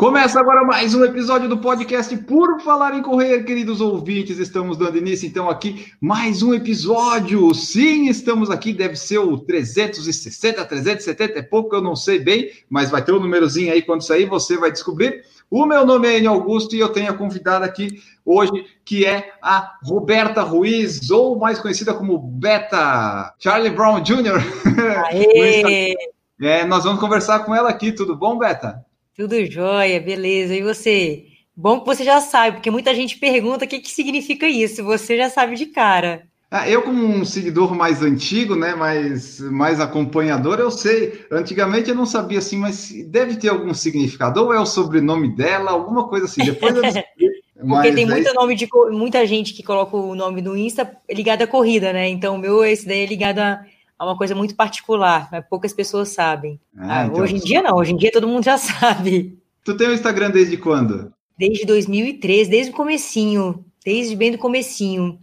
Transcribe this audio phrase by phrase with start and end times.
[0.00, 4.38] Começa agora mais um episódio do podcast Por Falar em Correr, queridos ouvintes.
[4.38, 7.52] Estamos dando início então aqui mais um episódio.
[7.54, 12.90] Sim, estamos aqui, deve ser o 360, 370, é pouco, eu não sei bem, mas
[12.90, 15.22] vai ter um númerozinho aí quando sair, você vai descobrir.
[15.50, 18.52] O meu nome é Enio Augusto e eu tenho a convidada aqui hoje,
[18.86, 24.40] que é a Roberta Ruiz, ou mais conhecida como Beta Charlie Brown Jr.
[25.12, 25.94] Aê!
[26.40, 28.82] é, nós vamos conversar com ela aqui, tudo bom, Beta?
[29.20, 30.54] Tudo jóia, beleza.
[30.54, 31.26] E você?
[31.54, 34.82] Bom que você já sabe, porque muita gente pergunta o que, que significa isso.
[34.82, 36.22] Você já sabe de cara.
[36.50, 41.26] Ah, eu, como um seguidor mais antigo, né, mais, mais acompanhador, eu sei.
[41.30, 44.42] Antigamente eu não sabia assim, mas deve ter algum significado.
[44.42, 46.42] Ou é o sobrenome dela, alguma coisa assim.
[46.42, 47.28] Depois eu descobri.
[47.60, 51.46] Porque tem muito nome de muita gente que coloca o nome no Insta ligado à
[51.46, 52.08] corrida, né?
[52.08, 53.62] Então o meu esse daí é ligado a,
[54.00, 56.58] a uma coisa muito particular, mas poucas pessoas sabem.
[56.74, 59.38] Ah, então, hoje em dia não, hoje em dia todo mundo já sabe.
[59.62, 61.12] Tu tem o Instagram desde quando?
[61.38, 65.18] Desde 2003, desde o comecinho, desde bem do comecinho.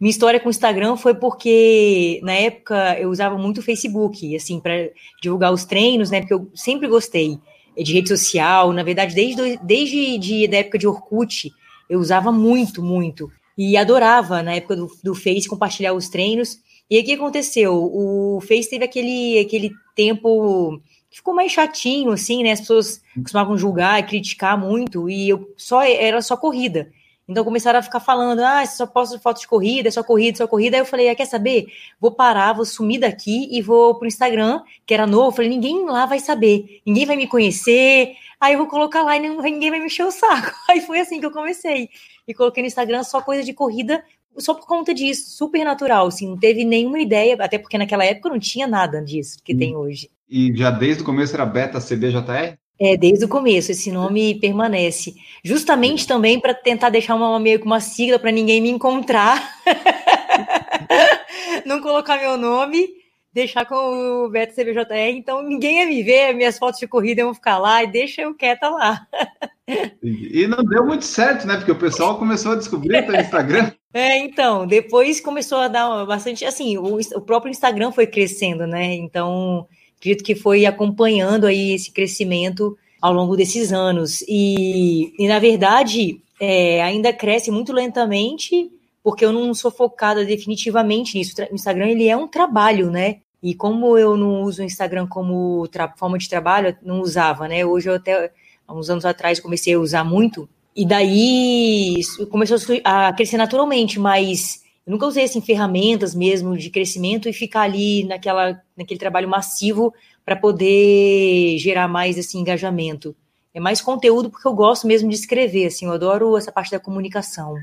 [0.00, 4.60] Minha história com o Instagram foi porque na época eu usava muito o Facebook, assim,
[4.60, 6.20] para divulgar os treinos, né?
[6.20, 7.40] Porque eu sempre gostei
[7.76, 8.72] de rede social.
[8.72, 11.52] Na verdade, desde, desde de, da época de Orkut,
[11.90, 13.28] eu usava muito, muito.
[13.58, 16.58] E adorava, na época do, do Face, compartilhar os treinos.
[16.92, 17.72] E aí o que aconteceu?
[17.90, 22.52] O Face teve aquele, aquele tempo que ficou mais chatinho, assim, né?
[22.52, 26.92] As pessoas costumavam julgar e criticar muito, e eu só era só corrida.
[27.26, 30.76] Então começaram a ficar falando, ah, só posto foto de corrida, só corrida, só corrida.
[30.76, 31.64] Aí eu falei, ah, quer saber?
[31.98, 35.28] Vou parar, vou sumir daqui e vou pro Instagram, que era novo.
[35.28, 38.12] Eu falei, ninguém lá vai saber, ninguém vai me conhecer.
[38.38, 40.54] Aí eu vou colocar lá e ninguém vai me encher o saco.
[40.68, 41.88] Aí foi assim que eu comecei.
[42.28, 44.04] E coloquei no Instagram só coisa de corrida,
[44.38, 48.28] só por conta disso, super natural, assim, não teve nenhuma ideia, até porque naquela época
[48.28, 49.58] não tinha nada disso que hum.
[49.58, 50.10] tem hoje.
[50.28, 52.56] E já desde o começo era Beta CBJR?
[52.80, 55.14] É, desde o começo, esse nome permanece.
[55.44, 59.60] Justamente também para tentar deixar uma, meio que uma sigla para ninguém me encontrar.
[61.64, 62.88] Não colocar meu nome,
[63.32, 67.34] deixar com o Beto CBJR, então ninguém ia me ver, minhas fotos de corrida vão
[67.34, 69.06] ficar lá e deixa eu quieta lá.
[70.02, 71.56] E não deu muito certo, né?
[71.56, 73.72] Porque o pessoal começou a descobrir o Instagram.
[73.94, 78.94] É, então, depois começou a dar bastante, assim, o, o próprio Instagram foi crescendo, né?
[78.94, 79.66] Então,
[79.98, 84.24] acredito que foi acompanhando aí esse crescimento ao longo desses anos.
[84.26, 88.70] E, e na verdade, é, ainda cresce muito lentamente,
[89.02, 91.34] porque eu não sou focada definitivamente nisso.
[91.50, 93.18] O Instagram, ele é um trabalho, né?
[93.42, 97.64] E como eu não uso o Instagram como forma de trabalho, não usava, né?
[97.66, 98.30] Hoje eu até,
[98.66, 100.48] há uns anos atrás, comecei a usar muito.
[100.74, 102.00] E daí
[102.30, 107.62] começou a crescer naturalmente, mas eu nunca usei assim ferramentas mesmo de crescimento e ficar
[107.62, 109.92] ali naquela, naquele trabalho massivo
[110.24, 113.14] para poder gerar mais assim engajamento.
[113.54, 116.80] É mais conteúdo porque eu gosto mesmo de escrever, assim, eu adoro essa parte da
[116.80, 117.54] comunicação.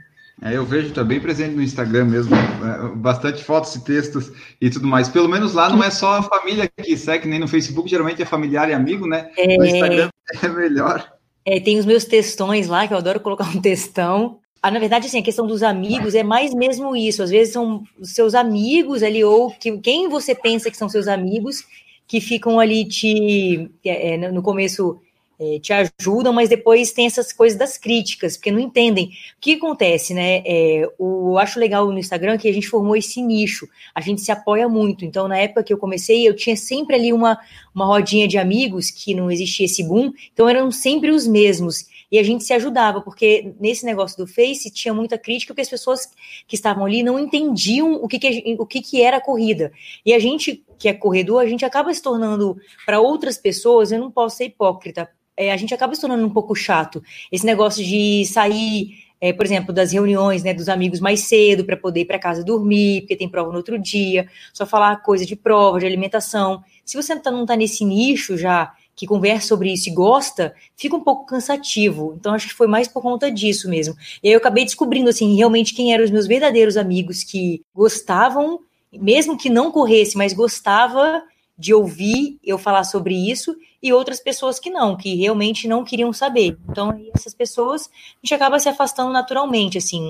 [0.41, 4.87] É, eu vejo também presente no Instagram mesmo, é, bastante fotos e textos e tudo
[4.87, 5.09] mais.
[5.09, 8.25] Pelo menos lá não é só a família que segue, nem no Facebook, geralmente é
[8.25, 9.29] familiar e amigo, né?
[9.37, 9.57] É...
[9.57, 10.09] No Instagram
[10.41, 11.11] é melhor.
[11.45, 14.39] É, tem os meus textões lá, que eu adoro colocar um textão.
[14.61, 17.23] Ah, na verdade, assim, a questão dos amigos é mais mesmo isso.
[17.23, 21.07] Às vezes são os seus amigos ali, ou que, quem você pensa que são seus
[21.07, 21.63] amigos,
[22.07, 23.69] que ficam ali te.
[23.85, 24.99] É, é no começo
[25.39, 29.05] é, te ajudam, mas depois tem essas coisas das críticas, porque não entendem.
[29.05, 30.43] O que acontece, né?
[30.45, 34.21] É, o, eu acho legal no Instagram que a gente formou esse nicho, a gente
[34.21, 35.05] se apoia muito.
[35.05, 37.39] Então, na época que eu comecei, eu tinha sempre ali uma,
[37.73, 42.17] uma rodinha de amigos que não existia esse boom, então eram sempre os mesmos e
[42.17, 46.09] a gente se ajudava, porque nesse negócio do Face tinha muita crítica, porque as pessoas
[46.47, 49.71] que estavam ali não entendiam o que, que, o que, que era a corrida.
[50.03, 53.99] E a gente, que é corredor, a gente acaba se tornando, para outras pessoas, eu
[53.99, 55.07] não posso ser hipócrita,
[55.39, 57.01] é, a gente acaba se tornando um pouco chato.
[57.31, 61.75] Esse negócio de sair é, por exemplo, das reuniões né, dos amigos mais cedo para
[61.75, 65.35] poder ir para casa dormir, porque tem prova no outro dia, só falar coisa de
[65.35, 66.61] prova, de alimentação.
[66.85, 70.95] Se você não está tá nesse nicho já que conversa sobre isso e gosta, fica
[70.95, 72.15] um pouco cansativo.
[72.19, 73.95] Então, acho que foi mais por conta disso mesmo.
[74.21, 78.59] E aí eu acabei descobrindo, assim, realmente quem eram os meus verdadeiros amigos que gostavam,
[78.91, 81.23] mesmo que não corresse, mas gostava
[81.59, 83.53] de ouvir eu falar sobre isso,
[83.83, 86.57] e outras pessoas que não, que realmente não queriam saber.
[86.69, 90.01] Então, essas pessoas, a gente acaba se afastando naturalmente, assim,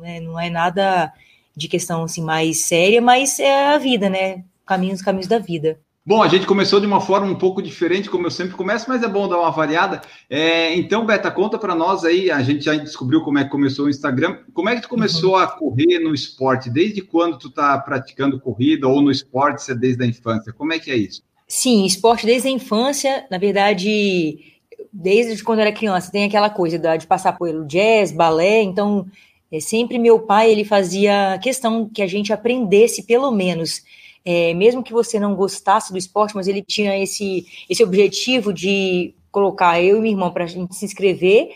[0.00, 0.20] né?
[0.20, 1.12] não é nada
[1.56, 4.44] de questão, assim, mais séria, mas é a vida, né?
[4.68, 5.80] caminhos, caminhos da vida.
[6.08, 9.02] Bom, a gente começou de uma forma um pouco diferente, como eu sempre começo, mas
[9.02, 10.00] é bom dar uma variada.
[10.30, 13.84] É, então, Beta, conta para nós aí, a gente já descobriu como é que começou
[13.84, 14.38] o Instagram.
[14.54, 15.40] Como é que tu começou uhum.
[15.40, 16.70] a correr no esporte?
[16.70, 20.50] Desde quando tu está praticando corrida ou no esporte, se é desde a infância?
[20.50, 21.22] Como é que é isso?
[21.46, 24.38] Sim, esporte desde a infância, na verdade,
[24.90, 29.04] desde quando eu era criança, tem aquela coisa de passar pelo jazz, balé, então
[29.52, 33.82] é, sempre meu pai ele fazia questão que a gente aprendesse pelo menos
[34.30, 39.14] é, mesmo que você não gostasse do esporte, mas ele tinha esse, esse objetivo de
[39.32, 41.48] colocar eu e minha irmã para a gente se inscrever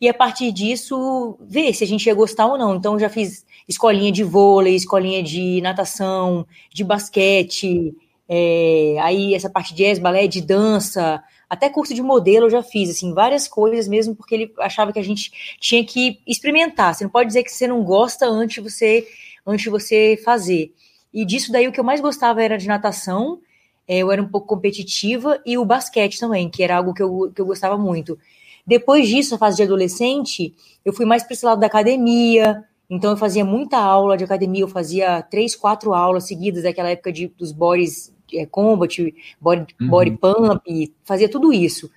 [0.00, 2.76] e a partir disso ver se a gente ia gostar ou não.
[2.76, 7.94] Então já fiz escolinha de vôlei, escolinha de natação, de basquete,
[8.26, 12.62] é, aí essa parte de jazz, balé, de dança, até curso de modelo eu já
[12.62, 15.30] fiz, assim, várias coisas mesmo, porque ele achava que a gente
[15.60, 16.94] tinha que experimentar.
[16.94, 19.06] Você não pode dizer que você não gosta antes de você,
[19.46, 20.72] antes de você fazer.
[21.14, 23.38] E disso daí o que eu mais gostava era de natação,
[23.86, 27.30] é, eu era um pouco competitiva, e o basquete também, que era algo que eu,
[27.32, 28.18] que eu gostava muito.
[28.66, 30.52] Depois disso, a fase de adolescente,
[30.84, 34.62] eu fui mais para esse lado da academia, então eu fazia muita aula de academia,
[34.62, 39.88] eu fazia três, quatro aulas seguidas daquela época de, dos bodies é, combat, body, uhum.
[39.88, 41.90] body pump, fazia tudo isso.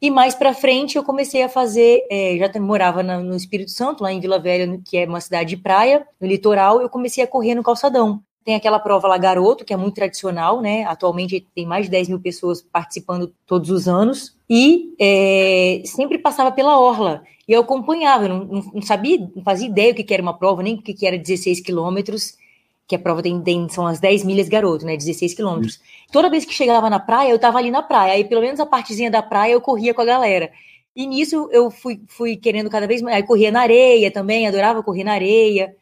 [0.00, 4.02] E mais para frente eu comecei a fazer, é, já morava na, no Espírito Santo,
[4.02, 7.26] lá em Vila Velha, que é uma cidade de praia, no litoral, eu comecei a
[7.26, 8.22] correr no calçadão.
[8.44, 10.84] Tem aquela prova lá Garoto, que é muito tradicional, né?
[10.84, 14.36] Atualmente tem mais de 10 mil pessoas participando todos os anos.
[14.48, 17.22] E é, sempre passava pela Orla.
[17.48, 20.74] E eu acompanhava, não, não, sabia, não fazia ideia o que, era uma prova, nem
[20.74, 22.36] o que, era 16 quilômetros,
[22.86, 24.94] que a prova tem, tem, são as 10 milhas garoto, né?
[24.94, 25.80] 16 quilômetros.
[26.12, 28.12] Toda vez que chegava na praia, eu tava ali na praia.
[28.12, 30.50] Aí pelo menos a partezinha da praia eu corria com a galera.
[30.94, 33.16] E nisso eu fui, fui querendo cada vez mais.
[33.16, 35.74] Aí corria na areia também, adorava correr na areia.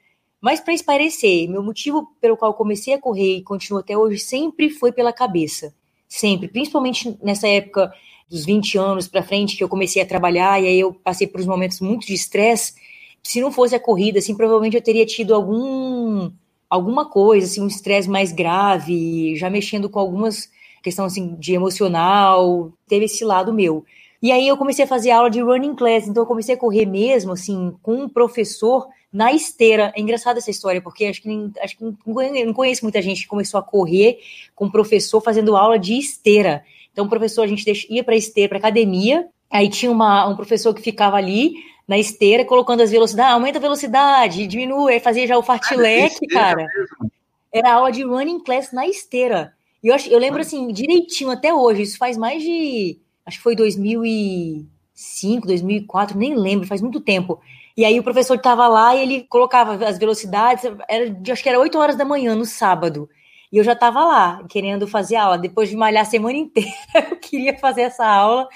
[0.43, 4.69] Mas para esparecer, meu motivo pelo qual comecei a correr e continuo até hoje sempre
[4.71, 5.73] foi pela cabeça.
[6.09, 7.93] Sempre, principalmente nessa época
[8.29, 11.41] dos 20 anos para frente que eu comecei a trabalhar e aí eu passei por
[11.41, 12.75] uns momentos muito de estresse.
[13.23, 16.33] Se não fosse a corrida, assim, provavelmente eu teria tido algum
[16.69, 20.51] alguma coisa, assim, um estresse mais grave, já mexendo com algumas
[20.83, 23.85] questões assim de emocional, teve esse lado meu.
[24.21, 26.87] E aí eu comecei a fazer aula de running class, então eu comecei a correr
[26.87, 29.93] mesmo assim com um professor na esteira.
[29.95, 33.61] É engraçada essa história, porque acho que, acho que não conheço muita gente que começou
[33.61, 34.19] a correr
[34.55, 36.65] com um professor fazendo aula de esteira.
[36.93, 40.75] Então, o professor, a gente ia para esteira, para academia, aí tinha uma, um professor
[40.75, 41.55] que ficava ali
[41.87, 46.27] na esteira, colocando as velocidades, ah, aumenta a velocidade, diminui, aí fazia já o fartlek,
[46.29, 46.67] cara.
[46.67, 47.13] Mesmo.
[47.53, 49.53] Era aula de running class na esteira.
[49.83, 53.43] E eu, acho, eu lembro, assim, direitinho até hoje, isso faz mais de, acho que
[53.43, 57.41] foi 2005, 2004, nem lembro, faz muito tempo.
[57.77, 61.59] E aí o professor estava lá e ele colocava as velocidades, era, acho que era
[61.59, 63.09] 8 horas da manhã no sábado.
[63.53, 65.37] E eu já estava lá, querendo fazer aula.
[65.39, 66.73] Depois de malhar a semana inteira,
[67.11, 68.49] eu queria fazer essa aula.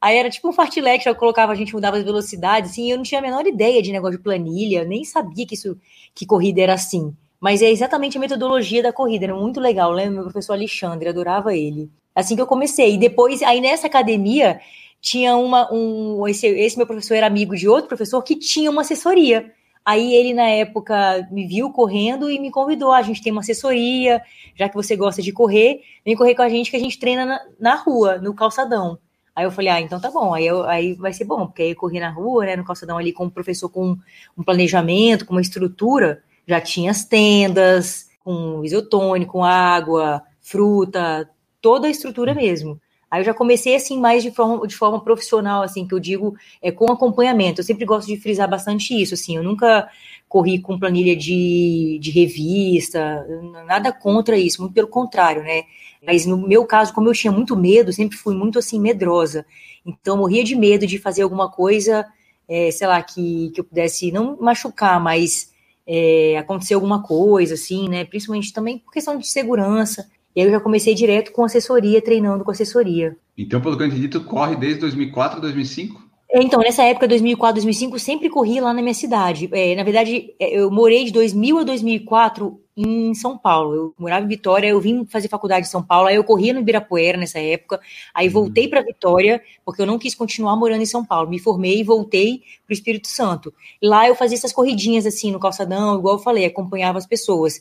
[0.00, 3.02] Aí era tipo um fartlek, eu colocava, a gente mudava as velocidades, assim, eu não
[3.02, 5.76] tinha a menor ideia de negócio de planilha, nem sabia que isso,
[6.14, 7.12] que corrida era assim.
[7.40, 10.14] Mas é exatamente a metodologia da corrida, era muito legal, lembra?
[10.14, 11.90] Meu professor Alexandre, adorava ele.
[12.14, 12.94] Assim que eu comecei.
[12.94, 14.60] E depois, aí nessa academia,
[15.00, 15.72] tinha uma.
[15.72, 19.52] Um, esse, esse meu professor era amigo de outro professor que tinha uma assessoria.
[19.84, 22.92] Aí ele, na época, me viu correndo e me convidou.
[22.92, 24.20] A gente tem uma assessoria,
[24.54, 27.24] já que você gosta de correr, vem correr com a gente que a gente treina
[27.24, 28.98] na, na rua, no calçadão.
[29.34, 31.72] Aí eu falei, ah, então tá bom, aí, eu, aí vai ser bom, porque aí
[31.72, 33.96] corri na rua, né, no calçadão ali com um professor com
[34.36, 41.30] um planejamento, com uma estrutura, já tinha as tendas, com isotônico, água, fruta,
[41.60, 42.80] toda a estrutura mesmo.
[43.10, 46.36] Aí eu já comecei assim mais de forma, de forma profissional, assim, que eu digo
[46.60, 47.60] é, com acompanhamento.
[47.60, 49.36] Eu sempre gosto de frisar bastante isso, assim.
[49.36, 49.88] Eu nunca
[50.28, 53.26] corri com planilha de, de revista,
[53.66, 55.62] nada contra isso, muito pelo contrário, né?
[56.04, 59.46] Mas no meu caso, como eu tinha muito medo, sempre fui muito assim medrosa.
[59.86, 62.06] Então eu morria de medo de fazer alguma coisa,
[62.46, 65.50] é, sei lá, que, que eu pudesse não machucar, mas
[65.86, 68.04] é, acontecer alguma coisa, assim, né?
[68.04, 70.10] Principalmente também por questão de segurança.
[70.38, 73.16] E aí eu já comecei direto com assessoria, treinando com assessoria.
[73.36, 76.00] Então, pelo que eu entendi, tu corre desde 2004, 2005?
[76.32, 79.48] Então, nessa época, 2004, 2005, sempre corri lá na minha cidade.
[79.50, 83.74] É, na verdade, é, eu morei de 2000 a 2004 em São Paulo.
[83.74, 86.60] Eu morava em Vitória, eu vim fazer faculdade em São Paulo, aí eu corria no
[86.60, 87.80] Ibirapuera nessa época,
[88.14, 88.32] aí uhum.
[88.34, 91.28] voltei para Vitória, porque eu não quis continuar morando em São Paulo.
[91.28, 93.52] Me formei e voltei para o Espírito Santo.
[93.82, 97.60] Lá eu fazia essas corridinhas assim no calçadão, igual eu falei, acompanhava as pessoas.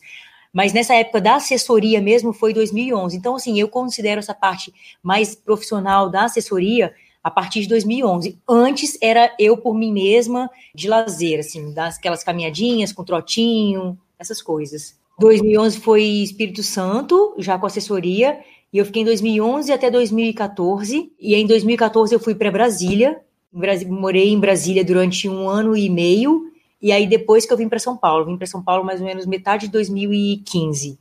[0.53, 3.15] Mas nessa época da assessoria mesmo foi 2011.
[3.15, 4.73] Então, assim, eu considero essa parte
[5.03, 8.39] mais profissional da assessoria a partir de 2011.
[8.47, 14.41] Antes era eu por mim mesma, de lazer, assim, das aquelas caminhadinhas com trotinho, essas
[14.41, 14.95] coisas.
[15.19, 18.39] 2011 foi Espírito Santo, já com assessoria,
[18.71, 23.19] e eu fiquei em 2011 até 2014, e em 2014 eu fui para Brasília,
[23.87, 26.51] morei em Brasília durante um ano e meio,
[26.81, 29.05] e aí depois que eu vim para São Paulo, vim para São Paulo mais ou
[29.07, 30.99] menos metade de 2015.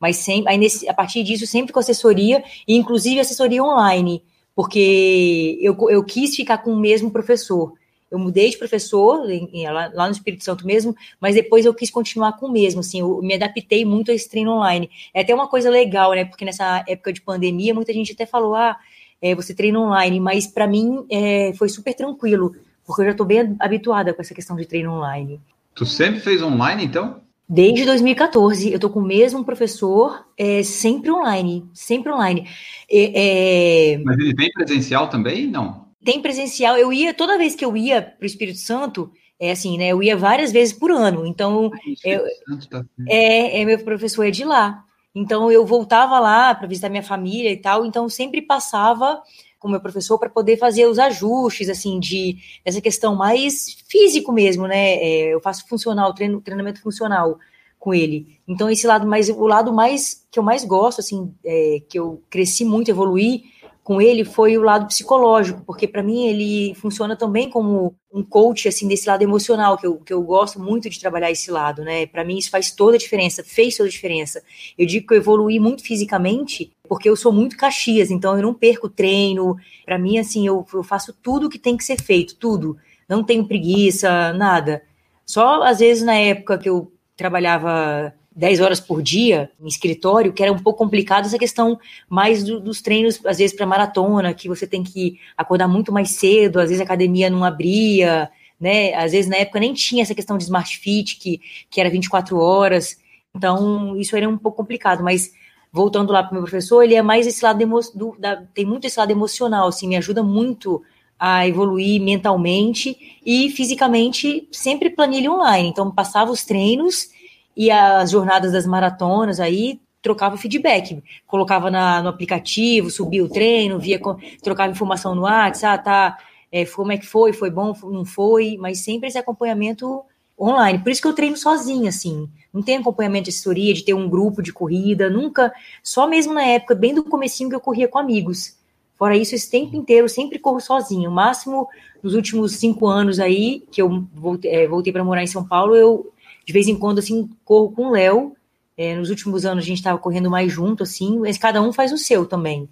[0.00, 4.22] Mas sempre, aí nesse, a partir disso, sempre com assessoria, e inclusive assessoria online,
[4.54, 7.72] porque eu, eu quis ficar com o mesmo professor.
[8.10, 11.90] Eu mudei de professor em, lá, lá, no Espírito Santo mesmo, mas depois eu quis
[11.90, 14.88] continuar com o mesmo, assim, eu me adaptei muito a esse treino online.
[15.12, 18.54] É até uma coisa legal, né, porque nessa época de pandemia, muita gente até falou,
[18.54, 18.78] ah,
[19.20, 22.54] é, você treina online, mas para mim é, foi super tranquilo,
[22.88, 25.38] porque eu já estou bem habituada com essa questão de treino online.
[25.74, 27.20] Tu sempre fez online, então?
[27.46, 32.48] Desde 2014, eu estou com o mesmo professor, é, sempre online, sempre online.
[32.90, 33.98] É, é...
[33.98, 35.46] Mas ele tem presencial também?
[35.46, 35.86] Não.
[36.02, 36.78] Tem presencial.
[36.78, 39.88] Eu ia, toda vez que eu ia para o Espírito Santo, é assim, né?
[39.88, 41.26] Eu ia várias vezes por ano.
[41.26, 41.70] Então,
[42.02, 42.24] eu,
[42.70, 44.82] tá é, é, meu professor é de lá.
[45.14, 47.84] Então, eu voltava lá para visitar minha família e tal.
[47.84, 49.22] Então, sempre passava
[49.58, 54.32] com o meu professor para poder fazer os ajustes, assim, de essa questão mais físico
[54.32, 54.94] mesmo, né?
[54.94, 57.38] É, eu faço funcional, treino, treinamento funcional
[57.78, 58.38] com ele.
[58.46, 62.22] Então, esse lado mais, o lado mais que eu mais gosto, assim, é, que eu
[62.28, 63.44] cresci muito, evoluí,
[63.88, 68.68] com ele foi o lado psicológico, porque para mim ele funciona também como um coach
[68.68, 72.04] assim desse lado emocional, que eu, que eu gosto muito de trabalhar esse lado, né?
[72.04, 74.42] Para mim isso faz toda a diferença, fez toda a diferença.
[74.76, 78.52] Eu digo que eu evoluí muito fisicamente, porque eu sou muito caxias, então eu não
[78.52, 79.56] perco treino.
[79.86, 82.76] Para mim assim, eu, eu faço tudo que tem que ser feito, tudo.
[83.08, 84.82] Não tenho preguiça, nada.
[85.24, 90.40] Só às vezes na época que eu trabalhava 10 horas por dia em escritório, que
[90.40, 91.76] era um pouco complicado essa questão
[92.08, 96.12] mais do, dos treinos, às vezes para maratona, que você tem que acordar muito mais
[96.12, 98.30] cedo, às vezes a academia não abria,
[98.60, 98.94] né?
[98.94, 102.38] Às vezes na época nem tinha essa questão de smart fit, que, que era 24
[102.38, 102.96] horas.
[103.34, 105.32] Então, isso era um pouco complicado, mas
[105.72, 107.58] voltando lá para o meu professor, ele é mais esse lado
[107.92, 110.80] do, da, tem muito esse lado emocional, assim, me ajuda muito
[111.18, 115.68] a evoluir mentalmente e fisicamente, sempre planilha online.
[115.68, 117.17] Então, passava os treinos
[117.58, 123.80] e as jornadas das maratonas aí trocava feedback, colocava na, no aplicativo, subia o treino,
[123.80, 124.00] via,
[124.40, 126.18] trocava informação no WhatsApp, ah, tá,
[126.52, 130.04] é, como é que foi, foi bom, não foi, mas sempre esse acompanhamento
[130.40, 130.78] online.
[130.78, 132.30] Por isso que eu treino sozinha, assim.
[132.54, 135.52] Não tem acompanhamento de assessoria, de ter um grupo de corrida, nunca.
[135.82, 138.56] Só mesmo na época, bem do comecinho, que eu corria com amigos.
[138.96, 141.10] Fora isso, esse tempo inteiro, sempre corro sozinho.
[141.10, 141.66] O máximo,
[142.00, 145.74] nos últimos cinco anos aí, que eu voltei, é, voltei para morar em São Paulo,
[145.74, 146.12] eu
[146.48, 148.32] de vez em quando, assim, corro com o Léo.
[148.74, 151.92] É, nos últimos anos a gente estava correndo mais junto, assim, mas cada um faz
[151.92, 152.66] o seu também.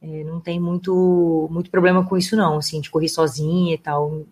[0.00, 4.22] É, não tem muito, muito problema com isso, não, assim, de correr sozinha e tal.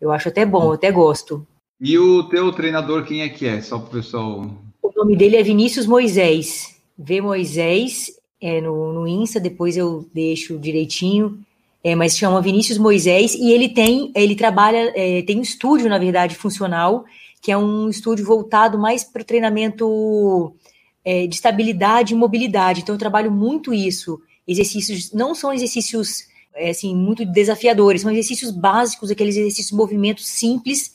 [0.00, 1.46] Eu acho até bom, eu até gosto.
[1.78, 3.60] E o teu treinador, quem é que é?
[3.60, 4.50] Só para o pessoal.
[4.82, 6.80] O nome dele é Vinícius Moisés.
[6.96, 11.40] V Moisés é no, no Insta, depois eu deixo direitinho.
[11.82, 15.98] É, mas chama Vinícius Moisés e ele tem, ele trabalha, é, tem um estúdio, na
[15.98, 17.04] verdade, funcional
[17.44, 20.56] que é um estúdio voltado mais para o treinamento
[21.04, 22.80] é, de estabilidade e mobilidade.
[22.80, 24.18] Então, eu trabalho muito isso.
[24.48, 26.24] Exercícios não são exercícios
[26.54, 30.94] é, assim muito desafiadores, são exercícios básicos, aqueles exercícios de movimentos simples.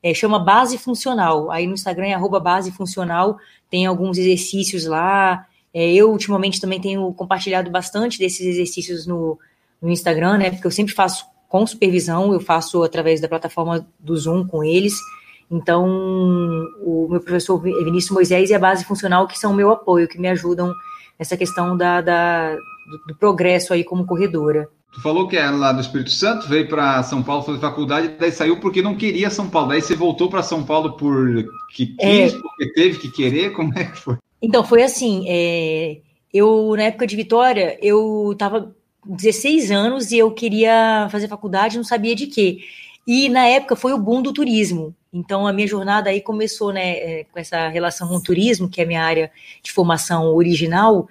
[0.00, 1.50] É, chama base funcional.
[1.50, 3.36] Aí no Instagram é arroba base funcional,
[3.68, 5.48] tem alguns exercícios lá.
[5.74, 9.36] É, eu ultimamente também tenho compartilhado bastante desses exercícios no,
[9.82, 10.50] no Instagram, né?
[10.52, 14.94] Porque eu sempre faço com supervisão, eu faço através da plataforma do Zoom com eles.
[15.50, 15.86] Então,
[16.82, 20.20] o meu professor Vinícius Moisés e a base funcional que são o meu apoio, que
[20.20, 20.72] me ajudam
[21.18, 24.68] nessa questão da, da do, do, progresso aí como corredora.
[24.92, 28.30] Tu falou que é lá do Espírito Santo, veio para São Paulo fazer faculdade, daí
[28.30, 29.68] saiu porque não queria São Paulo.
[29.68, 32.24] Daí você voltou para São Paulo por que é.
[32.24, 32.38] quis, é...
[32.38, 34.16] porque teve que querer, como é que foi?
[34.40, 35.98] Então, foi assim, é...
[36.32, 38.74] eu, na época de Vitória, eu estava
[39.06, 42.58] 16 anos e eu queria fazer faculdade, não sabia de quê.
[43.06, 44.94] E na época foi o boom do turismo.
[45.12, 48.80] Então, a minha jornada aí começou né, é, com essa relação com o turismo, que
[48.80, 49.30] é a minha área
[49.62, 51.08] de formação original.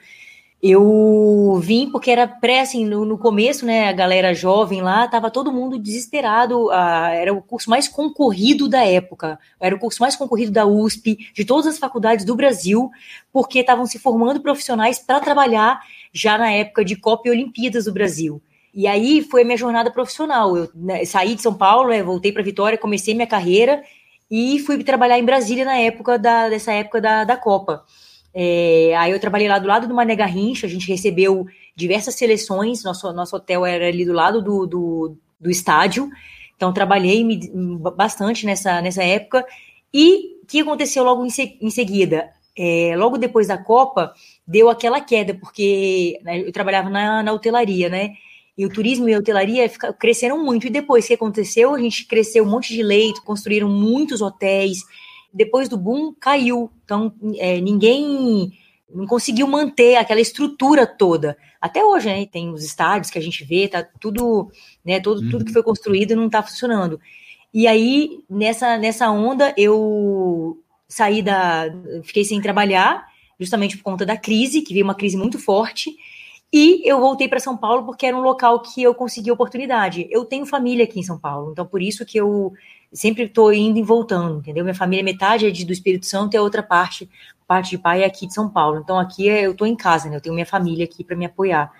[0.62, 5.30] Eu vim porque era pré, assim, no, no começo, né, a galera jovem lá, tava
[5.30, 10.16] todo mundo desesperado, a, era o curso mais concorrido da época, era o curso mais
[10.16, 12.90] concorrido da USP, de todas as faculdades do Brasil,
[13.32, 15.80] porque estavam se formando profissionais para trabalhar
[16.12, 18.42] já na época de Copa e Olimpíadas do Brasil.
[18.78, 20.56] E aí foi a minha jornada profissional.
[20.56, 23.82] Eu né, saí de São Paulo, né, voltei para Vitória, comecei minha carreira
[24.30, 27.84] e fui trabalhar em Brasília na época da, dessa época da, da Copa.
[28.32, 32.84] É, aí eu trabalhei lá do lado do Mané Garrincha, a gente recebeu diversas seleções,
[32.84, 36.08] nosso, nosso hotel era ali do lado do, do, do estádio,
[36.56, 37.26] então trabalhei
[37.96, 39.44] bastante nessa, nessa época.
[39.92, 42.32] E o que aconteceu logo em, se, em seguida?
[42.58, 44.14] é, logo depois da Copa,
[44.46, 48.16] deu aquela queda, porque né, eu trabalhava na, na hotelaria, né?
[48.58, 50.66] E o turismo e a hotelaria cresceram muito.
[50.66, 54.80] E depois que aconteceu, a gente cresceu um monte de leito, construíram muitos hotéis.
[55.32, 56.72] Depois do boom, caiu.
[56.84, 58.52] Então, é, ninguém
[58.94, 61.38] não conseguiu manter aquela estrutura toda.
[61.62, 62.26] Até hoje, né?
[62.26, 64.50] Tem os estádios que a gente vê, tá tudo,
[64.84, 65.00] né?
[65.00, 65.30] Todo, uhum.
[65.30, 67.00] Tudo que foi construído não está funcionando.
[67.54, 71.66] E aí, nessa, nessa onda, eu saí da.
[72.04, 73.06] Fiquei sem trabalhar,
[73.40, 75.96] justamente por conta da crise, que veio uma crise muito forte.
[76.52, 80.08] E eu voltei para São Paulo porque era um local que eu consegui oportunidade.
[80.10, 82.54] Eu tenho família aqui em São Paulo, então por isso que eu
[82.92, 84.64] sempre estou indo e voltando, entendeu?
[84.64, 87.10] Minha família, metade é de, do Espírito Santo e a outra parte,
[87.46, 88.80] parte de pai é aqui de São Paulo.
[88.80, 90.16] Então aqui é, eu estou em casa, né?
[90.16, 91.72] Eu tenho minha família aqui para me apoiar.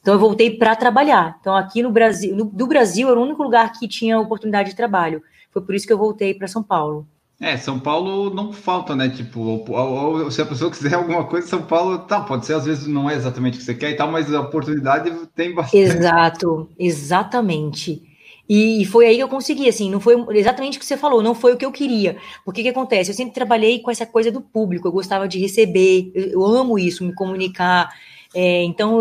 [0.00, 1.36] Então eu voltei para trabalhar.
[1.40, 4.76] Então aqui no Brasil, no, do Brasil era o único lugar que tinha oportunidade de
[4.76, 5.22] trabalho.
[5.50, 7.06] Foi por isso que eu voltei para São Paulo.
[7.40, 9.10] É, São Paulo não falta, né?
[9.10, 12.64] Tipo, ou, ou, se a pessoa quiser alguma coisa, São Paulo, tá, pode ser, às
[12.64, 15.82] vezes não é exatamente o que você quer e tal, mas a oportunidade tem bastante.
[15.82, 18.02] Exato, exatamente.
[18.48, 21.34] E foi aí que eu consegui, assim, não foi exatamente o que você falou, não
[21.34, 22.16] foi o que eu queria.
[22.44, 23.10] Porque que acontece?
[23.10, 26.78] Eu sempre trabalhei com essa coisa do público, eu gostava de receber, eu, eu amo
[26.78, 27.92] isso, me comunicar.
[28.34, 29.00] É, então,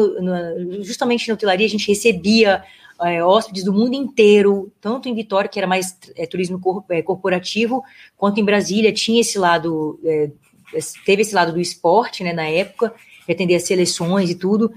[0.82, 2.64] justamente na hotelaria, a gente recebia
[3.02, 7.02] é, hóspedes do mundo inteiro, tanto em Vitória, que era mais é, turismo cor, é,
[7.02, 7.84] corporativo,
[8.18, 10.32] quanto em Brasília tinha esse lado, é,
[11.06, 12.94] teve esse lado do esporte, né, na época,
[13.26, 14.72] de atender as seleções e tudo,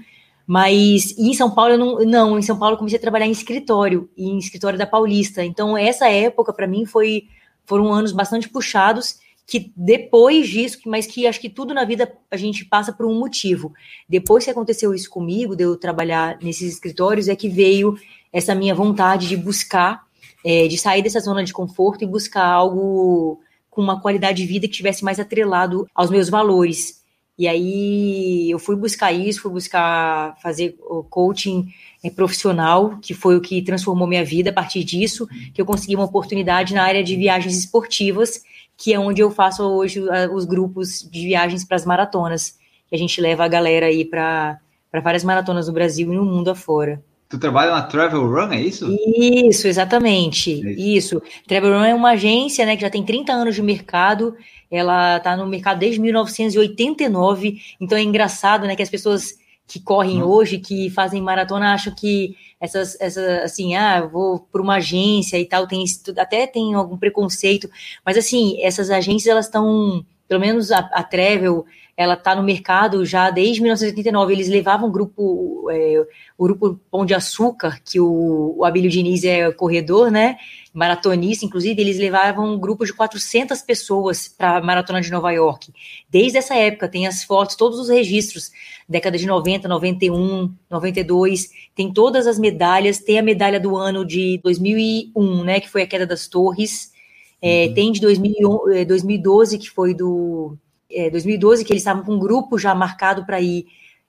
[0.45, 3.31] mas em São Paulo, eu não, não, em São Paulo eu comecei a trabalhar em
[3.31, 7.23] escritório, em escritório da Paulista, então essa época para mim foi,
[7.65, 9.19] foram anos bastante puxados,
[9.49, 13.17] que depois disso, mas que acho que tudo na vida a gente passa por um
[13.17, 13.73] motivo.
[14.07, 17.97] Depois que aconteceu isso comigo, de eu trabalhar nesses escritórios, é que veio
[18.31, 20.03] essa minha vontade de buscar,
[20.45, 23.41] é, de sair dessa zona de conforto e buscar algo
[23.71, 27.03] com uma qualidade de vida que tivesse mais atrelado aos meus valores.
[27.35, 30.77] E aí eu fui buscar isso, fui buscar fazer
[31.09, 31.69] coaching
[32.03, 35.95] é, profissional, que foi o que transformou minha vida a partir disso, que eu consegui
[35.95, 38.41] uma oportunidade na área de viagens esportivas
[38.79, 40.01] que é onde eu faço hoje
[40.33, 42.57] os grupos de viagens para as maratonas,
[42.87, 44.57] que a gente leva a galera aí para
[45.03, 47.03] várias maratonas no Brasil e no mundo afora.
[47.27, 48.87] Tu trabalha na Travel Run, é isso?
[49.15, 50.65] Isso, exatamente.
[50.65, 51.17] É isso.
[51.17, 51.21] isso.
[51.45, 54.35] Travel Run é uma agência né, que já tem 30 anos de mercado.
[54.71, 57.59] Ela está no mercado desde 1989.
[57.79, 59.37] Então é engraçado né, que as pessoas
[59.69, 60.29] que correm uhum.
[60.29, 65.45] hoje, que fazem maratona, acham que essas, essas assim, ah, vou para uma agência e
[65.45, 65.85] tal, tem
[66.17, 67.69] até tem algum preconceito,
[68.03, 73.05] mas assim, essas agências elas estão, pelo menos a, a Travel, ela está no mercado
[73.05, 74.31] já desde 1989.
[74.31, 76.01] Eles levavam o grupo, é,
[76.37, 80.37] o grupo Pão de Açúcar, que o, o Abílio Diniz é corredor, né?
[80.79, 85.73] Maratonista, inclusive, eles levavam um grupo de 400 pessoas para a Maratona de Nova York.
[86.09, 88.49] Desde essa época, tem as fotos, todos os registros,
[88.87, 94.39] década de 90, 91, 92, tem todas as medalhas, tem a medalha do ano de
[94.41, 95.59] 2001, né?
[95.59, 96.93] Que foi a queda das torres.
[97.41, 97.73] É, uhum.
[97.73, 100.57] Tem de 2000, 2012, é, que foi do
[100.89, 103.65] é, 2012, que eles estavam com um grupo já marcado para ir,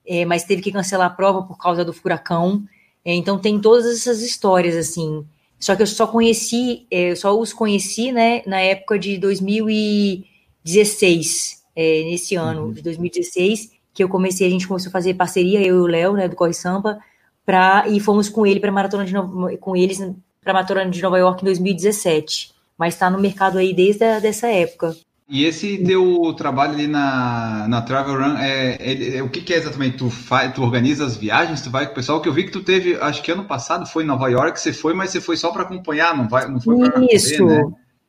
[0.06, 2.62] é, mas teve que cancelar a prova por causa do furacão.
[3.04, 5.26] É, então tem todas essas histórias, assim.
[5.61, 12.05] Só que eu só conheci, é, só os conheci, né, na época de 2016, é,
[12.05, 12.73] nesse ano uhum.
[12.73, 16.14] de 2016, que eu comecei, a gente começou a fazer parceria, eu e o Léo,
[16.14, 16.99] né, do Corre Sampa,
[17.44, 19.12] pra, e fomos com ele para maratona de
[19.59, 19.99] com eles
[20.42, 22.55] para maratona de Nova York em 2017.
[22.79, 24.96] Mas está no mercado aí desde a, dessa época.
[25.30, 29.54] E esse teu trabalho ali na, na Travel Run, é, é, é o que, que,
[29.54, 29.98] é exatamente?
[29.98, 32.50] Tu, faz, tu organiza as viagens, tu vai com o pessoal, que eu vi que
[32.50, 35.36] tu teve, acho que ano passado foi em Nova York, você foi, mas você foi
[35.36, 37.62] só para acompanhar, não, vai, não foi para Isso, né?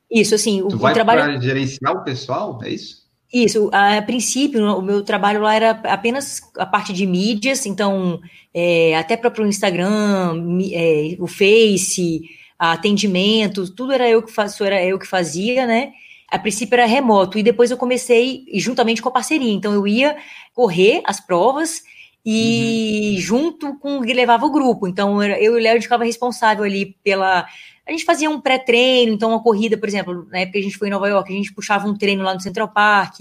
[0.10, 1.22] isso, assim, tu o, vai trabalho...
[1.22, 3.02] para gerenciar o pessoal, é isso?
[3.32, 8.20] Isso, a princípio, o meu trabalho lá era apenas a parte de mídias, então,
[8.52, 10.42] é, até para o Instagram,
[10.74, 12.24] é, o Face,
[12.58, 15.92] atendimento, tudo era eu que faço, era eu que fazia, né?
[16.32, 19.52] A princípio era remoto, e depois eu comecei juntamente com a parceria.
[19.52, 20.16] Então eu ia
[20.54, 21.84] correr as provas
[22.26, 23.22] e uhum.
[23.22, 24.88] junto com que levava o grupo.
[24.88, 27.46] Então eu e o Léo ficava responsável ali pela.
[27.86, 30.78] A gente fazia um pré-treino, então uma corrida, por exemplo, na época que a gente
[30.78, 33.18] foi em Nova York, a gente puxava um treino lá no Central Park,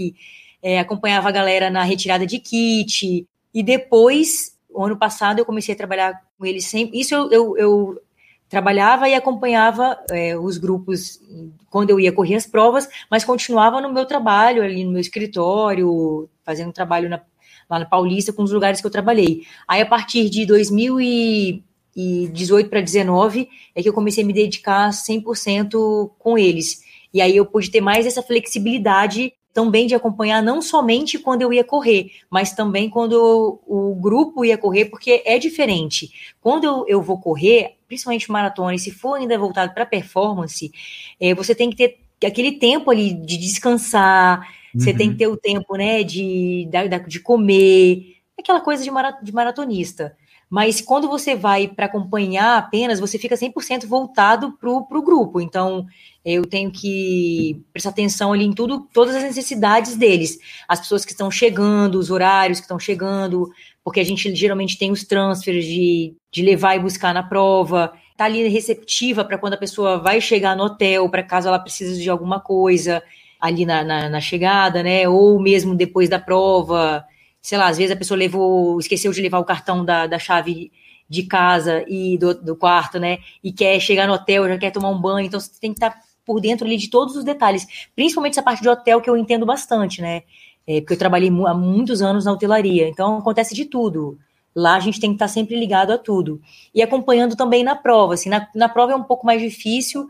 [0.62, 3.26] é, acompanhava a galera na retirada de kit.
[3.52, 7.00] E depois, o ano passado, eu comecei a trabalhar com eles sempre.
[7.00, 8.02] Isso eu, eu, eu
[8.50, 11.20] trabalhava e acompanhava é, os grupos
[11.70, 16.28] quando eu ia correr as provas, mas continuava no meu trabalho, ali no meu escritório,
[16.44, 17.22] fazendo trabalho na,
[17.70, 19.46] lá na Paulista, com os lugares que eu trabalhei.
[19.68, 26.10] Aí, a partir de 2018 para 2019, é que eu comecei a me dedicar 100%
[26.18, 26.82] com eles.
[27.14, 31.52] E aí eu pude ter mais essa flexibilidade também de acompanhar não somente quando eu
[31.52, 36.10] ia correr, mas também quando o grupo ia correr, porque é diferente.
[36.40, 40.70] Quando eu, eu vou correr, principalmente maratona, e se for ainda voltado para performance,
[41.18, 44.80] é, você tem que ter aquele tempo ali de descansar, uhum.
[44.80, 45.18] você tem que uhum.
[45.18, 46.68] ter o tempo, né, de,
[47.08, 50.16] de comer, aquela coisa de, maratonista.
[50.48, 55.40] Mas quando você vai para acompanhar apenas, você fica 100% voltado para o grupo.
[55.40, 55.86] Então,
[56.24, 60.38] eu tenho que prestar atenção ali em tudo, todas as necessidades deles.
[60.68, 63.48] As pessoas que estão chegando, os horários que estão chegando,
[63.90, 67.92] porque a gente geralmente tem os transfers de, de levar e buscar na prova.
[68.16, 72.00] Tá ali receptiva para quando a pessoa vai chegar no hotel, para caso ela precise
[72.00, 73.02] de alguma coisa
[73.40, 75.08] ali na, na, na chegada, né?
[75.08, 77.04] Ou mesmo depois da prova
[77.42, 80.70] sei lá, às vezes a pessoa levou, esqueceu de levar o cartão da, da chave
[81.08, 83.18] de casa e do, do quarto, né?
[83.42, 85.98] E quer chegar no hotel, já quer tomar um banho, então você tem que estar
[86.24, 89.44] por dentro ali de todos os detalhes, principalmente essa parte de hotel que eu entendo
[89.44, 90.22] bastante, né?
[90.66, 94.18] É, porque eu trabalhei há muitos anos na hotelaria, então acontece de tudo.
[94.54, 96.40] Lá a gente tem que estar sempre ligado a tudo.
[96.74, 98.14] E acompanhando também na prova.
[98.14, 100.08] Assim, na, na prova é um pouco mais difícil,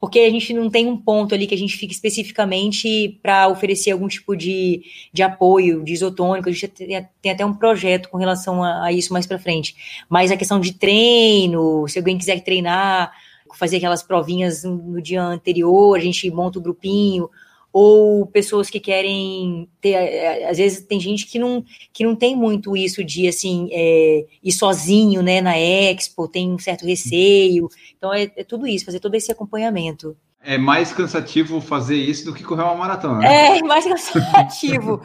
[0.00, 3.90] porque a gente não tem um ponto ali que a gente fique especificamente para oferecer
[3.90, 6.48] algum tipo de, de apoio, de isotônico.
[6.48, 10.04] A gente tem, tem até um projeto com relação a, a isso mais para frente.
[10.08, 13.12] Mas a questão de treino, se alguém quiser treinar,
[13.54, 17.30] fazer aquelas provinhas no dia anterior, a gente monta o um grupinho,
[17.78, 21.62] ou pessoas que querem ter, é, às vezes tem gente que não,
[21.92, 26.58] que não tem muito isso de assim é, ir sozinho né, na Expo, tem um
[26.58, 27.68] certo receio.
[27.98, 30.16] Então é, é, tudo isso, fazer todo esse acompanhamento.
[30.42, 33.18] É mais cansativo fazer isso do que correr uma maratona.
[33.18, 33.58] Né?
[33.58, 35.02] É, mais cansativo.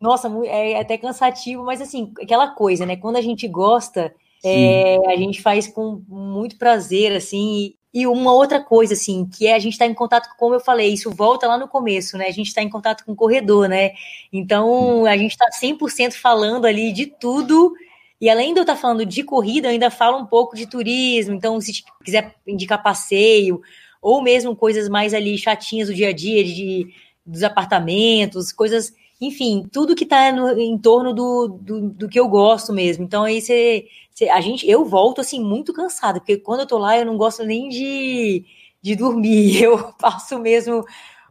[0.00, 2.96] Nossa, é até cansativo, mas assim, aquela coisa, né?
[2.96, 8.60] Quando a gente gosta, é, a gente faz com muito prazer, assim, e uma outra
[8.60, 11.46] coisa, assim, que é a gente estar tá em contato, como eu falei, isso volta
[11.46, 12.26] lá no começo, né?
[12.26, 13.92] A gente está em contato com o corredor, né?
[14.32, 17.72] Então, a gente está 100% falando ali de tudo.
[18.20, 20.66] E além de eu estar tá falando de corrida, eu ainda falo um pouco de
[20.66, 21.36] turismo.
[21.36, 23.62] Então, se quiser indicar passeio,
[24.02, 26.92] ou mesmo coisas mais ali chatinhas do dia a dia, de,
[27.24, 32.72] dos apartamentos, coisas enfim, tudo que está em torno do, do, do, que eu gosto
[32.72, 33.04] mesmo.
[33.04, 33.86] Então aí você,
[34.30, 37.44] a gente, eu volto assim muito cansada, porque quando eu tô lá eu não gosto
[37.44, 38.44] nem de,
[38.82, 40.84] de dormir, eu passo mesmo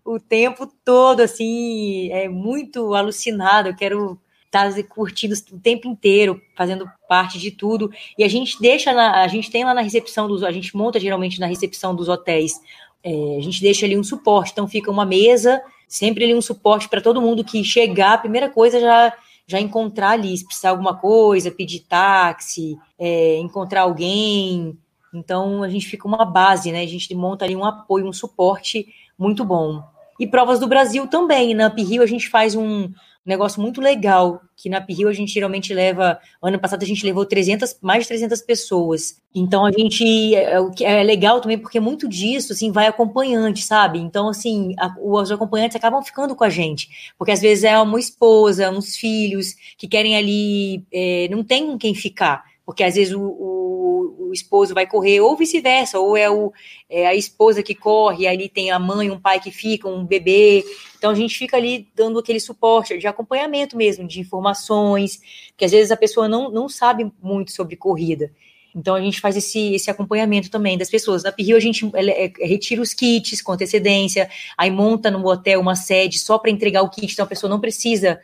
[0.06, 6.42] o tempo todo assim, é muito alucinado, eu quero estar tá curtindo o tempo inteiro,
[6.56, 7.92] fazendo parte de tudo.
[8.18, 11.00] E a gente deixa na, a gente tem lá na recepção dos, a gente monta
[11.00, 12.60] geralmente na recepção dos hotéis,
[13.04, 16.90] é, a gente deixa ali um suporte, então fica uma mesa, sempre ali um suporte
[16.90, 19.14] para todo mundo que chegar, a primeira coisa já
[19.46, 24.78] já encontrar ali, se precisar alguma coisa, pedir táxi, é, encontrar alguém.
[25.14, 26.82] Então a gente fica uma base, né?
[26.82, 29.84] A gente monta ali um apoio, um suporte muito bom.
[30.20, 31.54] E provas do Brasil também.
[31.54, 32.90] Na Up Rio a gente faz um,
[33.26, 37.26] negócio muito legal, que na Rio a gente geralmente leva, ano passado a gente levou
[37.26, 39.22] 300, mais de 300 pessoas.
[39.34, 44.00] Então a gente, é, é legal também porque muito disso, assim, vai acompanhante, sabe?
[44.00, 48.00] Então, assim, a, os acompanhantes acabam ficando com a gente, porque às vezes é uma
[48.00, 53.14] esposa, uns filhos que querem ali, é, não tem com quem ficar, porque às vezes
[53.14, 56.52] o, o, o esposo vai correr, ou vice-versa, ou é, o,
[56.90, 60.64] é a esposa que corre, ali tem a mãe, um pai que fica, um bebê,
[60.98, 65.20] então a gente fica ali dando aquele suporte de acompanhamento mesmo, de informações,
[65.58, 68.32] que às vezes a pessoa não, não sabe muito sobre corrida.
[68.76, 71.24] Então a gente faz esse, esse acompanhamento também das pessoas.
[71.24, 75.60] Na Pirrio a gente é, é, retira os kits com antecedência, aí monta no hotel
[75.60, 78.20] uma sede só para entregar o kit, então a pessoa não precisa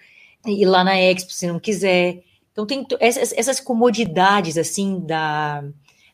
[0.45, 2.23] ir lá na Expo se não quiser.
[2.51, 5.63] Então tem essas, essas comodidades assim da,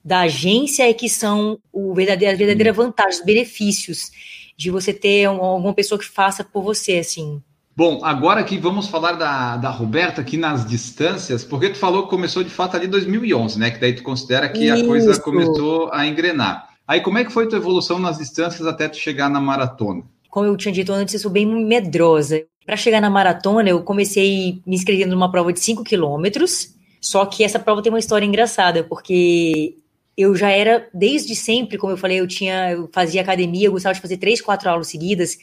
[0.04, 4.12] da agência é que são o verdadeiro, a verdadeira vantagem, os benefícios
[4.58, 7.42] de você ter alguma pessoa que faça por você, assim.
[7.76, 12.10] Bom, agora aqui vamos falar da, da Roberta aqui nas distâncias, porque tu falou que
[12.10, 13.70] começou de fato ali em 2011, né?
[13.70, 14.84] Que daí tu considera que Isso.
[14.84, 16.70] a coisa começou a engrenar.
[16.88, 20.04] Aí como é que foi tua evolução nas distâncias até tu chegar na maratona?
[20.30, 22.46] Como eu tinha dito antes, eu sou bem medrosa.
[22.66, 27.44] Para chegar na maratona, eu comecei me inscrevendo numa prova de 5 quilômetros, só que
[27.44, 29.76] essa prova tem uma história engraçada, porque
[30.18, 33.94] eu já era, desde sempre, como eu falei, eu tinha, eu fazia academia, eu gostava
[33.94, 35.38] de fazer três, quatro aulas seguidas.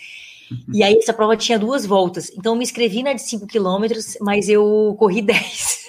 [0.73, 2.31] E aí essa prova tinha duas voltas.
[2.37, 5.87] Então eu me inscrevi na de 5 quilômetros, mas eu corri 10.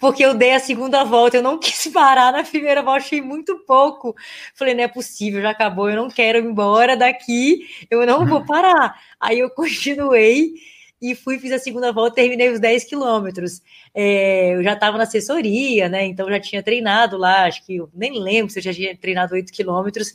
[0.00, 3.58] porque eu dei a segunda volta, eu não quis parar na primeira volta, achei muito
[3.66, 4.14] pouco.
[4.54, 8.44] Falei, não é possível, já acabou, eu não quero ir embora daqui, eu não vou
[8.44, 8.94] parar.
[9.18, 10.54] Aí eu continuei
[11.00, 13.62] e fui, fiz a segunda volta, terminei os 10 quilômetros.
[13.94, 16.04] É, eu já estava na assessoria, né?
[16.04, 19.34] Então já tinha treinado lá, acho que eu nem lembro se eu já tinha treinado
[19.34, 20.14] 8 quilômetros.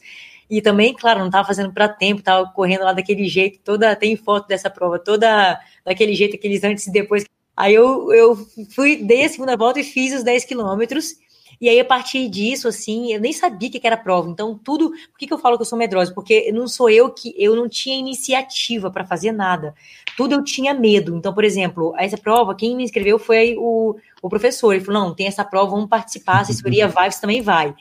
[0.49, 4.15] E também, claro, não estava fazendo para tempo, estava correndo lá daquele jeito, toda tem
[4.15, 7.25] foto dessa prova, toda daquele jeito, aqueles antes e depois.
[7.58, 8.38] Aí eu, eu
[8.75, 11.15] fui, dei a segunda volta e fiz os 10 quilômetros.
[11.60, 14.29] E aí, a partir disso, assim, eu nem sabia que era prova.
[14.29, 14.89] Então, tudo.
[14.89, 16.13] Por que, que eu falo que eu sou medrosa?
[16.13, 17.34] Porque não sou eu que.
[17.38, 19.73] Eu não tinha iniciativa para fazer nada.
[20.17, 21.15] Tudo eu tinha medo.
[21.15, 24.73] Então, por exemplo, essa prova, quem me inscreveu foi o, o professor.
[24.73, 26.38] Ele falou: não, tem essa prova, vamos participar.
[26.38, 27.73] A assessoria vai, você também vai.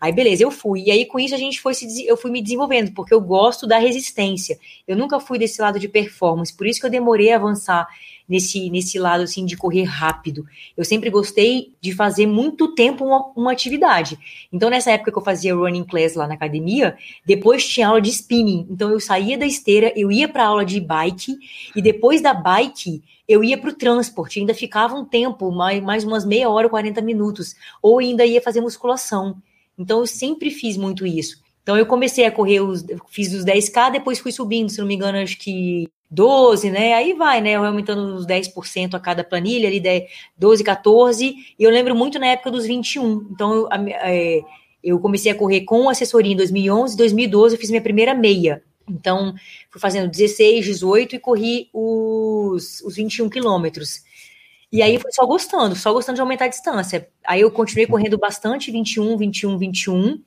[0.00, 0.84] Aí, beleza, eu fui.
[0.84, 3.66] E aí, com isso, a gente foi se, eu fui me desenvolvendo, porque eu gosto
[3.66, 4.58] da resistência.
[4.86, 7.88] Eu nunca fui desse lado de performance, por isso que eu demorei a avançar
[8.28, 10.46] nesse, nesse lado, assim, de correr rápido.
[10.76, 14.18] Eu sempre gostei de fazer muito tempo uma, uma atividade.
[14.52, 18.10] Então, nessa época que eu fazia running class lá na academia, depois tinha aula de
[18.10, 18.66] spinning.
[18.70, 21.36] Então, eu saía da esteira, eu ia para aula de bike,
[21.74, 26.04] e depois da bike, eu ia para o transporte, ainda ficava um tempo, mais, mais
[26.04, 29.36] umas meia hora, 40 minutos, ou ainda ia fazer musculação.
[29.78, 31.42] Então eu sempre fiz muito isso.
[31.62, 34.94] Então eu comecei a correr, os, fiz os 10K, depois fui subindo, se não me
[34.94, 36.94] engano, acho que 12, né?
[36.94, 37.52] Aí vai, né?
[37.52, 40.04] Eu aumentando uns 10% a cada planilha, ali 10,
[40.38, 41.34] 12, 14.
[41.58, 43.28] E eu lembro muito na época dos 21.
[43.32, 44.42] Então eu, é,
[44.82, 48.62] eu comecei a correr com assessoria em 2011, 2012 eu fiz minha primeira meia.
[48.88, 49.34] Então,
[49.68, 54.02] fui fazendo 16, 18 e corri os, os 21 quilômetros.
[54.76, 57.08] E aí foi só gostando, só gostando de aumentar a distância.
[57.26, 60.22] Aí eu continuei correndo bastante, 21, 21, 21,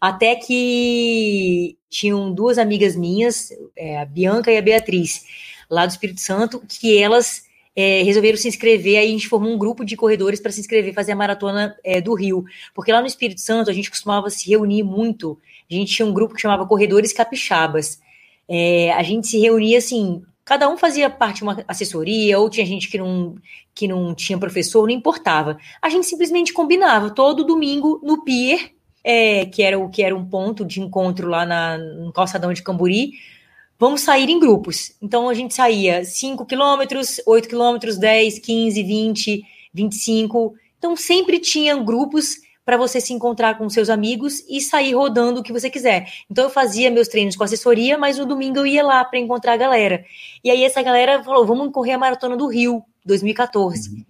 [0.00, 5.24] até que tinham duas amigas minhas, é, a Bianca e a Beatriz,
[5.70, 7.44] lá do Espírito Santo, que elas
[7.76, 10.92] é, resolveram se inscrever, aí a gente formou um grupo de corredores para se inscrever,
[10.92, 12.44] fazer a maratona é, do Rio.
[12.74, 15.38] Porque lá no Espírito Santo a gente costumava se reunir muito.
[15.70, 18.00] A gente tinha um grupo que chamava Corredores Capixabas.
[18.48, 22.66] É, a gente se reunia assim Cada um fazia parte de uma assessoria, ou tinha
[22.66, 23.36] gente que não,
[23.74, 25.56] que não tinha professor, não importava.
[25.80, 28.72] A gente simplesmente combinava todo domingo no Pier,
[29.04, 32.62] é, que, era o, que era um ponto de encontro lá na, no calçadão de
[32.62, 33.12] Camburi.
[33.78, 34.96] Vamos sair em grupos.
[35.00, 40.54] Então a gente saía 5 quilômetros, 8 quilômetros, 10, 15, 20, 25.
[40.78, 45.42] Então sempre tinha grupos para você se encontrar com seus amigos e sair rodando o
[45.42, 46.06] que você quiser.
[46.30, 49.54] Então eu fazia meus treinos com assessoria, mas no domingo eu ia lá para encontrar
[49.54, 50.04] a galera.
[50.44, 53.90] E aí essa galera falou: "Vamos correr a maratona do Rio 2014".
[53.90, 54.04] Uhum.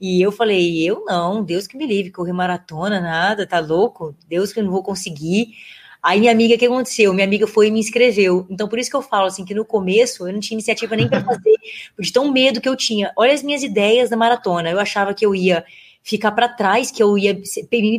[0.00, 4.14] E eu falei: "Eu não, Deus que me livre, correr maratona nada, tá louco?
[4.28, 5.54] Deus que eu não vou conseguir".
[6.02, 7.14] Aí minha amiga, o que aconteceu?
[7.14, 8.44] Minha amiga foi e me inscreveu.
[8.50, 11.08] Então, por isso que eu falo assim, que no começo eu não tinha iniciativa nem
[11.08, 11.54] para fazer,
[11.96, 13.12] de tão medo que eu tinha.
[13.16, 14.68] Olha as minhas ideias da maratona.
[14.68, 15.64] Eu achava que eu ia
[16.02, 17.38] ficar para trás, que eu ia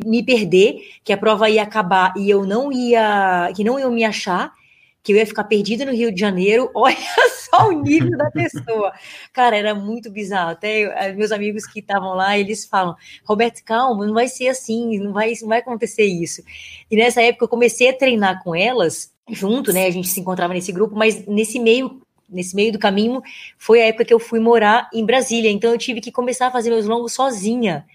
[0.06, 4.04] me perder, que a prova ia acabar e eu não ia, que não ia me
[4.04, 4.54] achar,
[5.02, 6.70] que eu ia ficar perdida no Rio de Janeiro.
[6.76, 6.96] Olha
[7.30, 8.94] só o nível da pessoa.
[9.32, 10.52] Cara, era muito bizarro.
[10.52, 15.00] Até eh, meus amigos que estavam lá, eles falam: Roberto, calma, não vai ser assim,
[15.00, 16.42] não vai, não vai acontecer isso.
[16.89, 19.86] E nessa época eu comecei a treinar com elas junto, né?
[19.86, 22.02] A gente se encontrava nesse grupo, mas nesse meio
[22.34, 23.22] nesse meio do caminho
[23.58, 25.52] foi a época que eu fui morar em Brasília.
[25.52, 27.86] Então eu tive que começar a fazer meus longos sozinha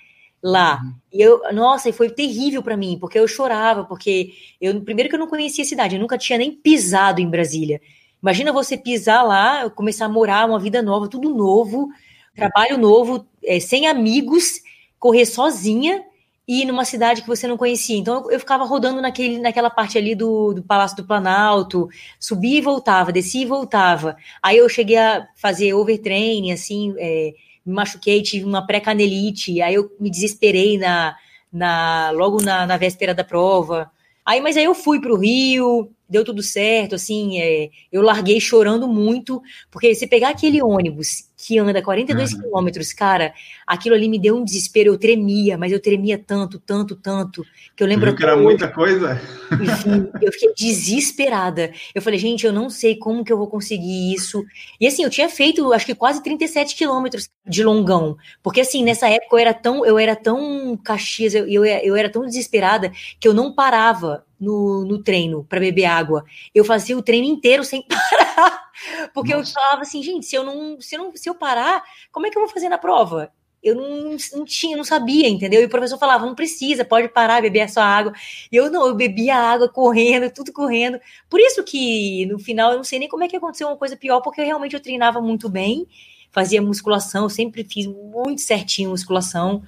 [0.42, 0.80] lá.
[0.82, 0.94] Uhum.
[1.12, 5.14] E eu, nossa, e foi terrível para mim, porque eu chorava, porque eu primeiro que
[5.14, 7.80] eu não conhecia a cidade, eu nunca tinha nem pisado em Brasília.
[8.22, 11.88] Imagina você pisar lá, começar a morar uma vida nova, tudo novo,
[12.34, 14.60] trabalho novo, é, sem amigos,
[14.98, 16.04] correr sozinha
[16.48, 17.98] e numa cidade que você não conhecia.
[17.98, 22.56] Então eu, eu ficava rodando naquele, naquela parte ali do, do Palácio do Planalto, subia
[22.56, 24.16] e voltava, descia e voltava.
[24.42, 27.34] Aí eu cheguei a fazer overtraining, assim, é,
[27.66, 31.14] me machuquei, tive uma pré-canelite, aí eu me desesperei na,
[31.52, 33.90] na logo na, na véspera da prova.
[34.24, 38.40] Aí, mas aí eu fui para o Rio, deu tudo certo, assim, é, eu larguei
[38.40, 42.40] chorando muito, porque se pegar aquele ônibus que anda 42 uhum.
[42.40, 43.32] quilômetros, cara,
[43.64, 47.46] aquilo ali me deu um desespero, eu tremia, mas eu tremia tanto, tanto, tanto,
[47.76, 48.12] que eu lembro...
[48.16, 49.20] que era hoje, muita coisa?
[49.52, 51.72] Enfim, eu fiquei desesperada.
[51.94, 54.44] Eu falei, gente, eu não sei como que eu vou conseguir isso.
[54.80, 59.08] E assim, eu tinha feito, acho que quase 37 quilômetros de longão, porque assim, nessa
[59.08, 63.28] época eu era tão, eu era tão caxias, eu, eu, eu era tão desesperada, que
[63.28, 66.24] eu não parava no, no treino para beber água.
[66.54, 68.27] Eu fazia o treino inteiro sem parar.
[69.14, 69.50] Porque Nossa.
[69.50, 72.30] eu falava assim, gente, se eu não se, eu não, se eu parar, como é
[72.30, 73.32] que eu vou fazer na prova?
[73.60, 75.60] Eu não, não tinha, não sabia, entendeu?
[75.60, 78.12] E o professor falava, não precisa, pode parar, beber a sua água.
[78.52, 81.00] E eu não, eu bebia água correndo, tudo correndo.
[81.28, 83.96] Por isso que no final eu não sei nem como é que aconteceu uma coisa
[83.96, 85.88] pior, porque eu realmente eu treinava muito bem,
[86.30, 89.64] fazia musculação, sempre fiz muito certinho musculação.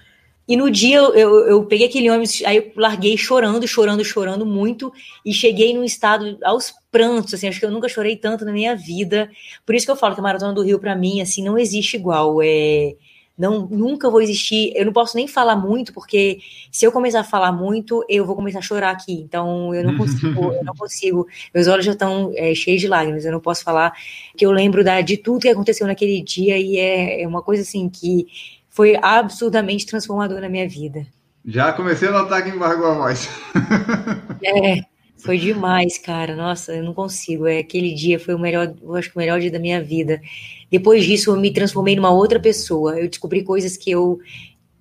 [0.51, 4.93] E no dia eu, eu, peguei aquele ônibus, aí eu larguei chorando, chorando, chorando muito,
[5.25, 8.75] e cheguei num estado aos prantos, assim, acho que eu nunca chorei tanto na minha
[8.75, 9.31] vida.
[9.65, 11.97] Por isso que eu falo que a Maratona do Rio, para mim, assim, não existe
[11.97, 12.43] igual.
[12.43, 12.97] É,
[13.39, 14.73] não nunca vou existir.
[14.75, 16.41] Eu não posso nem falar muito, porque
[16.73, 19.13] se eu começar a falar muito, eu vou começar a chorar aqui.
[19.13, 21.29] Então eu não consigo, eu não consigo.
[21.55, 23.25] Meus olhos já estão é, cheios de lágrimas.
[23.25, 23.93] Eu não posso falar
[24.37, 27.63] que eu lembro da, de tudo que aconteceu naquele dia e é, é uma coisa
[27.63, 28.27] assim que
[28.71, 31.07] foi absurdamente transformador na minha vida.
[31.45, 33.29] Já comecei a notar que embargou a voz.
[34.43, 34.81] é,
[35.17, 36.37] foi demais, cara.
[36.37, 37.47] Nossa, eu não consigo.
[37.47, 40.21] É, aquele dia foi o melhor, eu acho que o melhor dia da minha vida.
[40.71, 42.99] Depois disso, eu me transformei numa outra pessoa.
[42.99, 44.19] Eu descobri coisas que eu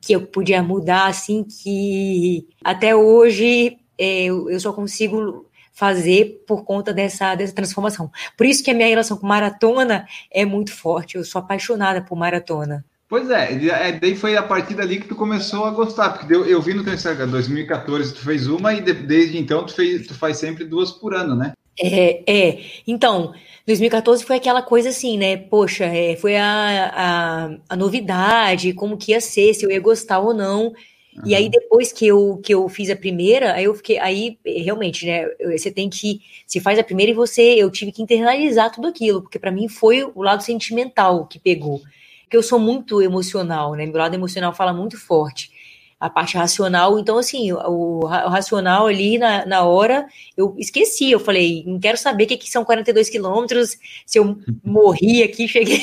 [0.02, 6.94] que eu podia mudar, assim, que até hoje é, eu, só consigo fazer por conta
[6.94, 8.10] dessa, dessa transformação.
[8.38, 11.16] Por isso que a minha relação com maratona é muito forte.
[11.16, 12.86] Eu sou apaixonada por maratona.
[13.10, 16.46] Pois é, é, daí foi a partir dali que tu começou a gostar, porque eu,
[16.46, 20.06] eu vi no teu Instagram, 2014 tu fez uma e de, desde então tu, fez,
[20.06, 21.54] tu faz sempre duas por ano, né?
[21.82, 22.60] É, é.
[22.86, 23.34] Então,
[23.66, 25.38] 2014 foi aquela coisa assim, né?
[25.38, 30.20] Poxa, é, foi a, a, a, novidade, como que ia ser, se eu ia gostar
[30.20, 30.68] ou não.
[30.68, 31.24] Uhum.
[31.26, 33.98] E aí, depois que eu, que eu fiz a primeira, aí eu fiquei.
[33.98, 35.26] Aí, realmente, né?
[35.58, 36.22] Você tem que.
[36.46, 37.42] Se faz a primeira e você.
[37.42, 41.82] Eu tive que internalizar tudo aquilo, porque para mim foi o lado sentimental que pegou
[42.30, 43.88] porque eu sou muito emocional, né?
[43.88, 45.52] Meu lado emocional fala muito forte.
[46.00, 51.10] A parte racional, então, assim, o, o racional ali na, na hora, eu esqueci.
[51.10, 55.48] Eu falei, não quero saber o que, que são 42 quilômetros, se eu morri aqui,
[55.48, 55.82] cheguei,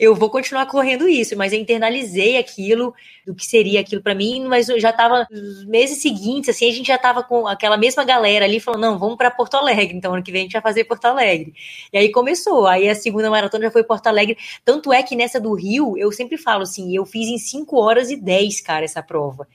[0.00, 2.92] eu vou continuar correndo isso, mas eu internalizei aquilo,
[3.26, 6.72] do que seria aquilo para mim, mas eu já estava nos meses seguintes, assim, a
[6.72, 10.14] gente já estava com aquela mesma galera ali falando, não, vamos para Porto Alegre, então
[10.14, 11.52] ano que vem a gente vai fazer Porto Alegre.
[11.92, 15.40] E aí começou, aí a segunda maratona já foi Porto Alegre, tanto é que nessa
[15.40, 19.02] do Rio, eu sempre falo assim, eu fiz em 5 horas e 10, cara, essa
[19.02, 19.48] prova.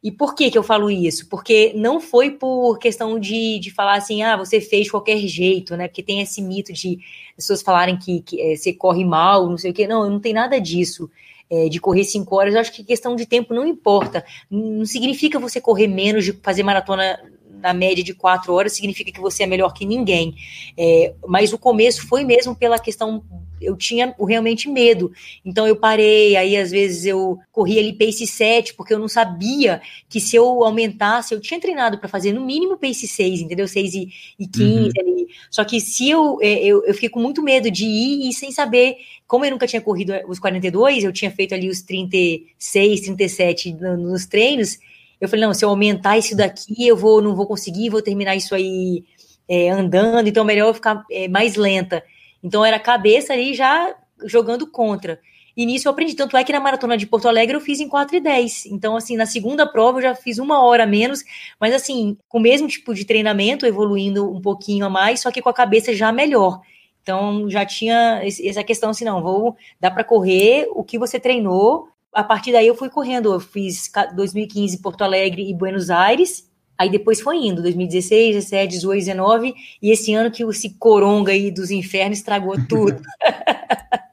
[0.00, 1.28] E por que que eu falo isso?
[1.28, 5.76] Porque não foi por questão de, de falar assim, ah, você fez de qualquer jeito,
[5.76, 5.88] né?
[5.88, 7.00] Porque tem esse mito de
[7.34, 9.84] pessoas falarem que, que é, você corre mal, não sei o quê.
[9.84, 11.10] Não, não tem nada disso
[11.50, 14.24] é, de correr cinco horas, eu acho que questão de tempo não importa.
[14.50, 17.18] Não significa você correr menos de fazer maratona
[17.66, 20.34] na média de quatro horas, significa que você é melhor que ninguém.
[20.78, 23.24] É, mas o começo foi mesmo pela questão
[23.60, 25.10] eu tinha realmente medo.
[25.44, 29.80] Então eu parei, aí às vezes eu corria ali pace 7, porque eu não sabia
[30.08, 33.66] que se eu aumentasse, eu tinha treinado para fazer no mínimo pace 6, entendeu?
[33.66, 34.90] 6 e, e 15 uhum.
[35.00, 35.26] ali.
[35.50, 38.52] Só que se eu, é, eu, eu fiquei com muito medo de ir e sem
[38.52, 43.72] saber, como eu nunca tinha corrido os 42, eu tinha feito ali os 36, 37
[43.72, 44.78] nos treinos,
[45.20, 48.36] eu falei, não, se eu aumentar isso daqui, eu vou, não vou conseguir, vou terminar
[48.36, 49.04] isso aí
[49.48, 52.02] é, andando, então é melhor eu ficar é, mais lenta.
[52.42, 55.20] Então era cabeça ali já jogando contra.
[55.56, 56.14] E nisso eu aprendi.
[56.14, 58.66] Tanto é que na maratona de Porto Alegre eu fiz em 4 e 10.
[58.66, 61.24] Então, assim, na segunda prova eu já fiz uma hora menos,
[61.58, 65.40] mas assim, com o mesmo tipo de treinamento, evoluindo um pouquinho a mais, só que
[65.40, 66.60] com a cabeça já melhor.
[67.02, 71.88] Então já tinha essa questão assim, não, vou dá para correr o que você treinou.
[72.16, 76.46] A partir daí eu fui correndo, eu fiz 2015 Porto Alegre e Buenos Aires,
[76.78, 81.50] Aí depois foi indo, 2016, 17, 18, 19, e esse ano que esse coronga aí
[81.50, 83.00] dos infernos estragou tudo.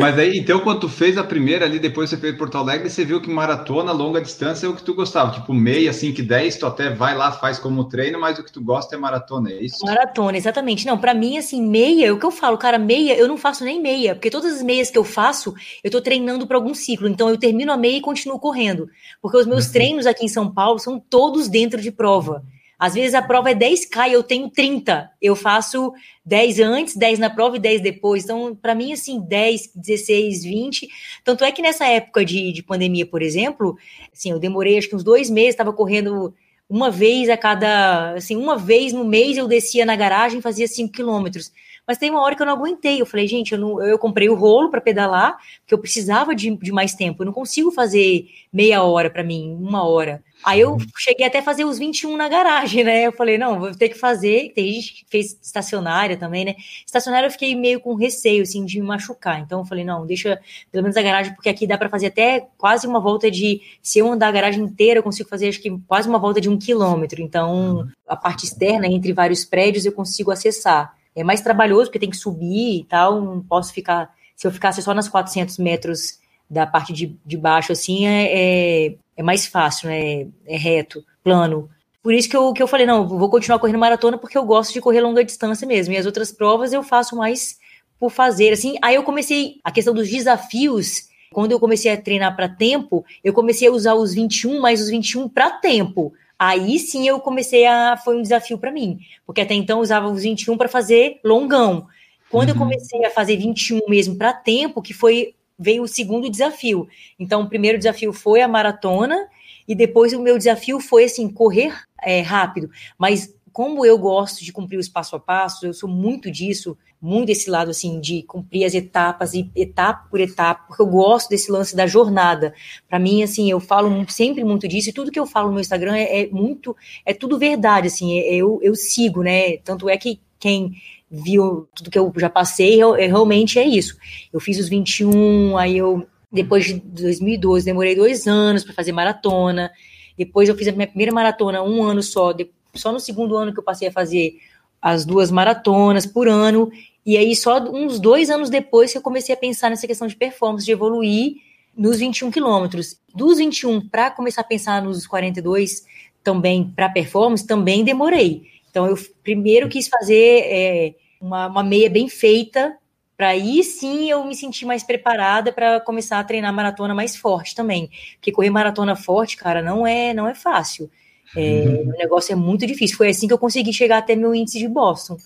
[0.00, 3.04] Mas aí, então, quando tu fez a primeira ali, depois você fez Porto Alegre, você
[3.04, 5.32] viu que maratona, longa distância é o que tu gostava.
[5.32, 8.50] Tipo, meia, 5 e 10, tu até vai lá, faz como treino, mas o que
[8.50, 9.84] tu gosta é maratona, é isso?
[9.84, 10.86] Maratona, exatamente.
[10.86, 13.64] Não, para mim, assim, meia, é o que eu falo, cara, meia, eu não faço
[13.64, 17.06] nem meia, porque todas as meias que eu faço, eu tô treinando para algum ciclo.
[17.06, 18.88] Então, eu termino a meia e continuo correndo.
[19.20, 19.72] Porque os meus uhum.
[19.72, 22.42] treinos aqui em São Paulo são todos dentro de prova.
[22.84, 25.10] Às vezes a prova é 10K e eu tenho 30.
[25.18, 28.24] Eu faço 10 antes, 10 na prova e 10 depois.
[28.24, 30.88] Então, para mim, assim, 10, 16, 20.
[31.24, 33.78] Tanto é que nessa época de, de pandemia, por exemplo,
[34.12, 36.34] assim, eu demorei acho que uns dois meses, estava correndo
[36.68, 40.68] uma vez a cada, assim, uma vez no mês eu descia na garagem e fazia
[40.68, 41.50] 5 quilômetros.
[41.86, 43.00] Mas tem uma hora que eu não aguentei.
[43.00, 46.54] Eu falei, gente, eu, não, eu comprei o rolo para pedalar, porque eu precisava de,
[46.54, 47.22] de mais tempo.
[47.22, 50.22] Eu não consigo fazer meia hora para mim, uma hora.
[50.44, 53.06] Aí eu cheguei até a fazer os 21 na garagem, né?
[53.06, 54.52] Eu falei, não, vou ter que fazer.
[54.54, 56.54] Tem gente que fez estacionária também, né?
[56.84, 59.40] Estacionária eu fiquei meio com receio, assim, de me machucar.
[59.40, 60.38] Então eu falei, não, deixa
[60.70, 63.62] pelo menos a garagem, porque aqui dá para fazer até quase uma volta de.
[63.82, 66.50] Se eu andar a garagem inteira, eu consigo fazer acho que quase uma volta de
[66.50, 67.22] um quilômetro.
[67.22, 70.94] Então a parte externa, entre vários prédios, eu consigo acessar.
[71.16, 74.12] É mais trabalhoso, porque tem que subir e tal, não posso ficar.
[74.36, 76.18] Se eu ficasse só nas 400 metros
[76.48, 80.26] da parte de, de baixo, assim, é, é, é mais fácil, né?
[80.46, 81.68] É reto, plano.
[82.02, 84.72] Por isso que eu, que eu falei, não, vou continuar correndo maratona porque eu gosto
[84.72, 85.94] de correr longa distância mesmo.
[85.94, 87.58] E as outras provas eu faço mais
[87.98, 88.76] por fazer, assim.
[88.82, 91.08] Aí eu comecei a questão dos desafios.
[91.32, 94.90] Quando eu comecei a treinar para tempo, eu comecei a usar os 21 mais os
[94.90, 96.12] 21 para tempo.
[96.38, 97.96] Aí sim eu comecei a.
[97.96, 101.86] Foi um desafio para mim, porque até então eu usava os 21 para fazer longão.
[102.30, 102.54] Quando uhum.
[102.54, 106.88] eu comecei a fazer 21 mesmo para tempo, que foi veio o segundo desafio.
[107.18, 109.28] Então, o primeiro desafio foi a maratona,
[109.66, 112.70] e depois o meu desafio foi, assim, correr é, rápido.
[112.98, 117.26] Mas como eu gosto de cumprir os passo a passo, eu sou muito disso, muito
[117.26, 121.52] desse lado assim de cumprir as etapas e etapa por etapa, porque eu gosto desse
[121.52, 122.52] lance da jornada.
[122.88, 125.60] Para mim, assim, eu falo sempre muito disso e tudo que eu falo no meu
[125.60, 126.76] Instagram é, é muito,
[127.06, 129.58] é tudo verdade, assim, é, eu, eu sigo, né?
[129.58, 130.74] Tanto é que quem
[131.14, 133.96] viu tudo que eu já passei, eu, é, realmente é isso.
[134.32, 139.70] Eu fiz os 21, aí eu depois de 2012 demorei dois anos para fazer maratona.
[140.18, 142.34] Depois eu fiz a minha primeira maratona um ano só,
[142.74, 144.38] só no segundo ano que eu passei a fazer
[144.82, 146.70] as duas maratonas por ano.
[147.06, 150.16] E aí, só uns dois anos depois que eu comecei a pensar nessa questão de
[150.16, 151.36] performance, de evoluir
[151.76, 152.98] nos 21 quilômetros.
[153.14, 155.84] Dos 21 para começar a pensar nos 42
[156.22, 158.42] também para performance, também demorei.
[158.70, 162.76] Então, eu primeiro quis fazer é, uma, uma meia bem feita,
[163.16, 167.54] para aí sim eu me sentir mais preparada para começar a treinar maratona mais forte
[167.54, 167.90] também.
[168.16, 170.90] Porque correr maratona forte, cara, não é, não é fácil.
[171.36, 171.90] É, uhum.
[171.90, 172.96] O negócio é muito difícil.
[172.96, 175.16] Foi assim que eu consegui chegar até meu índice de Boston.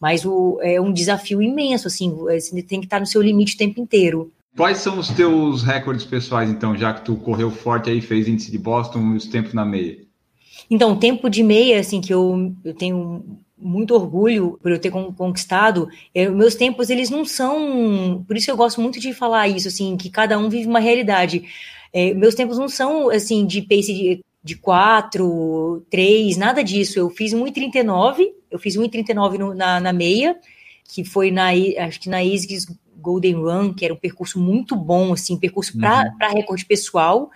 [0.00, 3.54] Mas o, é um desafio imenso, assim, é, você tem que estar no seu limite
[3.54, 4.32] o tempo inteiro.
[4.56, 8.50] Quais são os teus recordes pessoais, então, já que tu correu forte aí, fez índice
[8.50, 9.98] de Boston e os tempos na meia?
[10.70, 14.90] Então, o tempo de meia, assim, que eu, eu tenho muito orgulho por eu ter
[14.90, 15.88] conquistado.
[16.14, 18.24] Eu, meus tempos, eles não são.
[18.26, 21.44] Por isso eu gosto muito de falar isso, assim, que cada um vive uma realidade.
[21.92, 26.98] É, meus tempos não são, assim, de pace de de 4, 3, nada disso.
[26.98, 30.36] Eu fiz 1,39, eu fiz 1,39 na, na meia,
[30.84, 31.48] que foi na,
[31.78, 35.80] acho que na ISGS Golden Run, que era um percurso muito bom, assim, percurso uhum.
[35.80, 37.30] para recorde pessoal.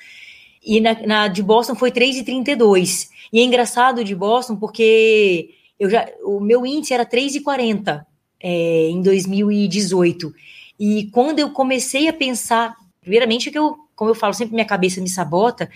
[0.63, 3.09] E na, na de Boston foi 3,32.
[3.33, 8.05] E é engraçado de Boston porque eu já, o meu índice era 3,40
[8.41, 10.35] é, em 2018.
[10.79, 15.01] E quando eu comecei a pensar, primeiramente que eu, como eu falo, sempre minha cabeça
[15.01, 15.69] me sabota,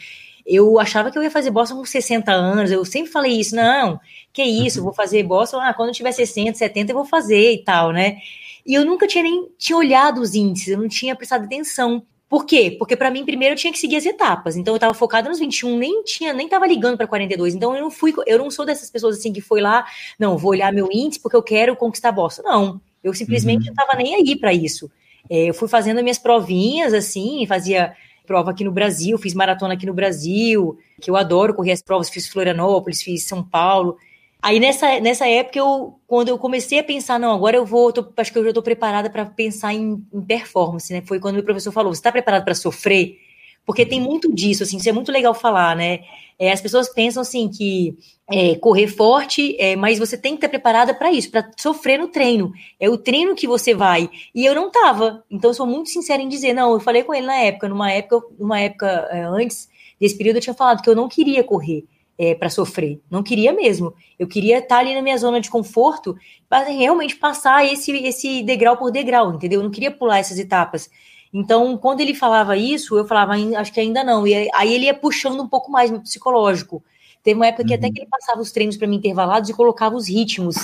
[0.44, 4.00] eu achava que eu ia fazer Boston com 60 anos, eu sempre falei isso, não,
[4.32, 7.64] que isso, vou fazer Boston, ah, quando eu tiver 60, 70 eu vou fazer e
[7.64, 8.18] tal, né?
[8.64, 12.04] E eu nunca tinha nem tinha olhado os índices, eu não tinha prestado atenção.
[12.32, 12.74] Por quê?
[12.78, 14.56] Porque para mim primeiro eu tinha que seguir as etapas.
[14.56, 17.54] Então eu estava focada nos 21, nem tinha, nem tava ligando para 42.
[17.54, 19.84] Então eu não fui, eu não sou dessas pessoas assim que foi lá,
[20.18, 22.40] não, vou olhar meu índice porque eu quero conquistar Boston.
[22.44, 23.74] Não, eu simplesmente uhum.
[23.76, 24.90] não estava nem aí para isso.
[25.28, 27.92] É, eu fui fazendo minhas provinhas assim, fazia
[28.26, 32.08] prova aqui no Brasil, fiz maratona aqui no Brasil, que eu adoro correr as provas,
[32.08, 33.98] fiz Florianópolis, fiz São Paulo.
[34.42, 38.12] Aí nessa, nessa época, eu, quando eu comecei a pensar, não, agora eu vou, tô,
[38.16, 41.00] acho que eu já estou preparada para pensar em, em, performance, né?
[41.06, 43.18] Foi quando o professor falou: você está preparado para sofrer?
[43.64, 46.00] Porque tem muito disso, assim, isso é muito legal falar, né?
[46.36, 47.96] É, as pessoas pensam assim que
[48.28, 52.08] é, correr forte, é, mas você tem que estar preparada para isso, para sofrer no
[52.08, 52.52] treino.
[52.80, 54.10] É o treino que você vai.
[54.34, 55.22] E eu não estava.
[55.30, 57.92] Então eu sou muito sincera em dizer, não, eu falei com ele na época, numa
[57.92, 59.68] época, numa época é, antes
[60.00, 61.84] desse período, eu tinha falado que eu não queria correr.
[62.18, 63.94] É, para sofrer, não queria mesmo.
[64.18, 66.14] Eu queria estar ali na minha zona de conforto
[66.48, 69.60] para realmente passar esse, esse degrau por degrau, entendeu?
[69.60, 70.90] Eu não queria pular essas etapas.
[71.32, 74.26] Então, quando ele falava isso, eu falava, acho que ainda não.
[74.26, 76.84] E aí ele ia puxando um pouco mais no psicológico.
[77.22, 77.92] Teve uma época que até uhum.
[77.92, 80.56] que ele passava os treinos para mim intervalados e colocava os ritmos.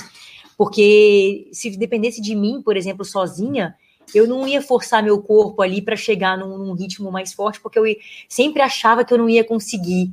[0.56, 3.74] Porque se dependesse de mim, por exemplo, sozinha,
[4.14, 7.78] eu não ia forçar meu corpo ali para chegar num, num, ritmo mais forte, porque
[7.78, 7.84] eu
[8.28, 10.12] sempre achava que eu não ia conseguir.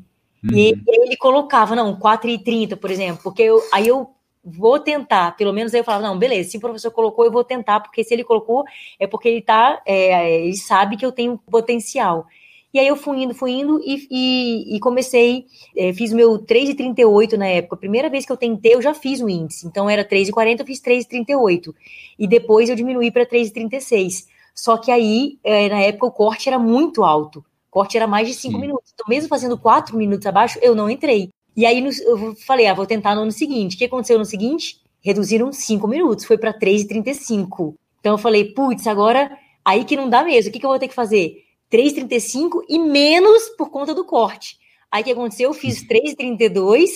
[0.51, 0.57] Uhum.
[0.57, 4.09] E, e ele colocava, não, 4,30, por exemplo, porque eu, aí eu
[4.43, 5.35] vou tentar.
[5.35, 8.03] Pelo menos aí eu falava, não, beleza, se o professor colocou, eu vou tentar, porque
[8.03, 8.63] se ele colocou,
[8.99, 12.27] é porque ele tá, é, ele sabe que eu tenho potencial.
[12.71, 15.45] E aí eu fui indo, fui indo e, e, e comecei,
[15.77, 17.75] é, fiz o meu 3,38 na época.
[17.75, 19.65] A primeira vez que eu tentei, eu já fiz o índice.
[19.65, 21.73] Então era 3,40, eu fiz 3,38.
[22.19, 24.25] E depois eu diminuí para 3,36.
[24.53, 27.45] Só que aí, é, na época, o corte era muito alto.
[27.75, 28.93] O corte era mais de 5 minutos.
[28.93, 31.29] Então, mesmo fazendo 4 minutos abaixo, eu não entrei.
[31.57, 33.75] E aí eu falei, ah, vou tentar no ano seguinte.
[33.75, 34.79] O que aconteceu no seguinte?
[35.01, 37.75] Reduziram 5 minutos, foi para 3,35.
[37.99, 39.29] Então eu falei, putz, agora
[39.65, 40.49] aí que não dá mesmo.
[40.49, 41.43] O que, que eu vou ter que fazer?
[41.69, 44.57] 3,35 e menos por conta do corte.
[44.89, 45.49] Aí o que aconteceu?
[45.49, 46.91] Eu fiz 3,32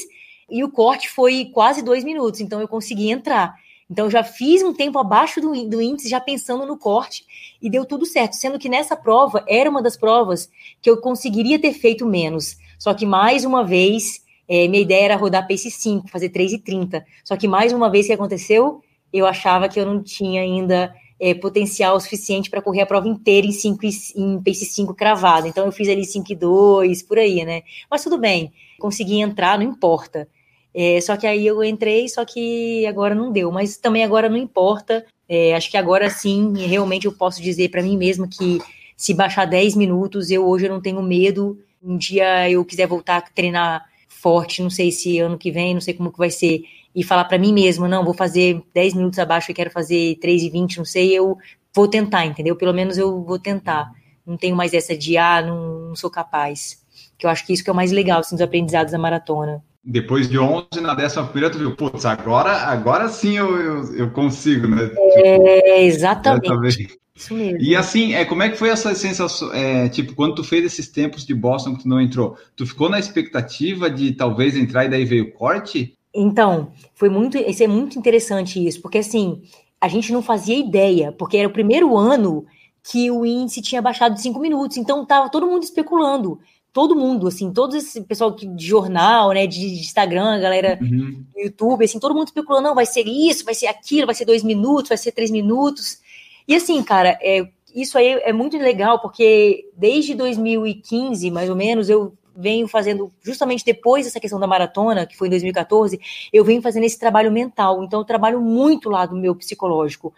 [0.49, 3.53] e o corte foi quase dois minutos, então eu consegui entrar.
[3.89, 7.25] Então já fiz um tempo abaixo do, do índice, já pensando no corte,
[7.61, 8.33] e deu tudo certo.
[8.33, 10.49] Sendo que nessa prova era uma das provas
[10.81, 12.57] que eu conseguiria ter feito menos.
[12.77, 17.03] Só que mais uma vez é, minha ideia era rodar pace 5, fazer 3,30.
[17.23, 18.81] Só que mais uma vez que aconteceu,
[19.13, 23.45] eu achava que eu não tinha ainda é, potencial suficiente para correr a prova inteira
[23.45, 23.79] em, 5,
[24.15, 25.47] em pace 5 cravado.
[25.47, 27.61] Então eu fiz ali 5,2, por aí, né?
[27.91, 30.27] Mas tudo bem, consegui entrar, não importa.
[30.73, 33.51] É, só que aí eu entrei, só que agora não deu.
[33.51, 35.05] Mas também agora não importa.
[35.27, 38.59] É, acho que agora sim, realmente eu posso dizer para mim mesma que
[38.97, 41.57] se baixar 10 minutos, eu hoje eu não tenho medo.
[41.81, 45.81] Um dia eu quiser voltar a treinar forte, não sei se ano que vem, não
[45.81, 46.63] sei como que vai ser,
[46.93, 50.43] e falar para mim mesmo, não, vou fazer 10 minutos abaixo e quero fazer 3
[50.43, 51.37] e 20, não sei, eu
[51.73, 52.55] vou tentar, entendeu?
[52.55, 53.91] Pelo menos eu vou tentar.
[54.25, 56.83] Não tenho mais essa de, ah, não, não sou capaz.
[57.17, 59.63] Que eu acho que isso que é o mais legal, assim, dos aprendizados da maratona.
[59.83, 64.11] Depois de 11, na décima primeira, tu viu, putz, agora, agora sim eu, eu, eu
[64.11, 64.91] consigo, né?
[65.15, 66.99] É, exatamente.
[67.15, 67.59] Isso mesmo.
[67.59, 69.53] E assim, é, como é que foi essa sensação?
[69.53, 72.89] É, tipo, quando tu fez esses tempos de Boston que tu não entrou, tu ficou
[72.89, 75.97] na expectativa de talvez entrar e daí veio o corte?
[76.13, 79.41] Então, foi muito, isso é muito interessante isso, porque assim,
[79.79, 82.45] a gente não fazia ideia, porque era o primeiro ano
[82.83, 86.39] que o índice tinha baixado de cinco minutos, então tava todo mundo especulando,
[86.71, 91.23] todo mundo, assim, todo esse pessoal de jornal, né, de Instagram, galera uhum.
[91.33, 94.25] do YouTube, assim, todo mundo especulando, não, vai ser isso, vai ser aquilo, vai ser
[94.25, 95.99] dois minutos, vai ser três minutos,
[96.47, 101.89] e assim, cara, é, isso aí é muito legal, porque desde 2015, mais ou menos,
[101.89, 105.99] eu venho fazendo, justamente depois dessa questão da maratona, que foi em 2014,
[106.31, 107.83] eu venho fazendo esse trabalho mental.
[107.83, 110.13] Então, eu trabalho muito lá do meu psicológico.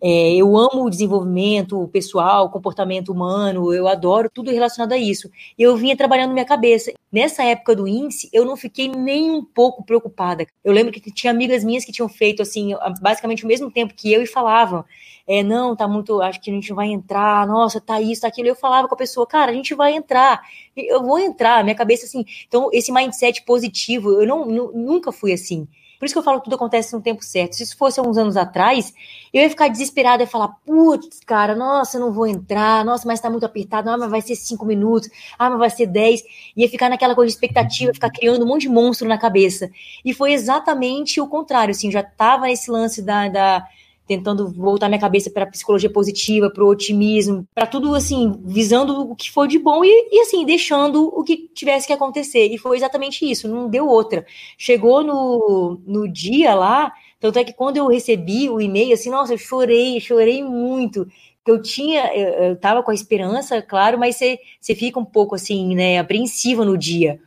[0.00, 5.28] É, eu amo o desenvolvimento pessoal, o comportamento humano, eu adoro tudo relacionado a isso.
[5.58, 6.92] Eu vinha trabalhando minha cabeça.
[7.10, 10.46] Nessa época do índice, eu não fiquei nem um pouco preocupada.
[10.62, 14.12] Eu lembro que tinha amigas minhas que tinham feito assim, basicamente o mesmo tempo que
[14.12, 14.84] eu e falavam:
[15.26, 18.48] é, não, tá muito, acho que a gente vai entrar, nossa, tá isso, tá aquilo.
[18.48, 20.40] Eu falava com a pessoa, cara, a gente vai entrar,
[20.76, 22.24] eu vou entrar, minha cabeça assim.
[22.46, 25.66] Então, esse mindset positivo, eu não, nunca fui assim.
[25.98, 27.56] Por isso que eu falo que tudo acontece no tempo certo.
[27.56, 28.94] Se isso fosse alguns anos atrás,
[29.32, 33.28] eu ia ficar desesperada e falar, putz, cara, nossa, não vou entrar, nossa, mas tá
[33.28, 36.22] muito apertado, ah, mas vai ser cinco minutos, ah, mas vai ser dez.
[36.56, 39.70] Ia ficar naquela coisa de expectativa, ficar criando um monte de monstro na cabeça.
[40.04, 43.66] E foi exatamente o contrário, assim, já tava nesse lance da, da
[44.08, 49.14] tentando voltar minha cabeça para psicologia positiva, para o otimismo, para tudo assim, visando o
[49.14, 52.46] que for de bom e, e, assim, deixando o que tivesse que acontecer.
[52.46, 54.24] E foi exatamente isso, não deu outra.
[54.56, 56.90] Chegou no, no dia lá,
[57.20, 61.06] tanto é que quando eu recebi o e-mail, assim, nossa, eu chorei, chorei muito.
[61.46, 65.74] Eu tinha, eu, tava com a esperança, claro, mas você, você fica um pouco assim,
[65.74, 67.20] né, apreensiva no dia.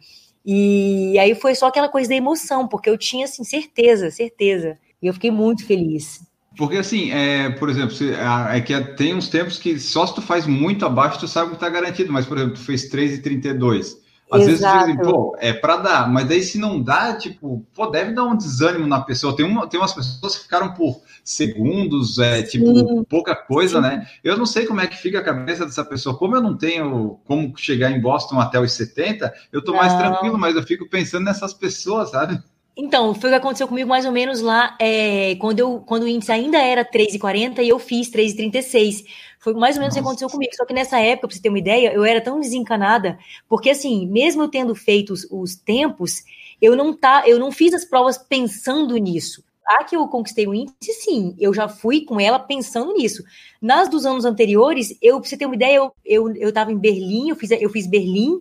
[0.43, 4.79] E aí foi só aquela coisa da emoção, porque eu tinha, assim, certeza, certeza.
[5.01, 6.21] E eu fiquei muito feliz.
[6.57, 10.21] Porque assim, é, por exemplo, se, é que tem uns tempos que só se tu
[10.21, 14.01] faz muito abaixo, tu sabe que tá garantido, mas, por exemplo, tu fez 3,32.
[14.31, 14.85] Às Exato.
[14.85, 18.23] vezes dizem, pô, é para dar, mas daí se não dá, tipo, pô, deve dar
[18.23, 19.35] um desânimo na pessoa.
[19.35, 23.03] Tem, uma, tem umas pessoas que ficaram por segundos, é, tipo, Sim.
[23.09, 23.81] pouca coisa, Sim.
[23.81, 24.07] né?
[24.23, 26.17] Eu não sei como é que fica a cabeça dessa pessoa.
[26.17, 29.79] Como eu não tenho como chegar em Boston até os 70, eu tô não.
[29.79, 32.41] mais tranquilo, mas eu fico pensando nessas pessoas, sabe?
[32.75, 36.07] Então, foi o que aconteceu comigo mais ou menos lá, é, quando, eu, quando o
[36.07, 39.05] índice ainda era 3,40 e eu fiz 3,36.
[39.39, 40.55] Foi mais ou menos o que aconteceu comigo.
[40.55, 43.19] Só que nessa época, pra você ter uma ideia, eu era tão desencanada,
[43.49, 46.23] porque assim, mesmo eu tendo feito os, os tempos,
[46.61, 49.43] eu não, tá, eu não fiz as provas pensando nisso.
[49.67, 53.23] A que eu conquistei o índice, sim, eu já fui com ela pensando nisso.
[53.61, 56.77] Nas dos anos anteriores, eu, pra você ter uma ideia, eu, eu, eu tava em
[56.77, 58.39] Berlim, eu fiz, eu fiz Berlim,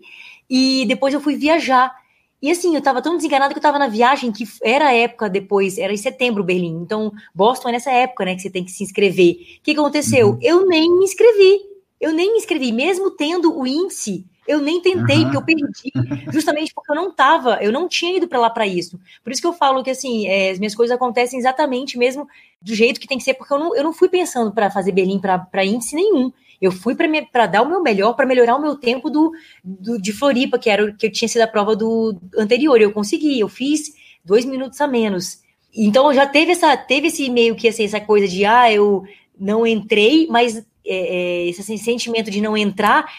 [0.49, 1.95] e depois eu fui viajar.
[2.43, 5.29] E assim, eu tava tão desenganada que eu tava na viagem, que era a época
[5.29, 6.81] depois, era em setembro, Berlim.
[6.83, 9.33] Então, Boston é nessa época, né, que você tem que se inscrever.
[9.33, 10.31] O que, aconteceu?
[10.31, 10.39] Uhum.
[10.41, 11.61] Eu nem me inscrevi.
[12.01, 15.25] Eu nem me inscrevi, mesmo tendo o índice, eu nem tentei, uhum.
[15.25, 18.67] porque eu perdi, justamente porque eu não tava, eu não tinha ido para lá para
[18.67, 18.99] isso.
[19.23, 22.27] Por isso que eu falo que assim, é, as minhas coisas acontecem exatamente mesmo
[22.61, 24.93] do jeito que tem que ser, porque eu não, eu não fui pensando para fazer
[24.93, 26.33] Berlim para índice nenhum.
[26.61, 29.33] Eu fui para dar o meu melhor, para melhorar o meu tempo do,
[29.65, 32.81] do, de Floripa, que era que eu tinha sido a prova do anterior.
[32.81, 33.95] Eu consegui, eu fiz
[34.25, 35.41] dois minutos a menos.
[35.75, 39.05] Então já teve essa, teve esse meio que assim, essa coisa de ah, eu
[39.39, 43.11] não entrei, mas é, é, esse assim, sentimento de não entrar,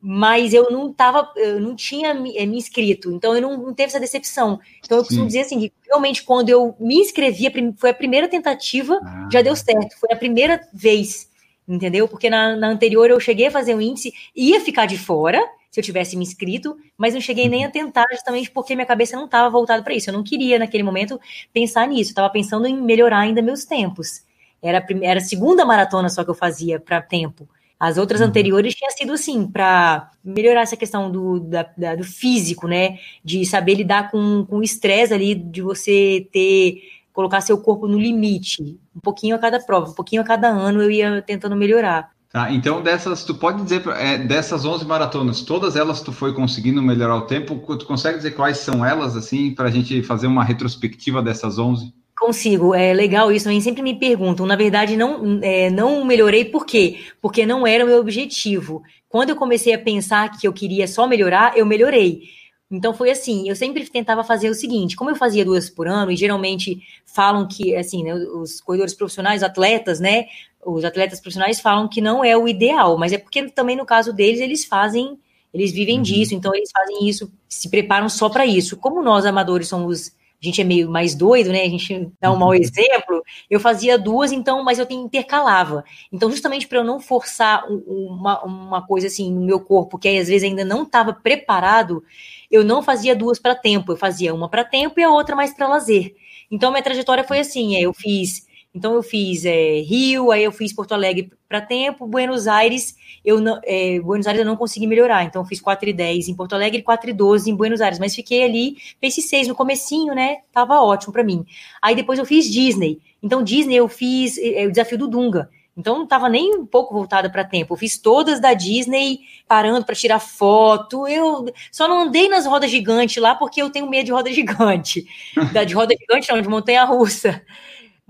[0.00, 3.74] mas eu não tava, eu não tinha me, é, me inscrito, então eu não, não,
[3.74, 4.60] teve essa decepção.
[4.78, 5.26] Então eu costumo Sim.
[5.26, 9.28] dizer assim, que realmente quando eu me inscrevi, foi a primeira tentativa, ah.
[9.30, 11.27] já deu certo, foi a primeira vez
[11.68, 12.08] entendeu?
[12.08, 15.78] Porque na, na, anterior eu cheguei a fazer um índice, ia ficar de fora se
[15.78, 19.26] eu tivesse me inscrito, mas não cheguei nem a tentar, justamente porque minha cabeça não
[19.26, 20.08] estava voltada para isso.
[20.08, 21.20] Eu não queria, naquele momento,
[21.52, 22.10] pensar nisso.
[22.10, 24.22] estava pensando em melhorar ainda meus tempos.
[24.62, 27.46] Era a, primeira, era a segunda maratona só que eu fazia para tempo.
[27.78, 28.28] As outras uhum.
[28.28, 32.98] anteriores tinha sido assim, para melhorar essa questão do, da, da, do físico, né?
[33.22, 36.82] De saber lidar com, com o estresse ali, de você ter
[37.18, 40.80] colocar seu corpo no limite, um pouquinho a cada prova, um pouquinho a cada ano
[40.80, 42.10] eu ia tentando melhorar.
[42.30, 46.80] Tá, então dessas, tu pode dizer, é, dessas 11 maratonas, todas elas tu foi conseguindo
[46.80, 50.44] melhorar o tempo, tu consegue dizer quais são elas, assim, para a gente fazer uma
[50.44, 51.92] retrospectiva dessas 11?
[52.16, 54.46] Com Consigo, é legal isso, também sempre me perguntam.
[54.46, 57.00] Na verdade, não, é, não melhorei por quê?
[57.20, 58.80] Porque não era o meu objetivo.
[59.08, 62.37] Quando eu comecei a pensar que eu queria só melhorar, eu melhorei.
[62.70, 66.12] Então foi assim, eu sempre tentava fazer o seguinte, como eu fazia duas por ano,
[66.12, 70.26] e geralmente falam que, assim, né, os corredores profissionais, atletas, né,
[70.64, 74.12] os atletas profissionais falam que não é o ideal, mas é porque também no caso
[74.12, 75.18] deles, eles fazem,
[75.52, 76.02] eles vivem uhum.
[76.02, 78.76] disso, então eles fazem isso, se preparam só para isso.
[78.76, 81.62] Como nós amadores somos a gente é meio mais doido, né?
[81.62, 82.54] A gente dá um mau uhum.
[82.54, 83.24] exemplo.
[83.50, 85.84] Eu fazia duas, então, mas eu intercalava.
[86.12, 90.28] Então, justamente para eu não forçar uma, uma coisa assim no meu corpo, que às
[90.28, 92.04] vezes ainda não estava preparado,
[92.50, 93.92] eu não fazia duas para tempo.
[93.92, 96.14] Eu fazia uma para tempo e a outra mais para lazer.
[96.50, 100.52] Então, minha trajetória foi assim: é, eu fiz então eu fiz é, Rio, aí eu
[100.52, 102.94] fiz Porto Alegre para tempo, Buenos Aires,
[103.24, 106.28] eu não, é, Buenos Aires eu não consegui melhorar, então eu fiz 4 e 10
[106.28, 109.48] em Porto Alegre e 4 e 12 em Buenos Aires, mas fiquei ali, pace 6
[109.48, 111.44] no comecinho, né, tava ótimo para mim.
[111.80, 115.96] Aí depois eu fiz Disney, então Disney eu fiz é, o desafio do Dunga, então
[115.96, 117.72] não estava nem um pouco voltada para tempo.
[117.72, 121.06] Eu fiz todas da Disney, parando para tirar foto.
[121.06, 125.06] Eu só não andei nas rodas gigantes lá porque eu tenho medo de roda gigante.
[125.54, 127.40] da de roda gigante não, de montanha russa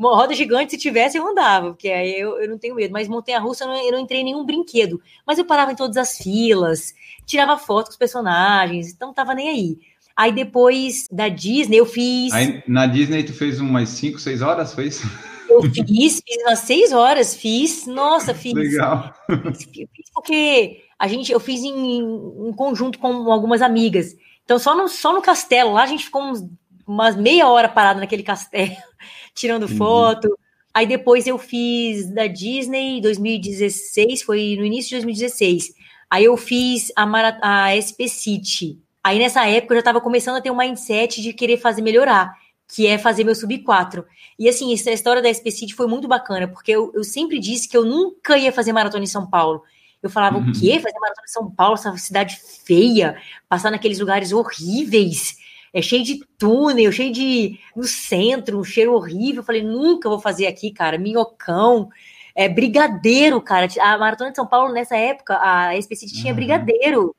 [0.00, 2.92] roda gigante, se tivesse, eu andava, porque aí eu, eu não tenho medo.
[2.92, 5.02] Mas montanha-russa, eu, eu, não entrei em nenhum brinquedo.
[5.26, 6.94] Mas eu parava em todas as filas,
[7.26, 9.78] tirava foto com os personagens, então tava nem aí.
[10.16, 12.32] Aí depois da Disney, eu fiz.
[12.32, 15.06] Aí, na Disney, tu fez umas 5, 6 horas, foi isso?
[15.48, 17.86] Eu fiz, fiz umas 6 horas, fiz.
[17.86, 18.52] Nossa, fiz.
[18.52, 19.14] Legal.
[19.54, 24.14] Fiz porque a gente, eu fiz em, em conjunto com algumas amigas.
[24.44, 26.44] Então, só no, só no castelo, lá a gente ficou uns,
[26.86, 28.76] umas meia hora parada naquele castelo
[29.34, 29.76] tirando uhum.
[29.76, 30.28] foto.
[30.74, 35.72] Aí depois eu fiz da Disney 2016, foi no início de 2016.
[36.10, 38.78] Aí eu fiz a, Mara, a SP City.
[39.02, 42.34] Aí nessa época eu já estava começando a ter um mindset de querer fazer melhorar,
[42.68, 44.04] que é fazer meu sub 4.
[44.38, 47.68] E assim, essa história da SP City foi muito bacana, porque eu, eu sempre disse
[47.68, 49.62] que eu nunca ia fazer maratona em São Paulo.
[50.02, 50.50] Eu falava, uhum.
[50.50, 50.78] o quê?
[50.78, 53.16] Fazer maratona em São Paulo, essa cidade feia,
[53.48, 55.36] passar naqueles lugares horríveis
[55.72, 57.58] é cheio de túnel, cheio de.
[57.76, 59.40] no centro, um cheiro horrível.
[59.40, 60.98] Eu falei, nunca vou fazer aqui, cara.
[60.98, 61.88] Minhocão,
[62.34, 63.68] é brigadeiro, cara.
[63.80, 66.36] A Maratona de São Paulo, nessa época, a tinha uhum.
[66.36, 67.14] brigadeiro.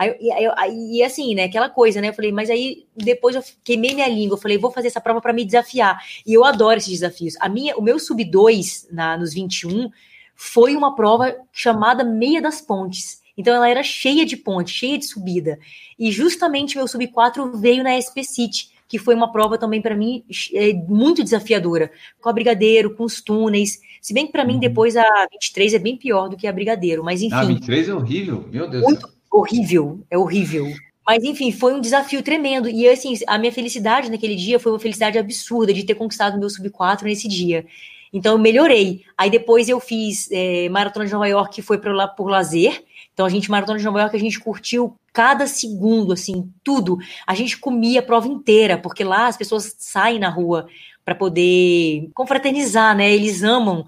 [0.00, 2.08] Aí, e, e, assim, né, aquela coisa, né?
[2.08, 4.36] Eu falei, mas aí depois eu queimei minha língua.
[4.36, 6.02] Eu falei, vou fazer essa prova para me desafiar.
[6.26, 7.34] E eu adoro esses desafios.
[7.38, 9.90] A minha, o meu sub 2 na, nos 21
[10.34, 13.20] foi uma prova chamada Meia das Pontes.
[13.36, 15.58] Então ela era cheia de ponte, cheia de subida.
[15.98, 19.94] E justamente meu sub 4 veio na SP City, que foi uma prova também para
[19.94, 20.24] mim
[20.54, 21.92] é, muito desafiadora,
[22.22, 23.82] com a Brigadeiro, com os túneis.
[24.00, 24.60] Se bem que para mim uhum.
[24.60, 27.34] depois a 23 é bem pior do que a Brigadeiro, mas enfim.
[27.34, 28.82] A 23 é horrível, meu Deus.
[28.82, 30.66] Muito horrível, é horrível.
[31.06, 32.68] Mas enfim, foi um desafio tremendo.
[32.68, 36.48] E assim, a minha felicidade naquele dia foi uma felicidade absurda de ter conquistado meu
[36.48, 37.66] sub 4 nesse dia.
[38.12, 39.04] Então eu melhorei.
[39.16, 42.84] Aí depois eu fiz é, Maratona de Nova York, que foi por, lá, por lazer.
[43.12, 46.98] Então a gente, Maratona de Nova York, a gente curtiu cada segundo, assim, tudo.
[47.26, 50.68] A gente comia a prova inteira, porque lá as pessoas saem na rua
[51.04, 53.12] para poder confraternizar, né?
[53.12, 53.84] Eles amam.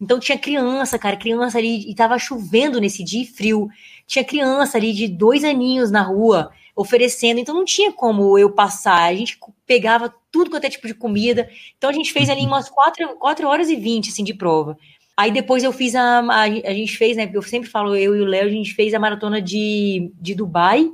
[0.00, 3.68] Então tinha criança, cara, criança ali, e tava chovendo nesse dia frio.
[4.06, 9.04] Tinha criança ali de dois aninhos na rua oferecendo, então não tinha como eu passar.
[9.04, 11.48] A gente pegava tudo quanto é tipo de comida.
[11.78, 14.76] Então a gente fez ali umas 4, quatro horas e 20 assim, de prova.
[15.16, 17.26] Aí depois eu fiz a, a, a gente fez, né?
[17.26, 20.34] Porque eu sempre falo, eu e o Léo, a gente fez a maratona de, de
[20.34, 20.90] Dubai,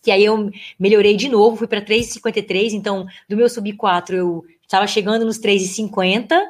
[0.00, 4.44] que aí eu melhorei de novo, fui para 3,53, então do meu sub 4 eu
[4.62, 6.40] estava chegando nos 3,50.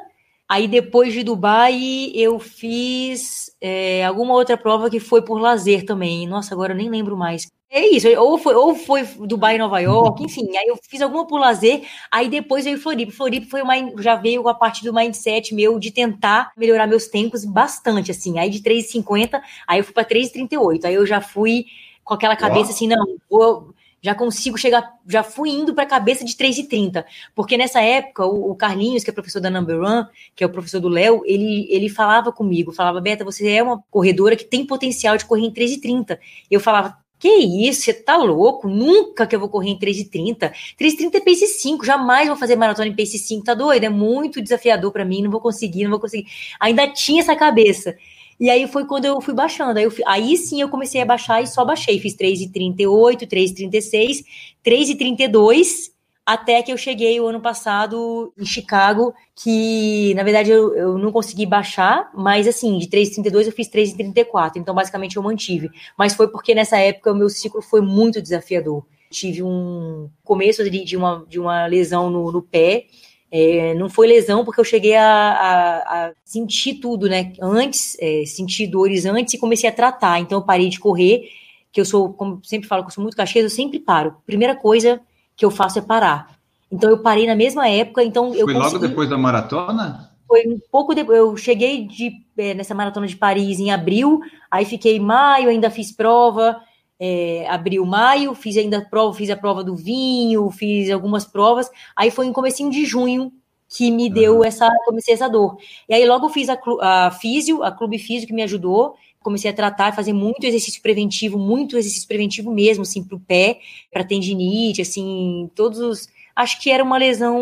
[0.47, 6.27] Aí depois de Dubai eu fiz é, alguma outra prova que foi por lazer também.
[6.27, 7.47] Nossa, agora eu nem lembro mais.
[7.69, 11.37] É isso, ou foi, ou foi Dubai, Nova York, enfim, aí eu fiz alguma por
[11.39, 13.11] lazer, aí depois veio Floripa.
[13.11, 17.43] Floripa foi uma, já veio a parte do mindset meu de tentar melhorar meus tempos
[17.43, 18.39] bastante, assim.
[18.39, 20.85] Aí de 3,50, aí eu fui para 3,38.
[20.85, 21.65] Aí eu já fui
[22.01, 22.71] com aquela cabeça Uau.
[22.71, 23.74] assim, não, vou,
[24.05, 27.03] já consigo chegar, já fui indo para a cabeça de 3,30.
[27.33, 30.49] Porque nessa época, o, o, Carlinhos, que é professor da Number One, que é o
[30.51, 34.63] professor do Léo, ele, ele falava comigo, falava, Beta, você é uma corredora que tem
[34.63, 36.19] potencial de correr em 3,30.
[36.51, 38.67] Eu falava, que isso, você tá louco?
[38.67, 40.51] Nunca que eu vou correr em 3,30.
[40.79, 43.85] 3,30 é pace 5, jamais vou fazer maratona em pace 5, tá doido?
[43.85, 46.27] É muito desafiador para mim, não vou conseguir, não vou conseguir.
[46.59, 47.97] Ainda tinha essa cabeça.
[48.39, 49.79] E aí foi quando eu fui baixando.
[49.79, 51.99] Aí, aí sim eu comecei a baixar e só baixei.
[51.99, 54.23] Fiz 3,38, 3,36,
[54.63, 60.97] 3,32 até que eu cheguei o ano passado em Chicago, que na verdade eu, eu
[60.97, 65.69] não consegui baixar, mas assim, de 3,32 eu fiz 3,34, então basicamente eu mantive.
[65.95, 68.83] Mas foi porque nessa época o meu ciclo foi muito desafiador.
[69.11, 72.87] Tive um começo de uma, de uma lesão no, no pé,
[73.31, 77.33] É, não foi lesão porque eu cheguei a, a, a sentir tudo, né?
[77.41, 80.19] Antes, é, senti dores antes e comecei a tratar.
[80.19, 81.29] Então eu parei de correr,
[81.71, 84.15] que eu sou, como sempre falo, que eu sou muito cacheiro, eu sempre paro.
[84.25, 85.01] Primeira coisa
[85.35, 86.35] que eu faço é parar.
[86.71, 88.73] Então eu parei na mesma época, então eu Foi consegui...
[88.73, 90.11] logo depois da maratona?
[90.27, 94.65] Foi um pouco depois, eu cheguei de, é, nessa maratona de Paris em abril, aí
[94.65, 96.59] fiquei maio, ainda fiz prova,
[96.99, 102.09] é, abril, maio, fiz ainda prova, fiz a prova do vinho, fiz algumas provas, aí
[102.09, 103.31] foi em comecinho de junho
[103.67, 104.43] que me deu uhum.
[104.43, 105.57] essa, comecei essa dor.
[105.89, 109.53] E aí logo fiz a, a físio, a clube físio que me ajudou, comecei a
[109.53, 113.59] tratar, fazer muito exercício preventivo, muito exercício preventivo mesmo, assim, pro pé,
[113.91, 117.39] para tendinite, assim, todos os, acho que era uma lesão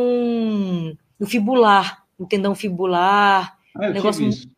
[1.20, 4.53] no fibular, no tendão fibular, ah, negócio muito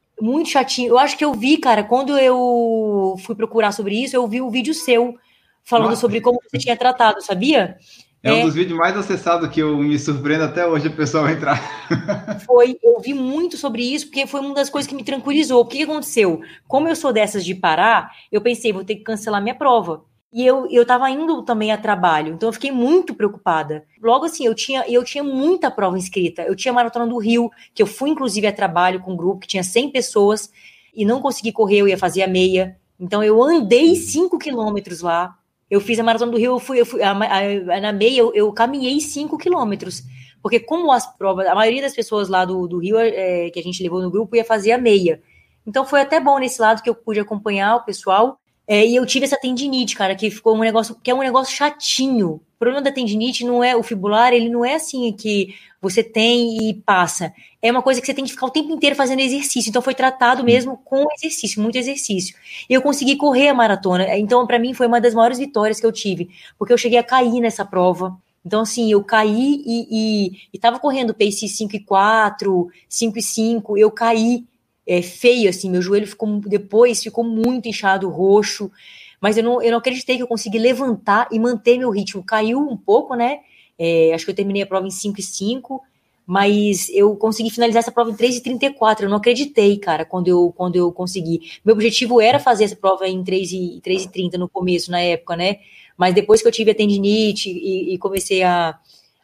[0.45, 0.89] chatinho.
[0.89, 4.47] Eu acho que eu vi, cara, quando eu fui procurar sobre isso, eu vi o
[4.47, 5.16] um vídeo seu
[5.63, 6.01] falando Nossa.
[6.01, 7.78] sobre como você tinha tratado, sabia?
[8.26, 8.41] É, um é.
[8.43, 11.61] dos vídeos mais acessados que eu me surpreendo até hoje o pessoal entrar.
[12.43, 15.61] Foi, eu vi muito sobre isso, porque foi uma das coisas que me tranquilizou.
[15.61, 16.41] O que aconteceu?
[16.68, 20.03] Como eu sou dessas de parar, eu pensei, vou ter que cancelar minha prova.
[20.36, 23.86] E eu, eu tava indo também a trabalho, então eu fiquei muito preocupada.
[24.02, 26.42] Logo assim, eu tinha, eu tinha muita prova inscrita.
[26.42, 29.40] Eu tinha a Maratona do Rio, que eu fui inclusive a trabalho com um grupo
[29.40, 30.52] que tinha 100 pessoas
[30.94, 32.76] e não consegui correr, eu ia fazer a meia.
[33.00, 35.38] Então eu andei 5 quilômetros lá.
[35.72, 38.34] Eu fiz a Maratona do Rio, eu fui, eu fui a, a, na meia, eu,
[38.36, 40.04] eu caminhei 5 quilômetros.
[40.42, 43.64] Porque como as provas, a maioria das pessoas lá do, do Rio, é, que a
[43.64, 45.22] gente levou no grupo, ia fazer a meia.
[45.66, 49.05] Então foi até bom nesse lado que eu pude acompanhar o pessoal é, e eu
[49.05, 52.41] tive essa tendinite, cara, que ficou um negócio, que é um negócio chatinho.
[52.55, 56.70] O problema da tendinite não é o fibular, ele não é assim que você tem
[56.70, 57.32] e passa.
[57.61, 59.70] É uma coisa que você tem que ficar o tempo inteiro fazendo exercício.
[59.70, 62.36] Então foi tratado mesmo com exercício, muito exercício.
[62.68, 64.18] E eu consegui correr a maratona.
[64.18, 67.03] Então, para mim, foi uma das maiores vitórias que eu tive, porque eu cheguei a
[67.03, 68.18] cair nessa prova.
[68.43, 73.22] Então, assim, eu caí e, e, e tava correndo pace 5 e 4, 5 e
[73.22, 74.43] 5, eu caí
[74.88, 78.72] é, feio, assim, meu joelho ficou depois ficou muito inchado, roxo,
[79.20, 82.24] mas eu não, eu não acreditei que eu consegui levantar e manter meu ritmo.
[82.24, 83.40] Caiu um pouco, né?
[83.80, 85.82] É, acho que eu terminei a prova em 5 e 5,
[86.28, 89.06] mas eu consegui finalizar essa prova em 3 e 34.
[89.06, 91.42] Eu não acreditei, cara, quando eu, quando eu consegui.
[91.64, 95.00] Meu objetivo era fazer essa prova em 3 e, 3 e 30 no começo, na
[95.00, 95.58] época, né?
[95.98, 98.78] Mas depois que eu tive a tendinite e, e comecei a.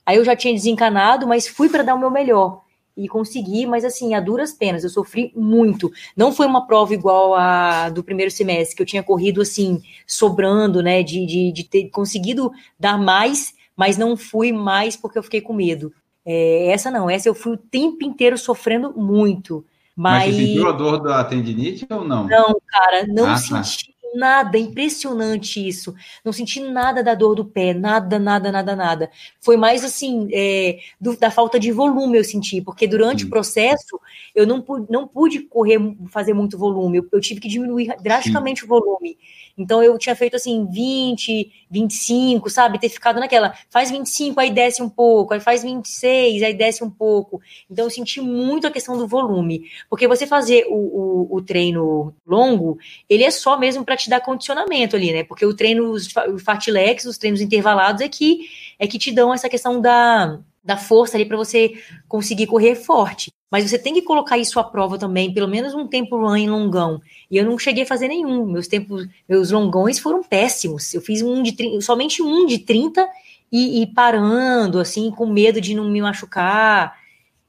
[0.05, 2.61] Aí eu já tinha desencanado, mas fui para dar o meu melhor
[3.03, 5.91] e consegui, mas assim, a duras penas, eu sofri muito.
[6.15, 10.81] Não foi uma prova igual a do primeiro semestre, que eu tinha corrido assim, sobrando,
[10.83, 15.41] né, de, de, de ter conseguido dar mais, mas não fui mais porque eu fiquei
[15.41, 15.93] com medo.
[16.25, 19.65] É, essa não, essa eu fui o tempo inteiro sofrendo muito.
[19.95, 22.27] Mas, mas você sentiu a dor da tendinite ou não?
[22.27, 23.37] Não, cara, não ah, tá.
[23.63, 23.87] senti.
[23.87, 25.93] Tá nada, impressionante isso.
[26.23, 29.11] Não senti nada da dor do pé, nada, nada, nada, nada.
[29.39, 33.27] Foi mais assim, é, do, da falta de volume eu senti, porque durante hum.
[33.27, 33.99] o processo
[34.35, 38.61] eu não pude, não pude correr, fazer muito volume, eu, eu tive que diminuir drasticamente
[38.61, 38.65] Sim.
[38.65, 39.17] o volume.
[39.57, 42.79] Então eu tinha feito assim 20, 25, sabe?
[42.79, 46.89] Ter ficado naquela, faz 25, aí desce um pouco, aí faz 26, aí desce um
[46.89, 47.41] pouco.
[47.69, 52.13] Então eu senti muito a questão do volume, porque você fazer o, o, o treino
[52.25, 52.77] longo,
[53.09, 55.23] ele é só mesmo para te dar condicionamento ali, né?
[55.23, 56.09] Porque o treino, os
[56.43, 58.49] fartilex, os treinos intervalados é que
[58.79, 61.73] é que te dão essa questão da da força ali para você
[62.07, 63.31] conseguir correr forte.
[63.49, 67.01] Mas você tem que colocar isso à prova também, pelo menos um tempo run longão.
[67.31, 68.45] E eu não cheguei a fazer nenhum.
[68.45, 70.93] Meus tempos, meus longões foram péssimos.
[70.93, 73.07] Eu fiz um de somente um de 30
[73.49, 76.99] e, e, parando, assim, com medo de não me machucar.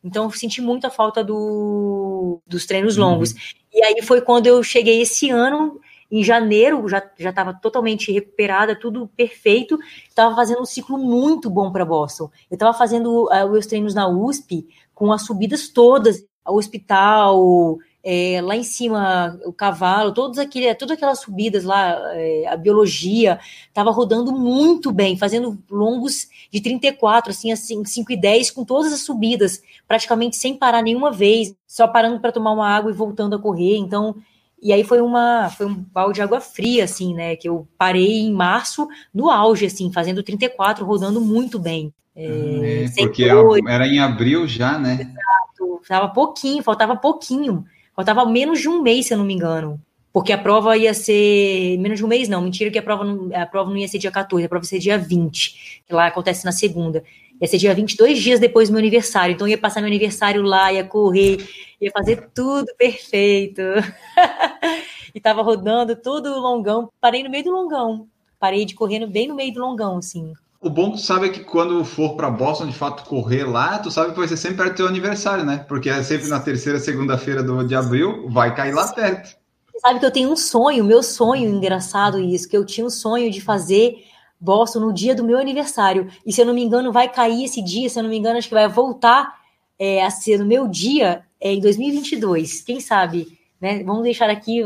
[0.05, 3.05] Então eu senti muita falta do, dos treinos uhum.
[3.05, 3.35] longos.
[3.75, 5.81] E aí foi quando eu cheguei esse ano
[6.13, 9.79] em janeiro já estava totalmente recuperada, tudo perfeito.
[10.07, 12.31] Estava fazendo um ciclo muito bom para Boston.
[12.51, 18.41] Eu estava fazendo uh, meus treinos na USP com as subidas todas, o hospital, é,
[18.43, 23.39] lá em cima o cavalo, todos aquele, todas aquelas subidas lá, é, a biologia,
[23.69, 28.93] estava rodando muito bem, fazendo longos de 34, assim, assim, 5 e 10, com todas
[28.93, 33.37] as subidas, praticamente sem parar nenhuma vez, só parando para tomar uma água e voltando
[33.37, 33.77] a correr.
[33.77, 34.17] Então,
[34.61, 37.37] e aí foi uma foi um balde de água fria, assim, né?
[37.37, 41.93] Que eu parei em março, no auge, assim, fazendo 34, rodando muito bem.
[42.15, 43.25] É, é, porque
[43.69, 44.95] era em abril já, né?
[45.01, 45.81] Exato.
[45.87, 47.65] Faltava pouquinho, faltava pouquinho.
[48.05, 49.81] Faltava menos de um mês, se eu não me engano.
[50.13, 51.79] Porque a prova ia ser.
[51.79, 52.43] Menos de um mês, não.
[52.43, 54.69] Mentira que a prova não, a prova não ia ser dia 14, a prova ia
[54.69, 57.05] ser dia 20, que lá acontece na segunda.
[57.41, 59.35] Ia ser dia 22 dias depois do meu aniversário.
[59.35, 61.49] Então ia passar meu aniversário lá, ia correr,
[61.81, 63.63] ia fazer tudo perfeito.
[65.15, 66.91] e tava rodando todo o longão.
[67.01, 68.09] Parei no meio do longão.
[68.37, 70.33] Parei de correndo bem no meio do longão, assim.
[70.63, 73.81] O bom que tu sabe é que quando for para Boston, de fato, correr lá,
[73.81, 75.65] tu sabe que vai ser sempre perto do teu aniversário, né?
[75.69, 79.37] Porque é sempre na terceira, segunda-feira de abril, vai cair lá perto.
[79.81, 83.29] Sabe que eu tenho um sonho, meu sonho, engraçado isso, que eu tinha um sonho
[83.29, 84.05] de fazer
[84.39, 86.09] Boston no dia do meu aniversário.
[86.25, 88.39] E se eu não me engano, vai cair esse dia, se eu não me engano,
[88.39, 89.41] acho que vai voltar
[89.77, 92.61] é, a ser no meu dia é, em 2022.
[92.61, 93.37] Quem sabe?
[93.61, 93.83] Né?
[93.83, 94.63] Vamos deixar aqui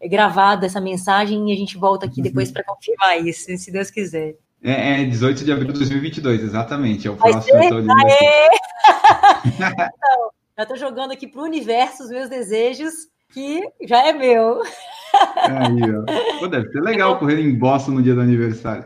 [0.00, 4.36] gravada essa mensagem e a gente volta aqui depois para confirmar isso, se Deus quiser.
[4.62, 7.08] É, é 18 de abril de 2022, exatamente.
[7.08, 7.62] É o Vai próximo.
[7.62, 7.74] Ser?
[9.46, 12.92] então, já estou jogando aqui para o universo os meus desejos,
[13.32, 14.60] que já é meu.
[15.46, 16.38] Aí, ó.
[16.38, 18.84] Pô, deve ser legal correr em Boston no dia do aniversário.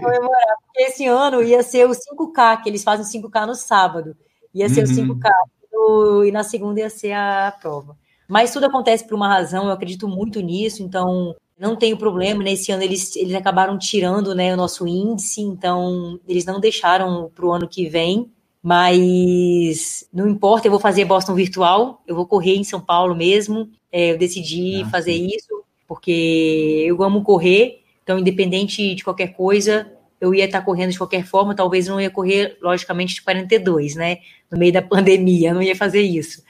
[0.00, 4.16] comemorar, porque esse ano ia ser o 5K, que eles fazem 5K no sábado.
[4.54, 5.10] Ia ser uhum.
[5.10, 5.30] o 5K.
[5.72, 7.96] No, e na segunda ia ser a prova.
[8.28, 11.34] Mas tudo acontece por uma razão, eu acredito muito nisso, então
[11.64, 12.42] não tenho problema.
[12.42, 17.46] Nesse ano eles, eles acabaram tirando né, o nosso índice, então eles não deixaram para
[17.46, 18.30] o ano que vem.
[18.62, 23.68] Mas não importa, eu vou fazer Boston virtual, eu vou correr em São Paulo mesmo.
[23.92, 25.26] É, eu decidi ah, fazer sim.
[25.26, 29.90] isso porque eu amo correr, então, independente de qualquer coisa,
[30.20, 31.54] eu ia estar correndo de qualquer forma.
[31.54, 34.18] Talvez não ia correr, logicamente, de 42, né?
[34.50, 36.42] No meio da pandemia, eu não ia fazer isso.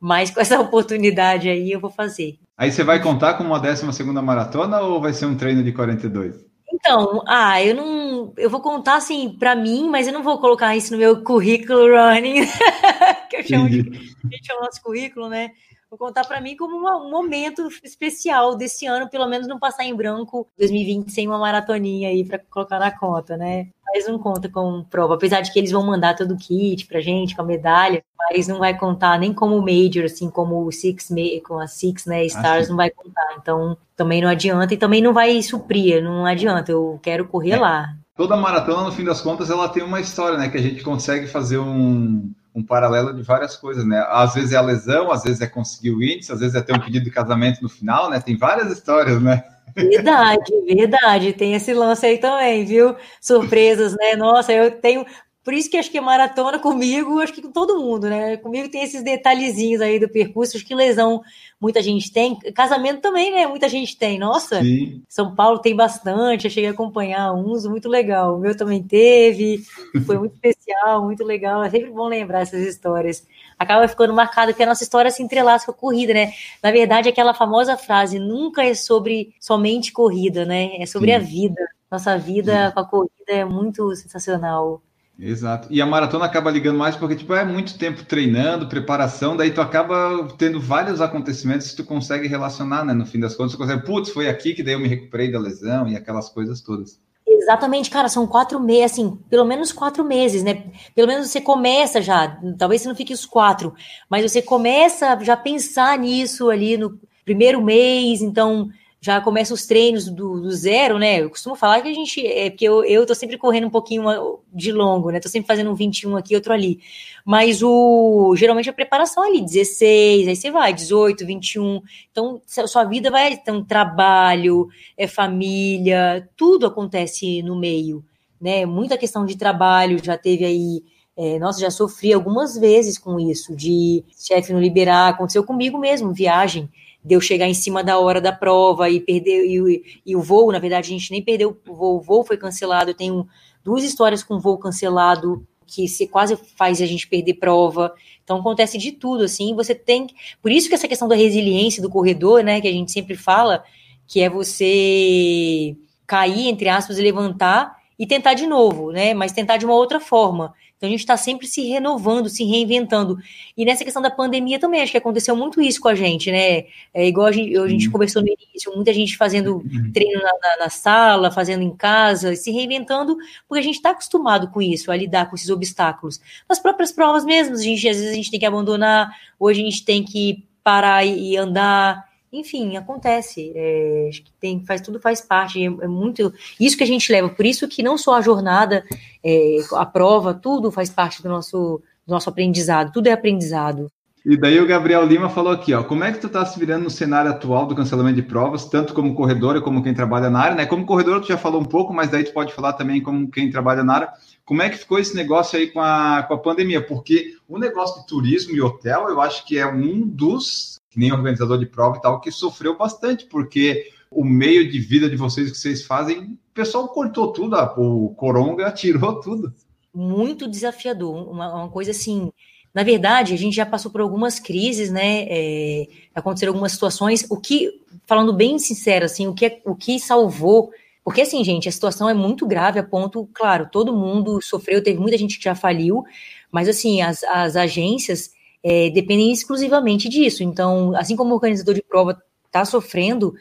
[0.00, 2.38] Mas com essa oportunidade aí, eu vou fazer.
[2.58, 5.72] Aí você vai contar como uma 12 segunda maratona ou vai ser um treino de
[5.72, 6.44] 42?
[6.72, 10.76] Então, ah, eu não, eu vou contar assim para mim, mas eu não vou colocar
[10.76, 12.40] isso no meu currículo running,
[13.30, 15.52] que eu chamo de, a gente chama nosso currículo, né?
[15.90, 19.94] Vou contar para mim como um momento especial desse ano, pelo menos não passar em
[19.94, 23.68] branco 2020 sem uma maratoninha aí para colocar na conta, né?
[23.86, 27.00] Mas não conta com prova, apesar de que eles vão mandar todo o kit pra
[27.00, 31.08] gente com a medalha, mas não vai contar nem como major, assim como o Six
[31.42, 33.36] com a Six, né, Stars ah, não vai contar.
[33.40, 36.70] Então, também não adianta e também não vai suprir, não adianta.
[36.70, 37.58] Eu quero correr é.
[37.58, 37.94] lá.
[38.14, 41.26] Toda maratona, no fim das contas, ela tem uma história, né, que a gente consegue
[41.26, 44.04] fazer um um paralelo de várias coisas, né?
[44.08, 46.74] Às vezes é a lesão, às vezes é conseguir o índice, às vezes é ter
[46.74, 48.20] um pedido de casamento no final, né?
[48.20, 49.44] Tem várias histórias, né?
[49.74, 51.32] Verdade, verdade.
[51.32, 52.96] Tem esse lance aí também, viu?
[53.20, 54.16] Surpresas, né?
[54.16, 55.06] Nossa, eu tenho.
[55.48, 58.36] Por isso que acho que maratona comigo, acho que com todo mundo, né?
[58.36, 61.22] Comigo tem esses detalhezinhos aí do percurso, acho que lesão
[61.58, 62.38] muita gente tem.
[62.54, 63.46] Casamento também, né?
[63.46, 64.18] Muita gente tem.
[64.18, 65.02] Nossa, Sim.
[65.08, 66.44] São Paulo tem bastante.
[66.44, 68.36] Eu cheguei a acompanhar uns, muito legal.
[68.36, 69.62] O meu também teve,
[70.04, 71.64] foi muito especial, muito legal.
[71.64, 73.26] É sempre bom lembrar essas histórias.
[73.58, 76.30] Acaba ficando marcado que a nossa história se entrelaça com a corrida, né?
[76.62, 80.76] Na verdade, aquela famosa frase nunca é sobre somente corrida, né?
[80.76, 81.16] É sobre Sim.
[81.16, 81.68] a vida.
[81.90, 82.74] Nossa vida Sim.
[82.74, 84.82] com a corrida é muito sensacional.
[85.18, 85.66] Exato.
[85.68, 89.60] E a maratona acaba ligando mais porque tipo é muito tempo treinando, preparação, daí tu
[89.60, 92.92] acaba tendo vários acontecimentos que tu consegue relacionar, né?
[92.92, 95.40] No fim das contas, tu consegue, putz, foi aqui que daí eu me recuperei da
[95.40, 97.00] lesão e aquelas coisas todas.
[97.26, 100.66] Exatamente, cara, são quatro meses, assim, pelo menos quatro meses, né?
[100.94, 103.74] Pelo menos você começa já, talvez você não fique os quatro,
[104.08, 108.70] mas você começa já a pensar nisso ali no primeiro mês, então
[109.00, 111.20] já começa os treinos do, do, zero, né?
[111.20, 112.26] Eu costumo falar que a gente.
[112.26, 114.04] É porque eu, eu tô sempre correndo um pouquinho
[114.52, 115.20] de longo, né?
[115.20, 116.80] Tô sempre fazendo um 21 aqui, outro ali.
[117.24, 121.80] Mas o geralmente a preparação é ali, 16, aí você vai, 18, 21.
[122.10, 123.32] Então, sua vida vai.
[123.34, 128.04] Então, trabalho, é família, tudo acontece no meio,
[128.40, 128.66] né?
[128.66, 130.82] Muita questão de trabalho, já teve aí.
[131.16, 135.08] É, nossa, já sofri algumas vezes com isso, de chefe não liberar.
[135.08, 136.68] Aconteceu comigo mesmo, viagem
[137.08, 140.52] de eu chegar em cima da hora da prova e perder e, e, o voo,
[140.52, 142.90] na verdade, a gente nem perdeu o voo, o voo foi cancelado.
[142.90, 143.26] Eu tenho
[143.64, 147.94] duas histórias com voo cancelado que se quase faz a gente perder prova.
[148.22, 150.06] Então acontece de tudo, assim, você tem,
[150.42, 153.64] por isso que essa questão da resiliência do corredor, né, que a gente sempre fala,
[154.06, 155.74] que é você
[156.06, 159.14] cair entre aspas e levantar e tentar de novo, né?
[159.14, 160.54] Mas tentar de uma outra forma.
[160.78, 163.18] Então a gente está sempre se renovando, se reinventando.
[163.56, 166.66] E nessa questão da pandemia também, acho que aconteceu muito isso com a gente, né?
[166.94, 167.92] É igual a gente, a gente uhum.
[167.92, 169.90] conversou no início, muita gente fazendo uhum.
[169.92, 173.16] treino na, na, na, sala, fazendo em casa, se reinventando,
[173.48, 176.20] porque a gente está acostumado com isso, a lidar com esses obstáculos.
[176.48, 179.64] Nas próprias provas mesmo, a gente, às vezes a gente tem que abandonar, hoje a
[179.64, 183.52] gente tem que parar e andar, enfim, acontece.
[183.54, 185.62] É, acho que tem, faz, tudo faz parte.
[185.62, 187.28] É, é, muito isso que a gente leva.
[187.28, 188.84] Por isso que não só a jornada,
[189.24, 192.92] é, a prova, tudo faz parte do nosso, do nosso aprendizado.
[192.92, 193.90] Tudo é aprendizado.
[194.24, 196.84] E daí o Gabriel Lima falou aqui, ó, como é que tu tá se virando
[196.84, 200.56] no cenário atual do cancelamento de provas, tanto como corredora como quem trabalha na área,
[200.56, 200.66] né?
[200.66, 203.50] Como corredora tu já falou um pouco, mas daí tu pode falar também como quem
[203.50, 204.12] trabalha na área.
[204.44, 206.84] Como é que ficou esse negócio aí com a, com a pandemia?
[206.84, 211.12] Porque o negócio de turismo e hotel, eu acho que é um dos que nem
[211.12, 215.50] organizador de prova e tal, que sofreu bastante, porque o meio de vida de vocês
[215.50, 219.54] que vocês fazem pessoal cortou tudo, o Coronga tirou tudo.
[219.94, 222.32] Muito desafiador, uma, uma coisa assim.
[222.74, 225.26] Na verdade, a gente já passou por algumas crises, né?
[225.28, 227.26] É, aconteceram algumas situações.
[227.30, 227.70] O que,
[228.06, 230.70] falando bem sincero, assim, o que, é, o que salvou
[231.04, 235.00] porque, assim, gente, a situação é muito grave a ponto, claro, todo mundo sofreu, teve
[235.00, 236.04] muita gente que já faliu,
[236.52, 238.30] mas, assim, as, as agências
[238.62, 240.42] é, dependem exclusivamente disso.
[240.42, 243.32] Então, assim como o organizador de prova está sofrendo,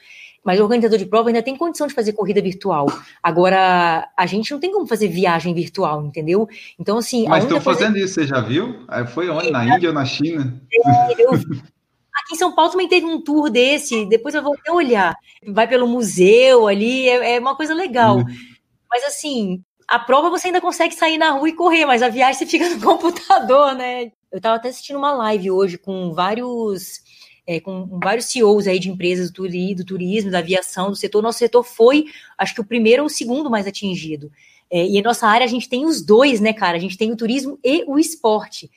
[0.47, 2.85] mas o organizador de prova ainda tem condição de fazer corrida virtual.
[3.21, 6.47] Agora, a gente não tem como fazer viagem virtual, entendeu?
[6.79, 7.27] Então, assim.
[7.27, 8.05] Mas estão fazendo fazer...
[8.05, 8.85] isso, você já viu?
[9.13, 9.51] Foi onde?
[9.51, 10.57] Na Índia ou na China?
[10.71, 14.71] É, eu, Aqui em São Paulo também teve um tour desse, depois eu vou até
[14.71, 15.17] olhar.
[15.45, 18.15] Vai pelo museu ali, é, é uma coisa legal.
[18.15, 18.25] Uhum.
[18.89, 22.35] Mas assim, a prova você ainda consegue sair na rua e correr, mas a viagem
[22.35, 24.13] você fica no computador, né?
[24.31, 27.01] Eu estava até assistindo uma live hoje com vários.
[27.47, 31.23] É, com vários CEOs aí de empresas do, do turismo, da aviação, do setor.
[31.23, 32.05] Nosso setor foi,
[32.37, 34.29] acho que o primeiro ou o segundo mais atingido.
[34.69, 36.75] É, e a nossa área, a gente tem os dois, né, cara?
[36.75, 38.69] A gente tem o turismo e o esporte.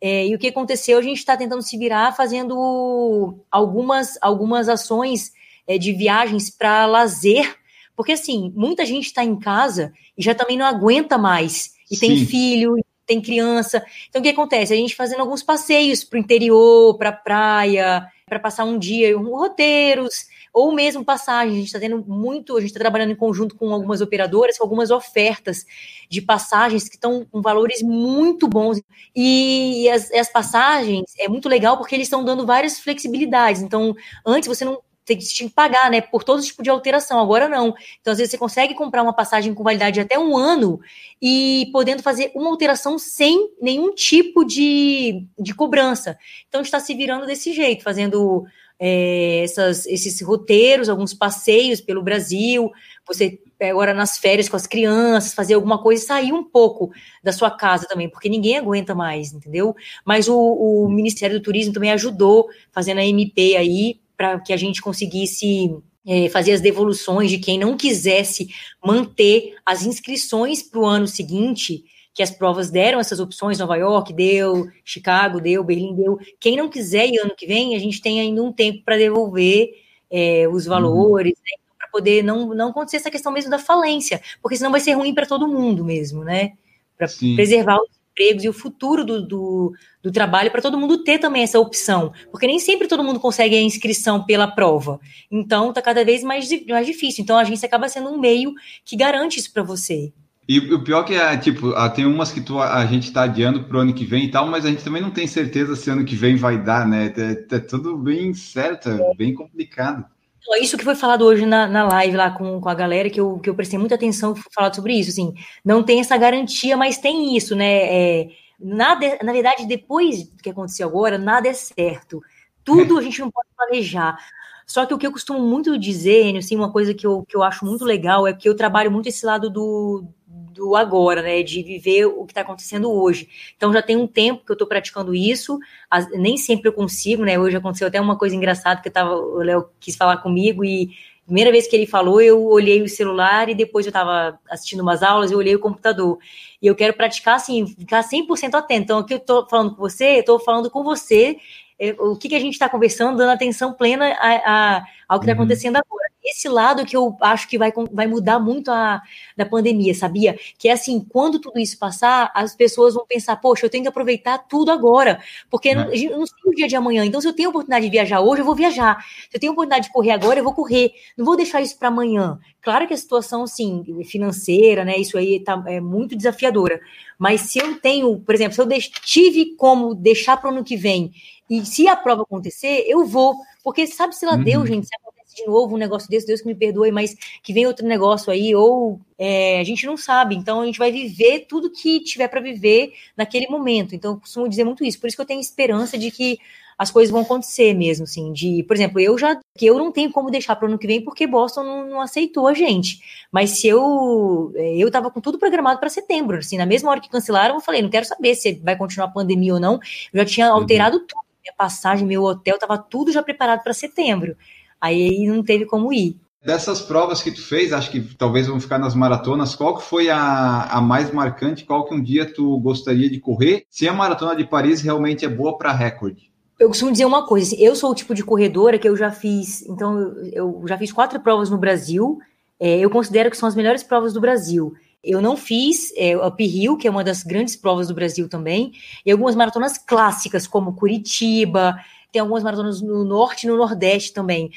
[0.00, 0.98] É, e o que aconteceu?
[0.98, 5.32] A gente está tentando se virar fazendo algumas, algumas ações
[5.66, 7.56] é, de viagens para lazer,
[7.96, 12.06] porque assim, muita gente está em casa e já também não aguenta mais, e Sim.
[12.06, 13.84] tem filho, tem criança.
[14.08, 14.72] Então o que acontece?
[14.72, 19.16] A gente fazendo alguns passeios para o interior, para a praia, para passar um dia,
[19.16, 21.54] roteiros, ou mesmo passagem.
[21.54, 24.64] A gente está tendo muito, a gente está trabalhando em conjunto com algumas operadoras, com
[24.64, 25.64] algumas ofertas
[26.08, 28.80] de passagens que estão com valores muito bons.
[29.14, 33.62] E as, as passagens é muito legal porque eles estão dando várias flexibilidades.
[33.62, 33.94] Então,
[34.26, 37.20] antes você não tem que pagar, né, por todo tipo de alteração.
[37.20, 37.74] Agora não.
[38.00, 40.80] Então, às vezes, você consegue comprar uma passagem com validade de até um ano
[41.20, 46.16] e podendo fazer uma alteração sem nenhum tipo de, de cobrança.
[46.48, 48.44] Então, está se virando desse jeito, fazendo
[48.78, 52.70] é, essas, esses roteiros, alguns passeios pelo Brasil,
[53.06, 56.90] você agora nas férias com as crianças, fazer alguma coisa e sair um pouco
[57.22, 59.76] da sua casa também, porque ninguém aguenta mais, entendeu?
[60.04, 64.56] Mas o, o Ministério do Turismo também ajudou, fazendo a MP aí, para que a
[64.56, 68.48] gente conseguisse é, fazer as devoluções de quem não quisesse
[68.84, 71.84] manter as inscrições para o ano seguinte,
[72.14, 76.18] que as provas deram essas opções, Nova York deu, Chicago deu, Berlim deu.
[76.38, 79.70] Quem não quiser ir ano que vem, a gente tem ainda um tempo para devolver
[80.10, 80.70] é, os uhum.
[80.70, 81.44] valores, uhum.
[81.44, 84.92] né, para poder não, não acontecer essa questão mesmo da falência, porque senão vai ser
[84.92, 86.52] ruim para todo mundo mesmo, né?
[86.98, 91.18] Para preservar os empregos e o futuro do, do, do trabalho, para todo mundo ter
[91.18, 95.00] também essa opção, porque nem sempre todo mundo consegue a inscrição pela prova.
[95.30, 97.24] Então, está cada vez mais, mais difícil.
[97.24, 98.52] Então, a agência acaba sendo um meio
[98.84, 100.12] que garante isso para você.
[100.48, 103.64] E o pior que é, tipo, ah, tem umas que tu, a gente está adiando
[103.64, 105.88] para o ano que vem e tal, mas a gente também não tem certeza se
[105.88, 107.12] ano que vem vai dar, né?
[107.16, 110.04] É, é tudo bem certo, é bem complicado.
[110.42, 113.20] Então, isso que foi falado hoje na, na live lá com, com a galera, que
[113.20, 115.32] eu, que eu prestei muita atenção, falado sobre isso, assim,
[115.64, 118.22] não tem essa garantia, mas tem isso, né?
[118.22, 118.28] É,
[118.58, 122.20] nada, na verdade, depois do que aconteceu agora, nada é certo.
[122.64, 124.18] Tudo a gente não pode planejar.
[124.66, 127.42] Só que o que eu costumo muito dizer, assim, uma coisa que eu, que eu
[127.42, 130.04] acho muito legal é que eu trabalho muito esse lado do,
[130.52, 131.42] do agora, né?
[131.42, 133.28] De viver o que está acontecendo hoje.
[133.56, 135.58] Então já tem um tempo que eu estou praticando isso,
[135.90, 137.38] as, nem sempre eu consigo, né?
[137.38, 140.90] Hoje aconteceu até uma coisa engraçada que eu tava, o Léo quis falar comigo e
[141.24, 145.02] primeira vez que ele falou, eu olhei o celular e depois eu estava assistindo umas
[145.02, 146.18] aulas, eu olhei o computador.
[146.60, 148.82] E eu quero praticar assim, ficar 100% atento.
[148.82, 151.38] Então, aqui eu estou falando com você, eu estou falando com você
[151.78, 155.24] é, o que, que a gente está conversando, dando atenção plena a, a, ao que
[155.24, 155.42] está uhum.
[155.42, 156.01] acontecendo agora.
[156.24, 159.02] Esse lado que eu acho que vai, vai mudar muito a
[159.36, 160.38] da pandemia, sabia?
[160.56, 163.88] Que é assim, quando tudo isso passar, as pessoas vão pensar, poxa, eu tenho que
[163.88, 165.20] aproveitar tudo agora,
[165.50, 165.74] porque é.
[165.74, 167.04] não, eu não sei o dia de amanhã.
[167.04, 169.04] Então, se eu tenho a oportunidade de viajar hoje, eu vou viajar.
[169.30, 170.92] Se eu tenho a oportunidade de correr agora, eu vou correr.
[171.16, 172.38] Não vou deixar isso para amanhã.
[172.60, 176.80] Claro que a situação, assim, financeira, né, isso aí tá, é muito desafiadora.
[177.18, 178.68] Mas se eu tenho, por exemplo, se eu
[179.04, 181.12] tive como deixar para o ano que vem
[181.50, 183.36] e se a prova acontecer, eu vou.
[183.62, 184.44] Porque sabe se lá uhum.
[184.44, 187.52] deu, gente, se acontece de novo um negócio desse, Deus que me perdoe, mas que
[187.52, 190.34] vem outro negócio aí, ou é, a gente não sabe.
[190.34, 193.94] Então a gente vai viver tudo que tiver para viver naquele momento.
[193.94, 195.00] Então eu costumo dizer muito isso.
[195.00, 196.38] Por isso que eu tenho esperança de que
[196.82, 200.10] as coisas vão acontecer mesmo, assim, de, por exemplo, eu já, que eu não tenho
[200.10, 203.50] como deixar para o ano que vem porque Boston não, não, aceitou a gente, mas
[203.50, 207.08] se eu, é, eu tava com tudo programado para setembro, assim, na mesma hora que
[207.08, 210.24] cancelaram, eu falei, não quero saber se vai continuar a pandemia ou não, eu já
[210.24, 210.54] tinha uhum.
[210.54, 211.06] alterado uhum.
[211.06, 214.36] tudo, minha passagem, meu hotel, estava tudo já preparado para setembro.
[214.82, 216.16] Aí não teve como ir.
[216.44, 220.10] Dessas provas que tu fez, acho que talvez vão ficar nas maratonas, qual que foi
[220.10, 221.64] a, a mais marcante?
[221.64, 223.64] Qual que um dia tu gostaria de correr?
[223.70, 226.32] Se a maratona de Paris realmente é boa para recorde?
[226.58, 229.12] Eu costumo dizer uma coisa, assim, eu sou o tipo de corredora que eu já
[229.12, 229.98] fiz, então
[230.32, 232.18] eu já fiz quatro provas no Brasil,
[232.58, 234.74] é, eu considero que são as melhores provas do Brasil.
[235.02, 238.72] Eu não fiz é, Up Hill, que é uma das grandes provas do Brasil também,
[239.04, 241.76] e algumas maratonas clássicas, como Curitiba,
[242.12, 244.50] tem algumas maratonas no Norte e no Nordeste também.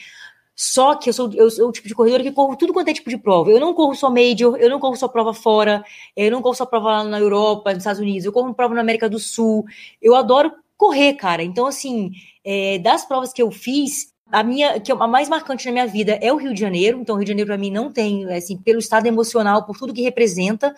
[0.55, 2.93] Só que eu sou, eu sou o tipo de corredora que corro tudo quanto é
[2.93, 3.49] tipo de prova.
[3.51, 5.83] Eu não corro só Major, eu não corro só prova fora,
[6.15, 8.81] eu não corro só prova lá na Europa, nos Estados Unidos, eu corro prova na
[8.81, 9.65] América do Sul.
[10.01, 11.43] Eu adoro correr, cara.
[11.43, 12.11] Então, assim,
[12.43, 16.17] é, das provas que eu fiz, a minha, que a mais marcante na minha vida
[16.21, 16.99] é o Rio de Janeiro.
[17.01, 19.93] Então, o Rio de Janeiro, para mim, não tem, assim, pelo estado emocional, por tudo
[19.93, 20.73] que representa.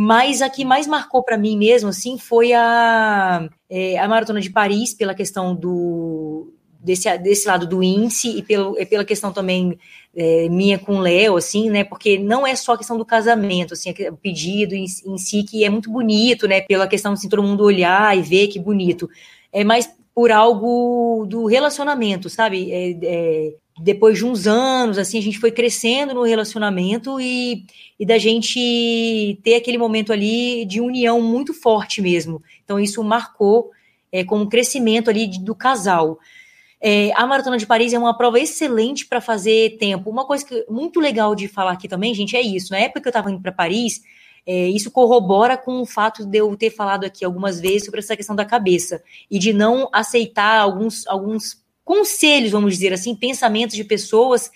[0.00, 4.48] Mas a que mais marcou para mim mesmo, assim, foi a, é, a Maratona de
[4.48, 9.76] Paris, pela questão do, desse, desse lado do índice e pelo, pela questão também
[10.14, 11.82] é, minha com o Léo, assim, né?
[11.82, 15.64] Porque não é só a questão do casamento, assim, o pedido em, em, si, que
[15.64, 16.60] é muito bonito, né?
[16.60, 19.10] Pela questão de assim, todo mundo olhar e ver que bonito.
[19.52, 22.70] É mais por algo do relacionamento, sabe?
[22.70, 27.64] É, é, depois de uns anos, assim, a gente foi crescendo no relacionamento e,
[27.98, 32.42] e da gente ter aquele momento ali de união muito forte mesmo.
[32.64, 33.70] Então, isso marcou
[34.10, 36.18] é, como crescimento ali do casal.
[36.80, 40.10] É, a Maratona de Paris é uma prova excelente para fazer tempo.
[40.10, 42.72] Uma coisa que, muito legal de falar aqui também, gente, é isso.
[42.72, 44.00] Na época que eu estava indo para Paris,
[44.46, 48.16] é, isso corrobora com o fato de eu ter falado aqui algumas vezes sobre essa
[48.16, 53.82] questão da cabeça e de não aceitar alguns, alguns conselhos, vamos dizer assim, pensamentos de
[53.82, 54.50] pessoas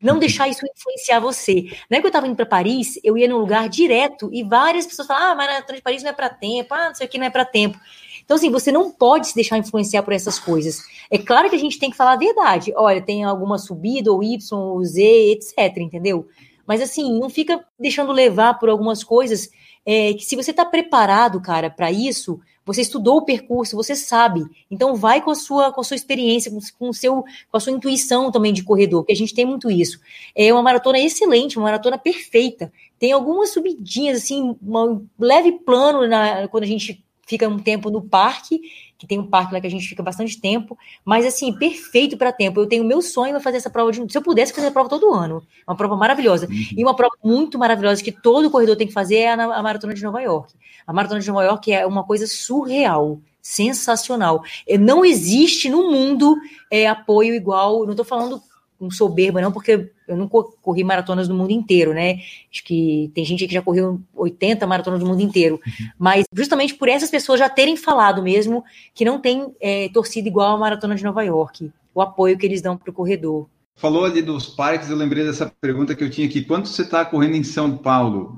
[0.00, 1.66] não deixar isso influenciar você.
[1.90, 4.86] Na época que eu estava indo para Paris, eu ia num lugar direto e várias
[4.86, 7.18] pessoas falavam: ah, Maratona de Paris não é para tempo, ah, não sei o que
[7.18, 7.78] não é para tempo.
[8.24, 10.82] Então, assim, você não pode se deixar influenciar por essas coisas.
[11.10, 12.72] É claro que a gente tem que falar a verdade.
[12.74, 16.26] Olha, tem alguma subida, ou Y, ou Z, etc, entendeu?
[16.66, 19.50] Mas, assim, não fica deixando levar por algumas coisas
[19.84, 22.40] é, que se você está preparado, cara, para isso,
[22.72, 24.44] você estudou o percurso, você sabe.
[24.70, 27.72] Então vai com a sua, com a sua experiência, com, com, seu, com a sua
[27.72, 30.00] intuição também de corredor, porque a gente tem muito isso.
[30.34, 32.72] É uma maratona excelente, uma maratona perfeita.
[32.98, 38.02] Tem algumas subidinhas, assim, um leve plano na, quando a gente fica um tempo no
[38.02, 38.60] parque,
[39.00, 42.30] que tem um parque lá que a gente fica bastante tempo, mas assim, perfeito para
[42.30, 42.60] tempo.
[42.60, 44.12] Eu tenho meu sonho é fazer essa prova de.
[44.12, 46.46] Se eu pudesse fazer a prova todo ano, uma prova maravilhosa.
[46.46, 46.66] Uhum.
[46.76, 49.94] E uma prova muito maravilhosa que todo corredor tem que fazer é a, a Maratona
[49.94, 50.52] de Nova York.
[50.86, 54.44] A Maratona de Nova York é uma coisa surreal sensacional.
[54.78, 56.36] Não existe no mundo
[56.70, 57.84] é, apoio igual.
[57.84, 58.42] Não estou falando
[58.80, 62.20] com soberba, não, porque eu não corri maratonas no mundo inteiro, né?
[62.50, 65.60] Acho que tem gente que já correu 80 maratonas no mundo inteiro.
[65.66, 65.86] Uhum.
[65.98, 68.64] Mas justamente por essas pessoas já terem falado mesmo
[68.94, 72.62] que não tem é, torcida igual a maratona de Nova York, o apoio que eles
[72.62, 73.46] dão para o corredor.
[73.76, 76.42] Falou ali dos parques, eu lembrei dessa pergunta que eu tinha aqui.
[76.42, 78.36] Quanto você está correndo em São Paulo?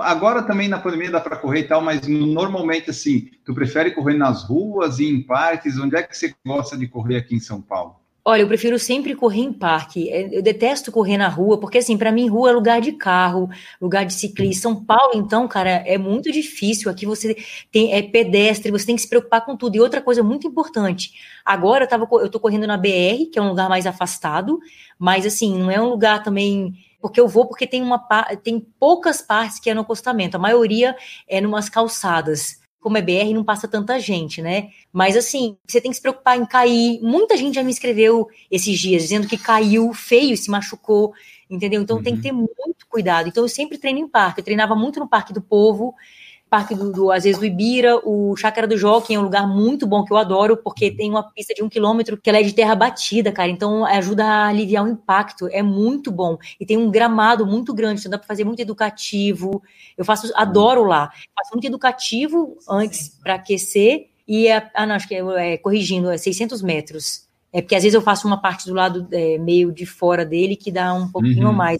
[0.00, 4.14] Agora também na pandemia dá para correr e tal, mas normalmente assim, tu prefere correr
[4.14, 5.78] nas ruas e em parques?
[5.78, 8.01] Onde é que você gosta de correr aqui em São Paulo?
[8.24, 10.08] Olha, eu prefiro sempre correr em parque.
[10.08, 13.50] É, eu detesto correr na rua, porque assim, para mim rua é lugar de carro,
[13.80, 14.62] lugar de ciclista.
[14.62, 16.88] São Paulo, então, cara, é muito difícil.
[16.88, 17.36] Aqui você
[17.72, 19.74] tem é pedestre, você tem que se preocupar com tudo.
[19.74, 21.14] E outra coisa muito importante,
[21.44, 24.60] agora eu tava eu tô correndo na BR, que é um lugar mais afastado,
[24.96, 27.98] mas assim, não é um lugar também porque eu vou porque tem uma
[28.44, 30.36] tem poucas partes que é no acostamento.
[30.36, 30.94] A maioria
[31.26, 34.70] é numas calçadas como é BR, não passa tanta gente, né?
[34.92, 37.00] Mas assim, você tem que se preocupar em cair.
[37.00, 41.14] Muita gente já me escreveu esses dias dizendo que caiu feio, se machucou,
[41.48, 41.80] entendeu?
[41.80, 42.02] Então uhum.
[42.02, 42.44] tem que uhum.
[42.46, 43.28] ter muito cuidado.
[43.28, 44.40] Então eu sempre treino em parque.
[44.40, 45.94] Eu treinava muito no Parque do Povo,
[46.52, 49.86] Parque do, do, às vezes, do Ibira, o Chácara do Jockey é um lugar muito
[49.86, 52.52] bom que eu adoro, porque tem uma pista de um quilômetro que ela é de
[52.52, 53.48] terra batida, cara.
[53.48, 55.48] Então ajuda a aliviar o impacto.
[55.50, 56.36] É muito bom.
[56.60, 59.62] E tem um gramado muito grande, então dá para fazer muito educativo.
[59.96, 61.10] Eu faço, adoro lá.
[61.34, 64.10] Faço muito educativo antes para aquecer.
[64.28, 67.26] E, é, ah, não, acho que é, é corrigindo, é 600 metros.
[67.50, 70.54] É porque às vezes eu faço uma parte do lado é, meio de fora dele
[70.54, 71.54] que dá um pouquinho uhum.
[71.54, 71.78] mais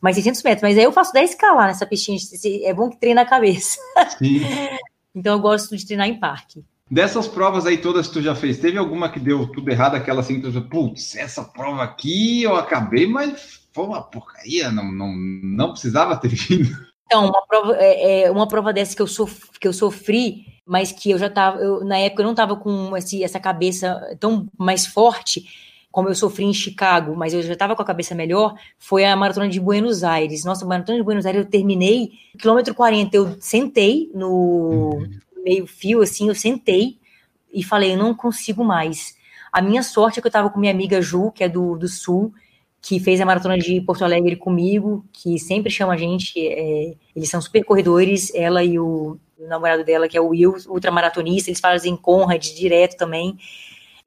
[0.00, 0.62] mais 600 metros.
[0.62, 2.18] Mas aí eu faço 10k lá nessa piscina.
[2.64, 3.78] É bom que treina a cabeça.
[4.18, 4.40] Sim.
[5.14, 6.64] então eu gosto de treinar em parque.
[6.90, 10.20] Dessas provas aí todas que tu já fez, teve alguma que deu tudo errado, aquela
[10.20, 15.14] assim que tu putz, essa prova aqui eu acabei, mas foi uma porcaria, não, não,
[15.14, 16.70] não precisava ter vindo.
[17.04, 20.90] Então, uma prova, é, é, uma prova dessa que eu, sof, que eu sofri, mas
[20.90, 24.46] que eu já tava, eu, na época eu não tava com esse, essa cabeça tão
[24.58, 25.46] mais forte,
[25.90, 29.16] como eu sofri em Chicago, mas eu já estava com a cabeça melhor, foi a
[29.16, 30.44] maratona de Buenos Aires.
[30.44, 35.10] Nossa, a maratona de Buenos Aires eu terminei, quilômetro 40, eu sentei no uhum.
[35.42, 36.98] meio fio, assim, eu sentei
[37.52, 39.16] e falei, eu não consigo mais.
[39.52, 41.88] A minha sorte é que eu estava com minha amiga Ju, que é do, do
[41.88, 42.32] Sul,
[42.80, 47.28] que fez a maratona de Porto Alegre comigo, que sempre chama a gente, é, eles
[47.28, 51.60] são super corredores, ela e o, o namorado dela, que é o Will, ultramaratonista, eles
[51.60, 53.36] fazem Conrad direto também,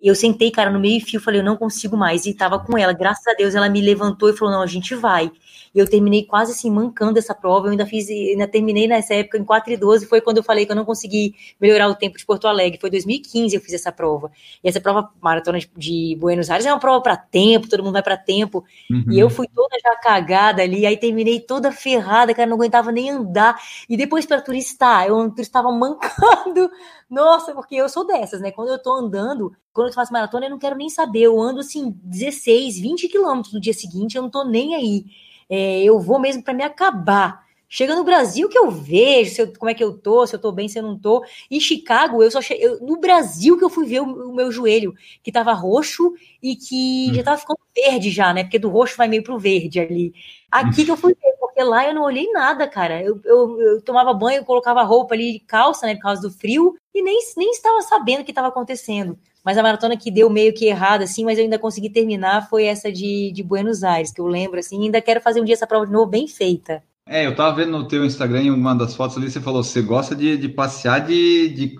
[0.09, 2.25] eu sentei, cara, no meio-fio, falei, eu não consigo mais.
[2.25, 2.93] E tava com ela.
[2.93, 5.31] Graças a Deus, ela me levantou e falou: não, a gente vai.
[5.73, 7.67] E eu terminei quase assim, mancando essa prova.
[7.67, 10.05] Eu ainda fiz, ainda terminei nessa época em 4 e 12.
[10.05, 12.79] Foi quando eu falei que eu não consegui melhorar o tempo de Porto Alegre.
[12.79, 14.31] Foi 2015 eu fiz essa prova.
[14.61, 18.03] E essa prova maratona de Buenos Aires é uma prova para tempo, todo mundo vai
[18.03, 18.65] para tempo.
[18.89, 19.05] Uhum.
[19.11, 20.85] E eu fui toda já cagada ali.
[20.85, 23.57] Aí terminei toda ferrada, cara, não aguentava nem andar.
[23.87, 26.69] E depois para turistar, eu estava mancando.
[27.09, 28.51] Nossa, porque eu sou dessas, né?
[28.51, 31.21] Quando eu tô andando, quando eu faço maratona, eu não quero nem saber.
[31.21, 35.05] Eu ando assim 16, 20 quilômetros no dia seguinte, eu não tô nem aí
[35.51, 37.45] é, eu vou mesmo para me acabar.
[37.67, 40.51] Chega no Brasil que eu vejo eu, como é que eu tô, se eu tô
[40.51, 41.23] bem, se eu não tô.
[41.49, 42.67] Em Chicago, eu só cheguei.
[42.81, 47.09] no Brasil que eu fui ver o, o, meu joelho, que tava roxo e que
[47.09, 47.13] hum.
[47.13, 48.43] já tava ficando verde já, né?
[48.43, 50.13] Porque do roxo vai meio pro verde ali.
[50.49, 53.01] Aqui que eu fui ver, porque lá eu não olhei nada, cara.
[53.01, 56.75] Eu, eu, eu tomava banho, colocava roupa ali de calça, né, por causa do frio,
[56.93, 59.17] e nem, nem estava sabendo o que estava acontecendo.
[59.43, 62.65] Mas a maratona que deu meio que errado, assim, mas eu ainda consegui terminar foi
[62.65, 65.67] essa de, de Buenos Aires, que eu lembro, assim, ainda quero fazer um dia essa
[65.67, 66.83] prova de novo bem feita.
[67.07, 69.81] É, eu tava vendo no teu Instagram, em uma das fotos ali, você falou, você
[69.81, 71.79] gosta de, de passear, de, de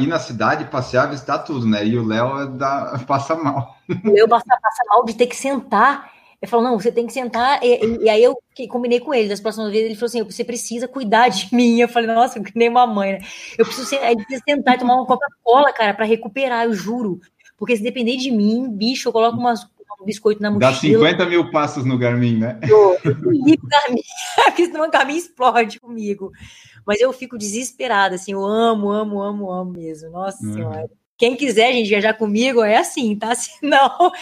[0.00, 1.84] ir na cidade, passear, visitar tudo, né?
[1.86, 3.76] E o Léo é passa mal.
[4.04, 7.12] O Léo passa, passa mal de ter que sentar ele falou, não, você tem que
[7.12, 7.60] sentar.
[7.62, 8.38] E, e aí eu
[8.68, 11.80] combinei com ele, das próximas vezes, ele falou assim: você precisa cuidar de mim.
[11.80, 13.18] Eu falei, nossa, que nem uma mãe, né?
[13.58, 14.14] Eu preciso sentar,
[14.46, 17.20] sentar e tomar uma Coca-Cola, cara, para recuperar, eu juro.
[17.56, 19.64] Porque se depender de mim, bicho, eu coloco umas,
[20.00, 20.70] um biscoito na mochila.
[20.70, 22.60] Dá 50 mil passos no Garmin, né?
[22.62, 24.00] Eu, eu Garmin,
[24.44, 26.30] porque senão o Garmin explode comigo.
[26.86, 30.10] Mas eu fico desesperada, assim, eu amo, amo, amo, amo mesmo.
[30.10, 30.52] Nossa uhum.
[30.52, 30.90] Senhora.
[31.18, 33.34] Quem quiser, gente, viajar comigo é assim, tá?
[33.36, 34.12] Se não,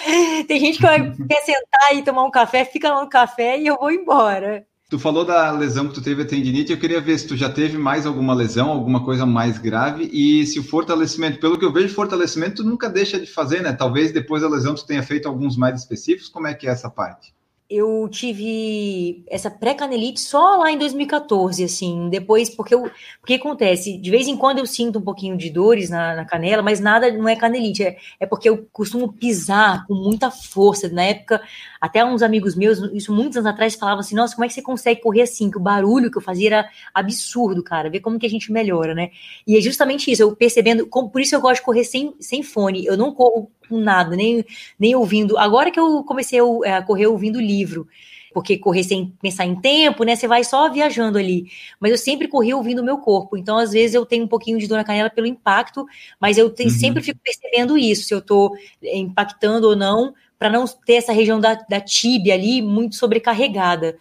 [0.48, 3.76] tem gente que quer sentar e tomar um café, fica lá no café e eu
[3.76, 4.66] vou embora.
[4.88, 7.50] Tu falou da lesão que tu teve a tendinite, eu queria ver se tu já
[7.50, 11.72] teve mais alguma lesão, alguma coisa mais grave, e se o fortalecimento, pelo que eu
[11.72, 13.72] vejo, fortalecimento tu nunca deixa de fazer, né?
[13.72, 16.88] Talvez depois da lesão tu tenha feito alguns mais específicos, como é que é essa
[16.88, 17.35] parte?
[17.68, 22.90] Eu tive essa pré-canelite só lá em 2014, assim, depois, porque o
[23.26, 23.98] que acontece?
[23.98, 27.10] De vez em quando eu sinto um pouquinho de dores na, na canela, mas nada,
[27.10, 30.88] não é canelite, é, é, porque eu costumo pisar com muita força.
[30.88, 31.42] Na época,
[31.80, 34.62] até uns amigos meus, isso muitos anos atrás, falavam assim, nossa, como é que você
[34.62, 35.50] consegue correr assim?
[35.50, 38.94] Que o barulho que eu fazia era absurdo, cara, ver como que a gente melhora,
[38.94, 39.10] né?
[39.46, 42.44] E é justamente isso, eu percebendo, como, por isso eu gosto de correr sem, sem
[42.44, 44.44] fone, eu não corro com nada, nem,
[44.78, 45.36] nem ouvindo.
[45.38, 47.86] Agora que eu comecei a correr ouvindo livro,
[48.32, 50.14] porque correr sem pensar em tempo, né?
[50.14, 51.46] Você vai só viajando ali.
[51.80, 53.36] Mas eu sempre corri ouvindo o meu corpo.
[53.36, 55.86] Então, às vezes, eu tenho um pouquinho de dor na canela pelo impacto,
[56.20, 56.68] mas eu uhum.
[56.68, 61.40] sempre fico percebendo isso, se eu tô impactando ou não, para não ter essa região
[61.40, 63.96] da, da tíbia ali muito sobrecarregada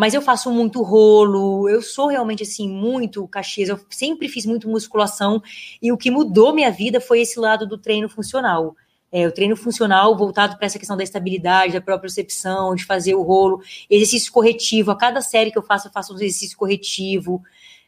[0.00, 4.66] mas eu faço muito rolo, eu sou realmente assim, muito caxias, eu sempre fiz muito
[4.66, 5.42] musculação,
[5.82, 8.74] e o que mudou minha vida foi esse lado do treino funcional.
[9.12, 13.14] É, o treino funcional voltado para essa questão da estabilidade, da própria percepção, de fazer
[13.14, 14.90] o rolo, exercício corretivo.
[14.92, 17.42] A cada série que eu faço, eu faço um exercício corretivo.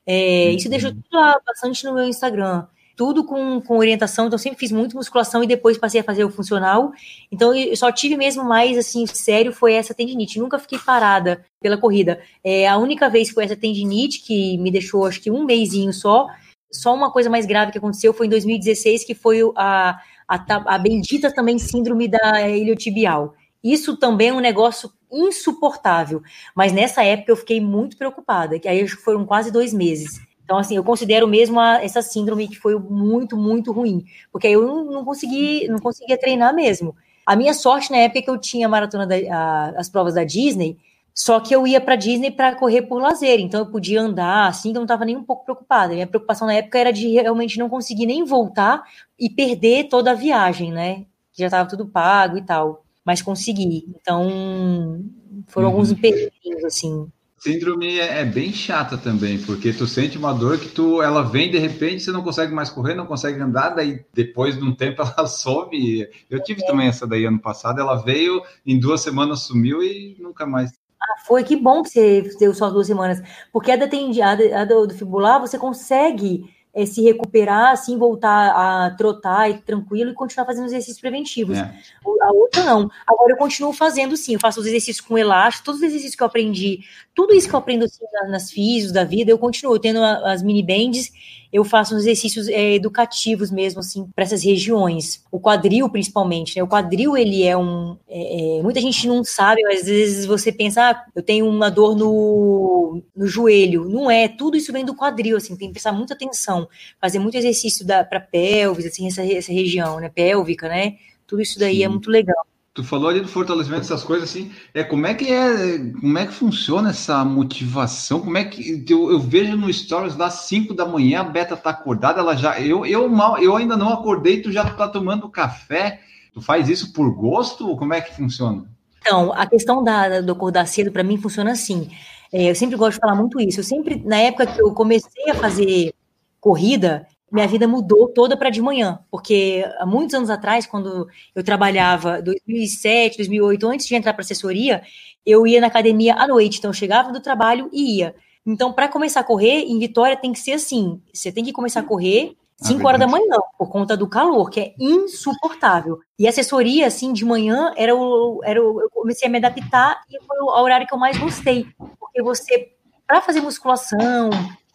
[0.06, 0.56] É, uhum.
[0.56, 2.66] Isso deixa tudo lá bastante no meu Instagram.
[2.96, 6.30] Tudo com, com orientação, então sempre fiz muito musculação e depois passei a fazer o
[6.30, 6.92] funcional.
[7.30, 10.38] Então eu só tive mesmo mais assim, sério, foi essa tendinite.
[10.38, 12.20] Nunca fiquei parada pela corrida.
[12.44, 16.26] É, a única vez foi essa tendinite que me deixou acho que um mêsinho só.
[16.70, 20.78] Só uma coisa mais grave que aconteceu foi em 2016, que foi a, a, a
[20.78, 23.34] bendita também síndrome da iliotibial.
[23.62, 26.22] Isso também é um negócio insuportável.
[26.54, 30.20] Mas nessa época eu fiquei muito preocupada, que aí foram quase dois meses.
[30.44, 34.04] Então, assim, eu considero mesmo a, essa síndrome que foi muito, muito ruim.
[34.30, 36.96] Porque eu não, não consegui, não conseguia treinar mesmo.
[37.24, 40.24] A minha sorte na época que eu tinha a maratona da, a, as provas da
[40.24, 40.76] Disney,
[41.14, 44.70] só que eu ia para Disney para correr por lazer, então eu podia andar assim,
[44.70, 45.92] que eu não estava nem um pouco preocupada.
[45.92, 48.82] Minha preocupação na época era de realmente não conseguir nem voltar
[49.18, 51.04] e perder toda a viagem, né?
[51.32, 52.84] Que já estava tudo pago e tal.
[53.04, 53.84] Mas consegui.
[53.88, 55.04] Então,
[55.48, 55.74] foram uhum.
[55.74, 57.08] alguns impedimentos, assim.
[57.42, 61.50] Síndrome é, é bem chata também, porque tu sente uma dor que tu, ela vem
[61.50, 65.02] de repente, você não consegue mais correr, não consegue andar, daí depois de um tempo
[65.18, 66.06] ela some.
[66.30, 66.66] Eu tive é.
[66.66, 70.70] também essa daí ano passado, ela veio, em duas semanas sumiu e nunca mais
[71.02, 73.20] ah, foi que bom que você deu só duas semanas,
[73.52, 78.50] porque a, da, a, a do, do fibular você consegue é, se recuperar, assim, voltar
[78.50, 81.58] a trotar e tranquilo e continuar fazendo exercícios preventivos.
[81.58, 81.74] É.
[82.22, 82.90] A outra não.
[83.06, 86.22] Agora eu continuo fazendo sim, eu faço os exercícios com elástico, todos os exercícios que
[86.22, 86.80] eu aprendi,
[87.14, 90.62] tudo isso que eu aprendo assim, nas físicas da vida, eu continuo tendo as mini
[90.62, 91.12] bands
[91.52, 95.22] eu faço uns exercícios é, educativos mesmo, assim, para essas regiões.
[95.30, 96.62] O quadril, principalmente, né?
[96.62, 97.96] O quadril, ele é um.
[98.08, 101.70] É, é, muita gente não sabe, mas às vezes você pensa, ah, eu tenho uma
[101.70, 103.86] dor no, no joelho.
[103.86, 106.66] Não é, tudo isso vem do quadril, assim, tem que prestar muita atenção.
[106.98, 110.96] fazer muito exercício para pelvis, assim, essa, essa região, né, pélvica, né?
[111.26, 111.84] Tudo isso daí é Sim.
[111.84, 112.46] é muito legal.
[112.74, 116.26] Tu falou ali do fortalecimento dessas coisas assim, é como é que é, como é
[116.26, 118.20] que funciona essa motivação?
[118.20, 121.68] Como é que eu, eu vejo no stories das 5 da manhã a Beta tá
[121.68, 126.00] acordada, ela já eu eu mal, eu ainda não acordei, tu já tá tomando café.
[126.32, 127.76] Tu faz isso por gosto?
[127.76, 128.64] Como é que funciona?
[129.02, 131.90] Então, a questão da, do acordar cedo para mim funciona assim.
[132.32, 133.60] É, eu sempre gosto de falar muito isso.
[133.60, 135.92] Eu sempre na época que eu comecei a fazer
[136.40, 141.42] corrida, minha vida mudou toda para de manhã, porque há muitos anos atrás, quando eu
[141.42, 144.82] trabalhava, 2007, 2008, antes de entrar para assessoria,
[145.24, 148.14] eu ia na academia à noite, então eu chegava do trabalho e ia.
[148.44, 151.80] Então, para começar a correr, em Vitória tem que ser assim: você tem que começar
[151.80, 156.00] a correr 5 ah, horas da manhã, por conta do calor, que é insuportável.
[156.18, 160.22] E assessoria, assim, de manhã, era o, era o, eu comecei a me adaptar e
[160.24, 161.66] foi o horário que eu mais gostei.
[161.98, 162.72] Porque você,
[163.06, 164.30] para fazer musculação,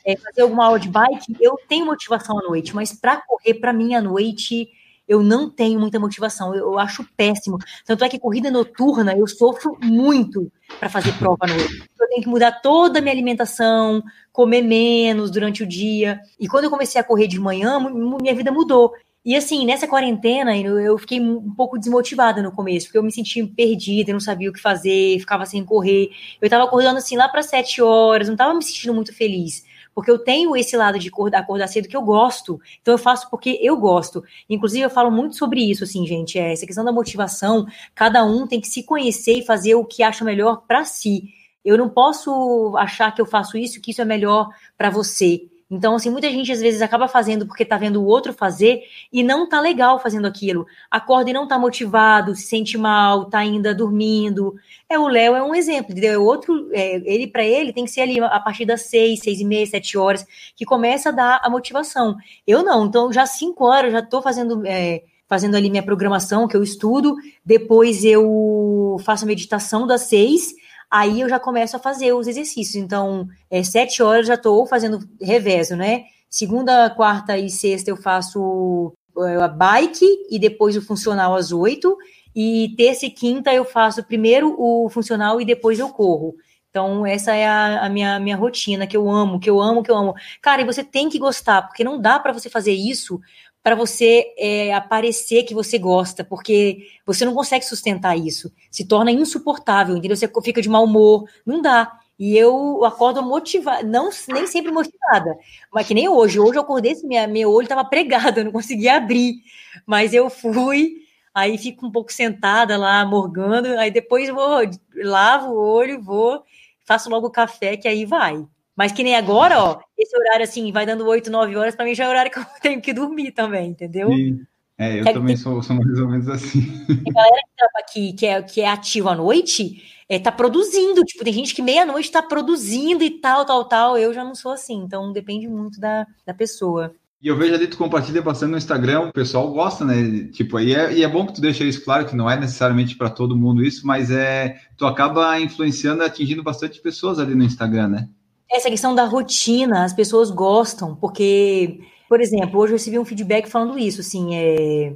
[0.07, 3.73] é, fazer alguma aula de bike, eu tenho motivação à noite, mas para correr, para
[3.73, 4.69] mim, à noite,
[5.05, 7.57] eu não tenho muita motivação, eu, eu, acho péssimo.
[7.85, 11.84] Tanto é que corrida noturna eu sofro muito para fazer prova à noite.
[11.99, 14.01] Eu tenho que mudar toda a minha alimentação,
[14.31, 16.21] comer menos durante o dia.
[16.39, 17.77] E quando eu comecei a correr de manhã,
[18.21, 18.93] minha vida mudou.
[19.25, 23.45] E assim, nessa quarentena, eu fiquei um pouco desmotivada no começo, porque eu me sentia
[23.45, 26.11] perdida, eu não sabia o que fazer, ficava sem correr.
[26.41, 29.65] Eu tava acordando assim lá para sete horas, não tava me sentindo muito feliz
[29.98, 32.61] porque eu tenho esse lado de acordar cedo que eu gosto.
[32.80, 34.24] Então eu faço porque eu gosto.
[34.48, 37.65] Inclusive eu falo muito sobre isso, assim, gente, é, essa questão da motivação,
[37.95, 41.34] cada um tem que se conhecer e fazer o que acha melhor para si.
[41.65, 45.41] Eu não posso achar que eu faço isso, que isso é melhor para você.
[45.69, 49.22] Então, assim, muita gente às vezes acaba fazendo porque tá vendo o outro fazer e
[49.22, 50.65] não tá legal fazendo aquilo.
[50.89, 54.56] Acorda e não tá motivado, se sente mal, tá ainda dormindo.
[54.89, 56.14] É o Léo é um exemplo, entendeu?
[56.14, 59.41] É outro, é, ele para ele tem que ser ali a partir das seis, seis
[59.41, 60.26] e meia, sete horas
[60.56, 62.15] que começa a dar a motivação.
[62.45, 66.56] Eu não, então já cinco horas já tô fazendo é, fazendo ali minha programação que
[66.56, 70.53] eu estudo, depois eu faço a meditação das seis
[70.89, 72.76] aí eu já começo a fazer os exercícios.
[72.76, 76.05] Então, é, sete horas já estou fazendo revezo, né?
[76.30, 81.97] Segunda, quarta e sexta eu faço é, a bike e depois o funcional às oito.
[82.35, 86.35] E terça e quinta eu faço primeiro o funcional e depois eu corro.
[86.69, 89.89] Então, essa é a, a, minha, minha rotina, que eu amo, que eu amo, que
[89.89, 90.14] eu amo.
[90.39, 93.19] Cara, e você tem que gostar, porque não dá para você fazer isso
[93.68, 98.49] para você é, aparecer que você gosta, porque você não consegue sustentar isso.
[98.72, 100.15] Se torna insuportável, entendeu?
[100.15, 101.99] Você fica de mau humor, não dá.
[102.18, 105.38] E eu acordo motivada, não nem sempre motivada,
[105.69, 106.39] mas que nem hoje.
[106.39, 109.41] Hoje eu acordei, minha, meu olho estava pregado, eu não conseguia abrir.
[109.85, 111.02] Mas eu fui,
[111.35, 114.61] aí fico um pouco sentada lá, morgando, aí depois vou,
[114.95, 116.41] lavo o olho, vou,
[116.85, 118.45] faço logo o café, que aí vai.
[118.77, 121.95] Mas que nem agora, ó, esse horário assim, vai dando 8, 9 horas, para mim
[121.95, 124.09] já é horário que eu tenho que dormir também, entendeu?
[124.09, 124.45] Sim.
[124.77, 126.61] É, eu Quer também sou, sou, mais ou menos assim.
[127.07, 131.03] A galera que aqui, que é, que é ativa à noite, é, tá produzindo.
[131.03, 133.97] Tipo, tem gente que meia-noite tá produzindo e tal, tal, tal.
[133.97, 136.93] Eu já não sou assim, então depende muito da, da pessoa.
[137.19, 140.29] E eu vejo ali, tu compartilha bastante no Instagram, o pessoal gosta, né?
[140.31, 142.95] Tipo, e é, e é bom que tu deixa isso claro, que não é necessariamente
[142.95, 147.87] para todo mundo isso, mas é tu acaba influenciando, atingindo bastante pessoas ali no Instagram,
[147.87, 148.09] né?
[148.49, 153.49] Essa questão da rotina, as pessoas gostam, porque, por exemplo, hoje eu recebi um feedback
[153.49, 154.95] falando isso, assim, é,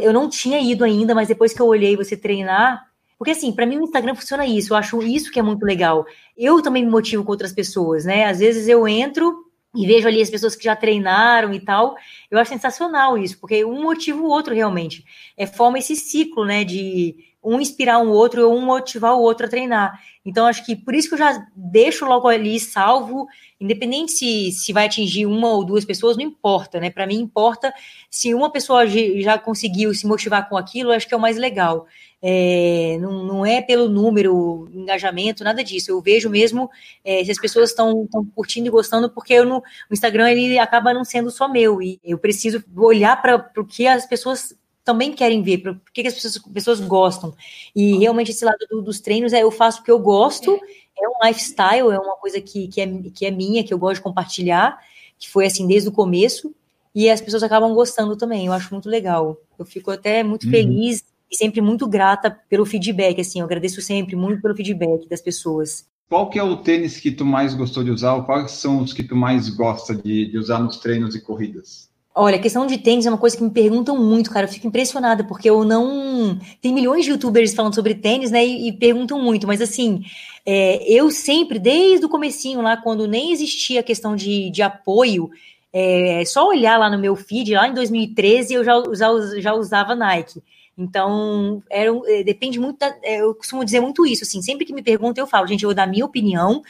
[0.00, 2.86] eu não tinha ido ainda, mas depois que eu olhei você treinar,
[3.18, 6.04] porque assim, para mim o Instagram funciona isso, eu acho isso que é muito legal.
[6.36, 8.24] Eu também me motivo com outras pessoas, né?
[8.24, 11.96] Às vezes eu entro e vejo ali as pessoas que já treinaram e tal,
[12.30, 15.04] eu acho sensacional isso, porque um motiva o outro realmente.
[15.36, 19.46] É forma esse ciclo, né, de um inspirar um outro ou um motivar o outro
[19.46, 20.00] a treinar.
[20.24, 23.26] Então, acho que por isso que eu já deixo logo ali salvo,
[23.60, 26.90] independente se, se vai atingir uma ou duas pessoas, não importa, né?
[26.90, 27.74] Para mim, importa
[28.08, 31.86] se uma pessoa já conseguiu se motivar com aquilo, acho que é o mais legal.
[32.24, 35.90] É, não, não é pelo número, engajamento, nada disso.
[35.90, 36.70] Eu vejo mesmo
[37.04, 38.06] é, se as pessoas estão
[38.36, 41.82] curtindo e gostando, porque eu no, o Instagram ele acaba não sendo só meu.
[41.82, 46.14] E eu preciso olhar para o que as pessoas também querem ver, por que, as
[46.14, 47.34] pessoas, pessoas, gostam.
[47.74, 50.58] E realmente esse lado do, dos treinos é eu faço porque eu gosto,
[50.98, 53.96] é um lifestyle, é uma coisa que, que, é, que é minha, que eu gosto
[53.96, 54.78] de compartilhar,
[55.18, 56.52] que foi assim desde o começo,
[56.94, 59.38] e as pessoas acabam gostando também, eu acho muito legal.
[59.58, 60.50] Eu fico até muito uhum.
[60.50, 65.20] feliz e sempre muito grata pelo feedback, assim, eu agradeço sempre muito pelo feedback das
[65.20, 65.86] pessoas.
[66.08, 68.92] Qual que é o tênis que tu mais gostou de usar, ou quais são os
[68.92, 71.88] que tu mais gosta de, de usar nos treinos e corridas?
[72.14, 74.46] Olha, a questão de tênis é uma coisa que me perguntam muito, cara.
[74.46, 76.38] Eu fico impressionada, porque eu não.
[76.60, 78.44] Tem milhões de youtubers falando sobre tênis, né?
[78.44, 80.02] E, e perguntam muito, mas assim,
[80.44, 85.30] é, eu sempre, desde o comecinho lá, quando nem existia a questão de, de apoio,
[85.72, 89.08] É, é só olhar lá no meu feed, lá em 2013, eu já, já,
[89.40, 90.42] já usava Nike.
[90.76, 94.72] Então, era, é, depende muito, da, é, eu costumo dizer muito isso, assim, sempre que
[94.72, 96.62] me perguntam eu falo, gente, eu vou dar minha opinião,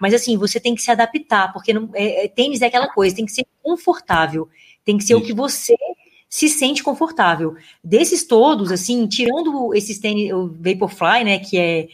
[0.00, 3.26] mas assim, você tem que se adaptar, porque não, é, tênis é aquela coisa, tem
[3.26, 4.48] que ser confortável,
[4.84, 5.22] tem que ser isso.
[5.22, 5.76] o que você
[6.28, 7.56] se sente confortável.
[7.82, 11.88] Desses todos, assim, tirando esses tênis, o Vaporfly, né, que é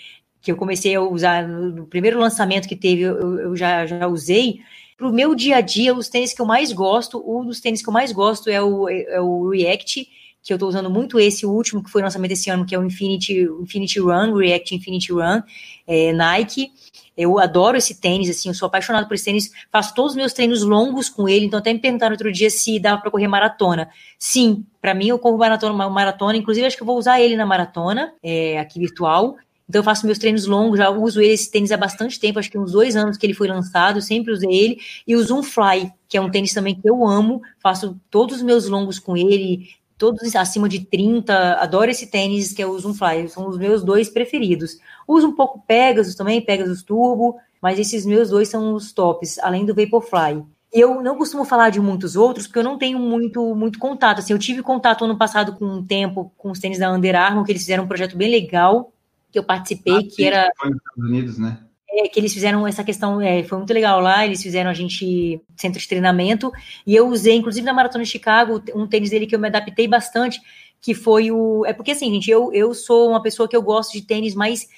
[0.47, 4.61] que eu comecei a usar no primeiro lançamento que teve, eu, eu já, já usei.
[4.97, 7.83] Para o meu dia a dia, os tênis que eu mais gosto, um dos tênis
[7.83, 10.07] que eu mais gosto é o, é o React,
[10.41, 12.85] que eu estou usando muito esse último, que foi lançamento esse ano, que é o
[12.85, 15.43] Infinity, Infinity Run, React Infinity Run,
[15.85, 16.71] é, Nike.
[17.17, 20.33] Eu adoro esse tênis, assim, eu sou apaixonado por esse tênis, faço todos os meus
[20.33, 23.89] treinos longos com ele, então até me perguntaram outro dia se dava para correr maratona.
[24.19, 27.47] Sim, para mim eu corro maratona, maratona, inclusive acho que eu vou usar ele na
[27.47, 29.37] maratona, é, aqui virtual,
[29.69, 32.59] então eu faço meus treinos longos, já uso esse tênis há bastante tempo, acho que
[32.59, 34.79] uns dois anos que ele foi lançado, sempre usei ele.
[35.07, 38.43] E o Zoom Fly, que é um tênis também que eu amo, faço todos os
[38.43, 39.69] meus longos com ele,
[39.99, 43.83] todos acima de 30, adoro esse tênis que é o Zoom Fly, são os meus
[43.83, 44.79] dois preferidos.
[45.07, 49.65] Uso um pouco Pegasus também, Pegasus Turbo, mas esses meus dois são os tops, além
[49.65, 50.45] do Vaporfly.
[50.73, 54.19] Eu não costumo falar de muitos outros, porque eu não tenho muito, muito contato.
[54.19, 57.45] Assim, eu tive contato ano passado com um tempo com os tênis da Under Armour,
[57.45, 58.93] que eles fizeram um projeto bem legal,
[59.31, 60.51] que eu participei, ah, que era.
[60.59, 61.59] Foi nos Estados Unidos, né?
[61.89, 65.41] É, que eles fizeram essa questão, é, foi muito legal lá, eles fizeram a gente
[65.57, 66.53] centro de treinamento,
[66.87, 69.89] e eu usei, inclusive na Maratona de Chicago, um tênis dele que eu me adaptei
[69.89, 70.41] bastante,
[70.81, 71.65] que foi o.
[71.65, 74.69] É porque assim, gente, eu, eu sou uma pessoa que eu gosto de tênis mais,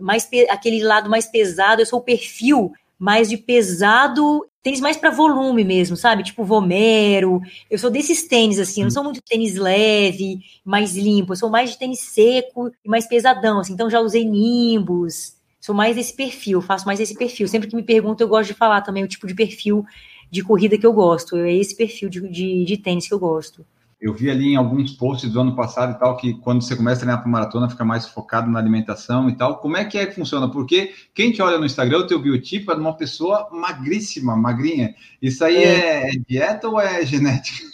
[0.00, 5.10] mais aquele lado mais pesado, eu sou o perfil mais de pesado, tênis mais para
[5.10, 6.22] volume mesmo, sabe?
[6.22, 7.40] Tipo Vomero.
[7.70, 11.50] Eu sou desses tênis, assim, eu não sou muito tênis leve, mais limpo, eu sou
[11.50, 13.74] mais de tênis seco e mais pesadão, assim.
[13.74, 15.34] Então já usei Nimbus.
[15.60, 17.48] Sou mais desse perfil, faço mais esse perfil.
[17.48, 19.84] Sempre que me perguntam, eu gosto de falar também o tipo de perfil
[20.30, 21.36] de corrida que eu gosto.
[21.36, 23.64] É esse perfil de, de, de tênis que eu gosto
[24.04, 26.96] eu vi ali em alguns posts do ano passado e tal, que quando você começa
[26.96, 29.56] a treinar para maratona, fica mais focado na alimentação e tal.
[29.60, 30.46] Como é que é que funciona?
[30.46, 34.94] Porque quem te olha no Instagram, o teu biotipo é de uma pessoa magríssima, magrinha.
[35.22, 37.64] Isso aí é, é dieta ou é genética?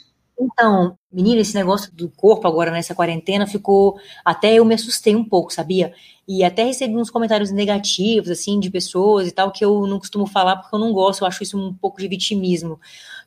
[0.41, 3.99] Então, menina, esse negócio do corpo agora nessa quarentena ficou.
[4.25, 5.93] Até eu me assustei um pouco, sabia?
[6.29, 10.27] E até recebi uns comentários negativos, assim, de pessoas e tal, que eu não costumo
[10.29, 12.79] falar porque eu não gosto, eu acho isso um pouco de vitimismo.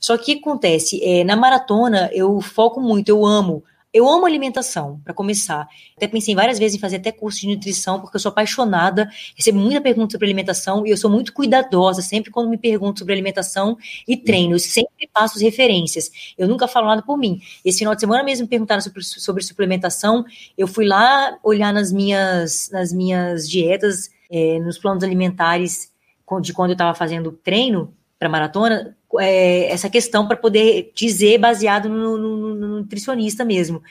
[0.04, 1.02] Só que o que acontece?
[1.02, 3.64] É, na maratona, eu foco muito, eu amo
[3.94, 5.68] eu amo alimentação, para começar.
[5.96, 9.60] Até pensei várias vezes em fazer até curso de nutrição, porque eu sou apaixonada, recebo
[9.60, 13.78] muita pergunta sobre alimentação e eu sou muito cuidadosa sempre quando me perguntam sobre alimentação
[14.08, 14.56] e treino.
[14.56, 16.10] Eu sempre passo referências.
[16.36, 17.40] Eu nunca falo nada por mim.
[17.64, 20.26] Esse final de semana mesmo me perguntaram sobre, sobre suplementação.
[20.58, 25.94] Eu fui lá olhar nas minhas, nas minhas dietas, é, nos planos alimentares
[26.42, 31.90] de quando eu estava fazendo treino para maratona, é, essa questão para poder dizer baseado
[31.90, 33.82] no, no, no, nutricionista mesmo.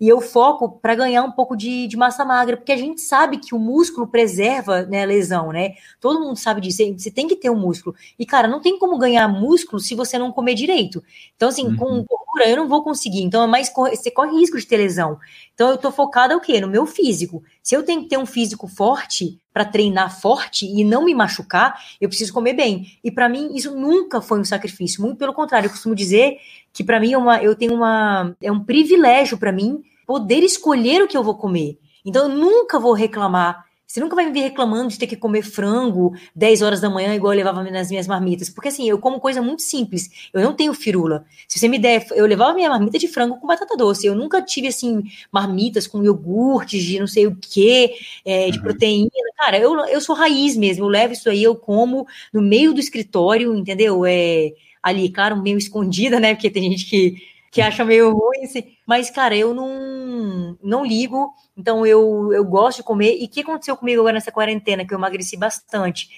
[0.00, 3.38] E eu foco para ganhar um pouco de, de, massa magra, porque a gente sabe
[3.38, 5.74] que o músculo preserva né, a lesão, né?
[6.00, 6.82] Todo mundo sabe disso.
[6.98, 7.94] Você tem que ter um músculo.
[8.18, 11.04] E, cara, não tem como ganhar músculo se você não comer direito.
[11.36, 11.76] Então, assim, uhum.
[11.76, 12.04] com
[12.40, 13.22] eu não vou conseguir.
[13.22, 15.18] Então, é mais você corre risco de ter lesão.
[15.54, 16.60] Então, eu tô focada o quê?
[16.60, 17.42] No meu físico.
[17.62, 21.78] Se eu tenho que ter um físico forte para treinar forte e não me machucar,
[22.00, 22.86] eu preciso comer bem.
[23.04, 25.02] E para mim, isso nunca foi um sacrifício.
[25.02, 26.38] Muito pelo contrário, eu costumo dizer
[26.72, 31.02] que para mim é uma, eu tenho uma, é um privilégio para mim poder escolher
[31.02, 31.78] o que eu vou comer.
[32.04, 33.64] Então eu nunca vou reclamar.
[33.92, 37.14] Você nunca vai me ver reclamando de ter que comer frango 10 horas da manhã,
[37.14, 38.48] igual eu levava nas minhas marmitas.
[38.48, 40.08] Porque assim, eu como coisa muito simples.
[40.32, 41.26] Eu não tenho firula.
[41.46, 44.06] Se você me der, eu levava minha marmita de frango com batata doce.
[44.06, 47.94] Eu nunca tive, assim, marmitas com iogurtes de não sei o que,
[48.24, 48.64] é, de uhum.
[48.64, 49.10] proteína.
[49.36, 50.86] Cara, eu, eu sou raiz mesmo.
[50.86, 54.06] Eu levo isso aí, eu como no meio do escritório, entendeu?
[54.06, 56.34] É, ali, claro, meio escondida, né?
[56.34, 58.64] Porque tem gente que que acha meio ruim, assim.
[58.86, 63.18] mas, cara, eu não, não ligo, então eu, eu gosto de comer.
[63.20, 66.08] E o que aconteceu comigo agora nessa quarentena, que eu emagreci bastante?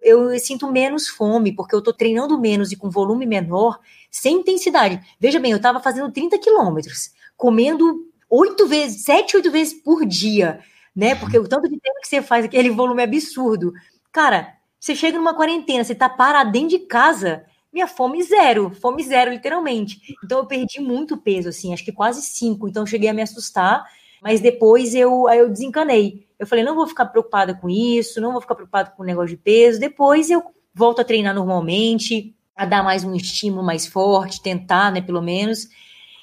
[0.00, 5.00] Eu sinto menos fome, porque eu tô treinando menos e com volume menor, sem intensidade.
[5.18, 10.60] Veja bem, eu tava fazendo 30 quilômetros, comendo oito vezes, sete, oito vezes por dia,
[10.94, 11.16] né?
[11.16, 13.72] Porque o tanto de tempo que você faz aquele volume absurdo.
[14.12, 17.44] Cara, você chega numa quarentena, você tá parado dentro de casa,
[17.74, 20.00] minha fome zero, fome zero, literalmente.
[20.24, 22.68] Então eu perdi muito peso, assim, acho que quase cinco.
[22.68, 23.84] Então eu cheguei a me assustar,
[24.22, 26.24] mas depois eu, aí eu desencanei.
[26.38, 29.36] Eu falei, não vou ficar preocupada com isso, não vou ficar preocupada com o negócio
[29.36, 29.80] de peso.
[29.80, 30.40] Depois eu
[30.72, 35.68] volto a treinar normalmente, a dar mais um estímulo mais forte, tentar, né, pelo menos.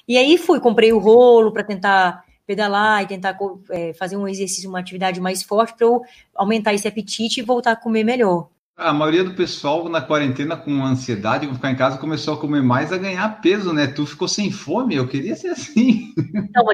[0.08, 3.36] E aí fui, comprei o rolo para tentar pedalar e tentar
[3.70, 6.00] é, fazer um exercício, uma atividade mais forte para eu
[6.34, 8.48] aumentar esse apetite e voltar a comer melhor.
[8.76, 12.62] A maioria do pessoal na quarentena com ansiedade, com ficar em casa, começou a comer
[12.62, 13.86] mais, a ganhar peso, né?
[13.86, 16.14] Tu ficou sem fome, eu queria ser assim.
[16.34, 16.64] Então,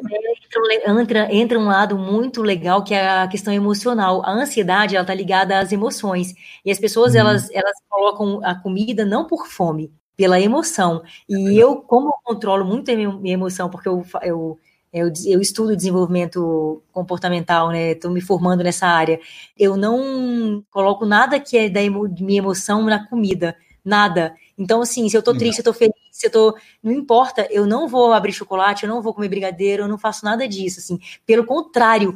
[1.01, 4.25] entra, entra um lado muito legal que é a questão emocional.
[4.25, 6.35] A ansiedade, ela tá ligada às emoções.
[6.65, 7.21] E as pessoas, uhum.
[7.21, 11.03] elas, elas colocam a comida não por fome, pela emoção.
[11.29, 14.59] E é eu, como eu controlo muito a minha emoção, porque eu, eu
[14.93, 17.93] eu, eu, estudo desenvolvimento comportamental, né?
[17.93, 19.21] Estou me formando nessa área.
[19.59, 24.35] Eu não coloco nada que é da emo, minha emoção na comida, nada.
[24.57, 26.57] Então, assim, se eu tô triste, se eu tô feliz, se eu tô.
[26.83, 30.25] Não importa, eu não vou abrir chocolate, eu não vou comer brigadeiro, eu não faço
[30.25, 30.99] nada disso, assim.
[31.25, 32.15] Pelo contrário,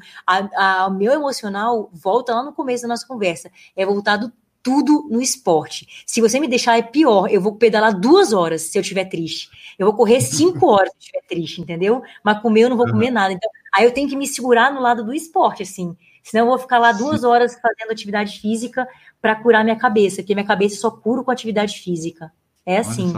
[0.89, 3.51] o meu emocional volta lá no começo da nossa conversa.
[3.77, 4.33] É voltado
[4.63, 5.87] tudo no esporte.
[6.07, 7.29] Se você me deixar, é pior.
[7.31, 9.51] Eu vou pedalar duas horas se eu estiver triste.
[9.79, 12.03] Eu vou correr cinco horas se eu estiver triste, entendeu?
[12.25, 13.33] Mas comer eu não vou comer nada.
[13.33, 15.97] Então, aí eu tenho que me segurar no lado do esporte, assim.
[16.23, 18.87] Senão eu vou ficar lá duas horas fazendo atividade física
[19.21, 22.33] para curar minha cabeça, porque minha cabeça só curo com atividade física.
[22.65, 23.13] É assim.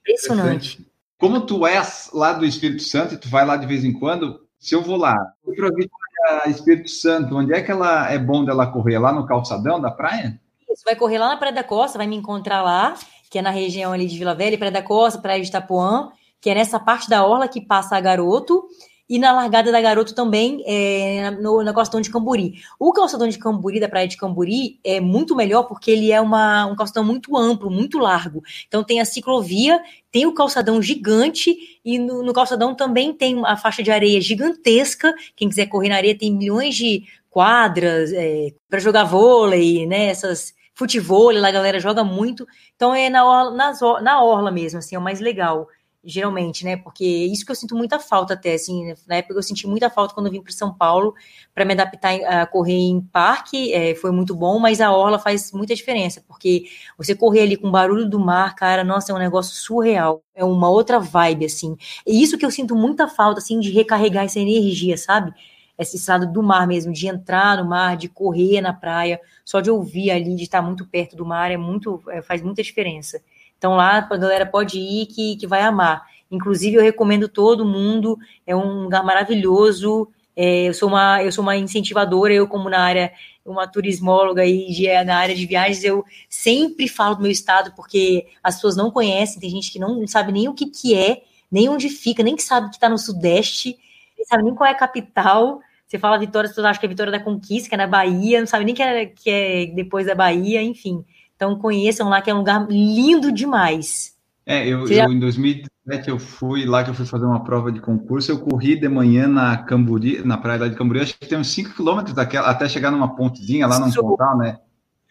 [0.00, 0.86] Impressionante.
[1.18, 4.40] Como tu és lá do Espírito Santo e tu vai lá de vez em quando,
[4.58, 5.14] se eu vou lá,
[5.44, 8.98] para Espírito Santo, onde é que ela é bom dela correr?
[8.98, 10.40] Lá no calçadão da praia?
[10.76, 12.94] Você vai correr lá na Praia da Costa, vai me encontrar lá,
[13.30, 16.50] que é na região ali de Vila Velha, Praia da Costa, Praia de Itapuã, que
[16.50, 18.62] é nessa parte da orla que passa a Garoto,
[19.08, 22.56] e na largada da Garoto também, é, no, no calçadão de Camburi.
[22.78, 26.66] O calçadão de Camburi, da Praia de Camburi, é muito melhor porque ele é uma,
[26.66, 28.42] um calçadão muito amplo, muito largo.
[28.68, 29.80] Então tem a ciclovia,
[30.12, 35.14] tem o calçadão gigante, e no, no calçadão também tem a faixa de areia gigantesca.
[35.34, 40.08] Quem quiser correr na areia tem milhões de quadras é, para jogar vôlei, né?
[40.08, 42.46] Essas futebol, lá a galera joga muito.
[42.76, 45.66] Então é na orla, nas, na orla mesmo, assim, é o mais legal,
[46.04, 46.76] geralmente, né?
[46.76, 50.14] Porque isso que eu sinto muita falta até, assim, na época eu senti muita falta
[50.14, 51.14] quando eu vim para São Paulo
[51.54, 55.50] para me adaptar a correr em parque, é, foi muito bom, mas a orla faz
[55.52, 56.64] muita diferença, porque
[56.98, 60.44] você correr ali com o barulho do mar, cara, nossa, é um negócio surreal, é
[60.44, 61.74] uma outra vibe, assim.
[62.06, 65.32] E isso que eu sinto muita falta, assim, de recarregar essa energia, sabe?
[65.78, 69.70] Esse estado do mar mesmo, de entrar no mar, de correr na praia, só de
[69.70, 73.20] ouvir ali, de estar muito perto do mar, é muito, é, faz muita diferença.
[73.58, 76.06] Então lá a galera pode ir que, que vai amar.
[76.30, 80.08] Inclusive, eu recomendo todo mundo, é um lugar maravilhoso.
[80.34, 83.12] É, eu, sou uma, eu sou uma incentivadora, eu, como na área,
[83.44, 88.26] uma turismóloga aí de, na área de viagens, eu sempre falo do meu estado, porque
[88.42, 91.68] as pessoas não conhecem, tem gente que não sabe nem o que, que é, nem
[91.68, 93.78] onde fica, nem que sabe que está no Sudeste,
[94.16, 95.60] nem sabe nem qual é a capital.
[95.86, 98.46] Você fala Vitória, você acha que é Vitória da Conquista, que é na Bahia, não
[98.46, 101.04] sabe nem que é, que é depois da Bahia, enfim.
[101.36, 104.16] Então conheçam lá, que é um lugar lindo demais.
[104.44, 105.04] É, eu, já...
[105.04, 108.40] eu em 2017 eu fui lá que eu fui fazer uma prova de concurso, eu
[108.40, 111.74] corri de manhã na Camburi, na praia lá de Camburi, acho que tem uns 5
[111.74, 114.58] quilômetros daquela, até chegar numa pontezinha lá num pontal, né?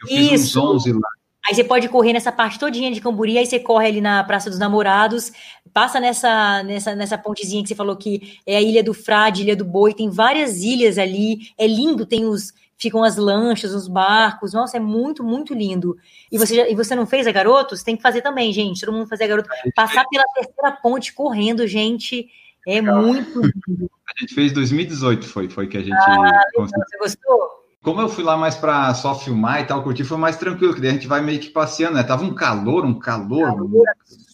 [0.02, 0.60] Eu fiz Isso.
[0.60, 1.10] uns 11 lá.
[1.48, 4.50] Aí você pode correr nessa parte todinha de Camburi, aí você corre ali na Praça
[4.50, 5.32] dos Namorados,
[5.72, 9.56] passa nessa, nessa, nessa pontezinha que você falou que é a Ilha do Frade, Ilha
[9.56, 14.54] do Boi, tem várias ilhas ali, é lindo, tem os, ficam as lanchas, os barcos,
[14.54, 15.96] nossa, é muito, muito lindo.
[16.32, 17.78] E você, já, e você não fez a Garoto?
[17.78, 21.14] Você tem que fazer também, gente, todo mundo fazer a Garoto, passar pela terceira ponte
[21.14, 22.28] correndo, gente,
[22.68, 23.02] é Legal.
[23.04, 23.92] muito lindo.
[24.08, 25.92] A gente fez 2018, foi, foi que a gente...
[25.94, 27.65] Ah, você gostou?
[27.86, 30.82] Como eu fui lá mais para só filmar e tal, curtir, foi mais tranquilo, que
[30.82, 32.04] daí a gente vai meio que passeando, né?
[32.04, 33.46] Tava um calor, um calor.
[33.46, 33.84] calor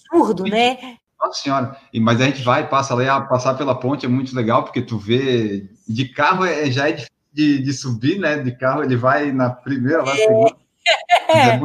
[0.09, 0.95] absurdo, né?
[1.19, 1.75] Nossa senhora.
[1.91, 4.97] E, mas a gente vai, passa lá, passar pela ponte é muito legal, porque tu
[4.97, 5.69] vê.
[5.85, 8.37] De carro é, já é difícil de, de subir, né?
[8.37, 10.15] De carro ele vai na primeira, lá, é.
[10.15, 10.55] segunda.
[11.27, 11.59] É.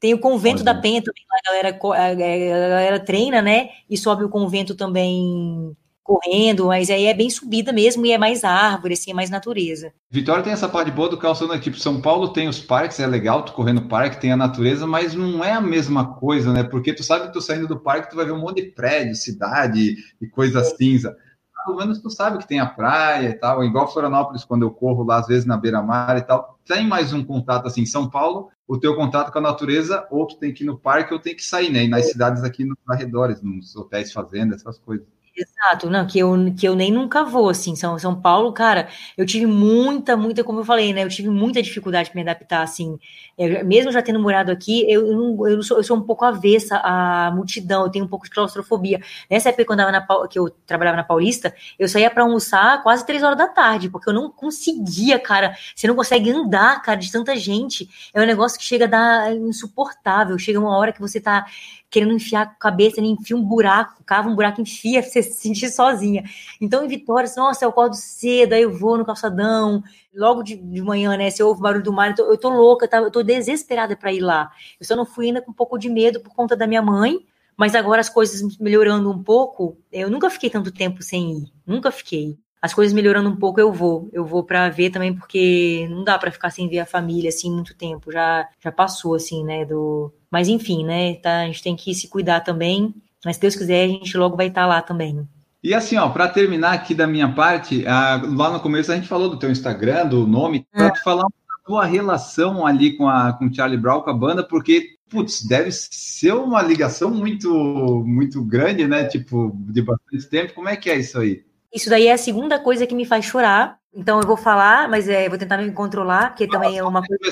[0.00, 3.68] Tem o convento da Penha também, a galera, a galera treina, né?
[3.88, 8.44] E sobe o convento também correndo, mas aí é bem subida mesmo e é mais
[8.44, 9.92] árvore, assim, é mais natureza.
[10.10, 13.44] Vitória tem essa parte boa do calçadão, tipo, São Paulo tem os parques, é legal
[13.44, 16.62] tu correr no parque, tem a natureza, mas não é a mesma coisa, né?
[16.64, 19.14] Porque tu sabe que tu saindo do parque, tu vai ver um monte de prédio,
[19.14, 20.64] cidade e coisa é.
[20.64, 21.16] cinza.
[21.64, 25.04] Pelo menos tu sabe que tem a praia e tal, igual Florianópolis, quando eu corro
[25.04, 27.86] lá, às vezes na beira-mar e tal, tem mais um contato assim.
[27.86, 31.14] São Paulo, o teu contato com a natureza, ou tu tem que ir no parque,
[31.14, 31.84] ou tem que sair, né?
[31.84, 32.08] E nas é.
[32.08, 35.06] cidades aqui nos arredores, nos hotéis, fazendas, essas coisas.
[35.34, 39.24] Exato, não, que eu, que eu nem nunca vou, assim, São, São Paulo, cara, eu
[39.24, 42.98] tive muita, muita, como eu falei, né, eu tive muita dificuldade para me adaptar, assim,
[43.38, 46.76] eu, mesmo já tendo morado aqui, eu, eu, eu, sou, eu sou um pouco avessa
[46.84, 49.00] à multidão, eu tenho um pouco de claustrofobia.
[49.30, 53.06] Nessa época, quando eu, na, que eu trabalhava na Paulista, eu saía para almoçar quase
[53.06, 57.10] três horas da tarde, porque eu não conseguia, cara, você não consegue andar, cara, de
[57.10, 61.18] tanta gente, é um negócio que chega a dar insuportável, chega uma hora que você
[61.18, 61.46] tá
[61.92, 65.68] querendo enfiar a cabeça, ele enfia um buraco, cava um buraco, enfia, você se sentir
[65.68, 66.24] sozinha.
[66.58, 69.82] Então, em Vitória, assim, nossa, eu acordo cedo, aí eu vou no calçadão,
[70.14, 72.48] logo de, de manhã, né, você ouve o barulho do mar, eu tô, eu tô
[72.48, 74.50] louca, tá, eu tô desesperada para ir lá.
[74.80, 77.18] Eu só não fui ainda com um pouco de medo por conta da minha mãe,
[77.56, 81.90] mas agora as coisas melhorando um pouco, eu nunca fiquei tanto tempo sem ir, nunca
[81.90, 84.08] fiquei as coisas melhorando um pouco, eu vou.
[84.12, 87.50] Eu vou para ver também, porque não dá para ficar sem ver a família assim
[87.50, 88.12] muito tempo.
[88.12, 89.64] Já, já passou, assim, né?
[89.64, 90.14] Do...
[90.30, 91.14] Mas enfim, né?
[91.16, 92.94] Tá, a gente tem que se cuidar também.
[93.24, 95.26] Mas se Deus quiser, a gente logo vai estar tá lá também.
[95.60, 99.08] E assim, ó, para terminar aqui da minha parte, a, lá no começo a gente
[99.08, 103.32] falou do teu Instagram, do nome, para te falar da tua relação ali com a
[103.32, 108.86] com Charlie Brown, com a banda, porque putz, deve ser uma ligação muito muito grande,
[108.86, 109.04] né?
[109.04, 110.54] Tipo, de bastante tempo.
[110.54, 111.44] Como é que é isso aí?
[111.74, 113.78] Isso daí é a segunda coisa que me faz chorar.
[113.94, 117.22] Então eu vou falar, mas é, vou tentar me controlar, porque também é uma coisa.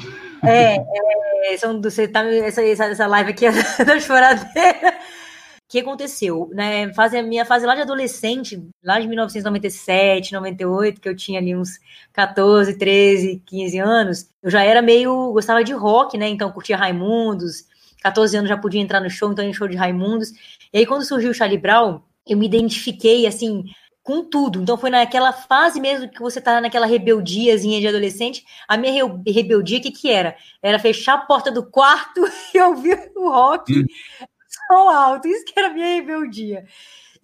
[0.00, 0.50] Então.
[0.50, 0.76] É,
[1.46, 3.52] é são, você tá, essa, essa live aqui é
[3.84, 4.88] da choradeira.
[4.88, 6.50] O que aconteceu?
[6.52, 11.40] Né, fase, a minha fase lá de adolescente, lá de 1997, 98, que eu tinha
[11.40, 11.78] ali uns
[12.12, 15.32] 14, 13, 15 anos, eu já era meio.
[15.32, 16.28] gostava de rock, né?
[16.28, 17.64] Então curtia Raimundos.
[18.02, 20.30] 14 anos já podia entrar no show, então em show de Raimundos.
[20.72, 23.64] E aí, quando surgiu o Charlie Brown, eu me identifiquei assim
[24.02, 24.60] com tudo.
[24.60, 28.44] Então foi naquela fase mesmo que você tá naquela rebeldiazinha de adolescente.
[28.66, 30.36] A minha rebeldia, o que que era?
[30.62, 32.20] Era fechar a porta do quarto
[32.54, 33.86] e ouvir o rock hum.
[34.68, 35.28] som alto.
[35.28, 36.64] Isso que era a minha rebeldia.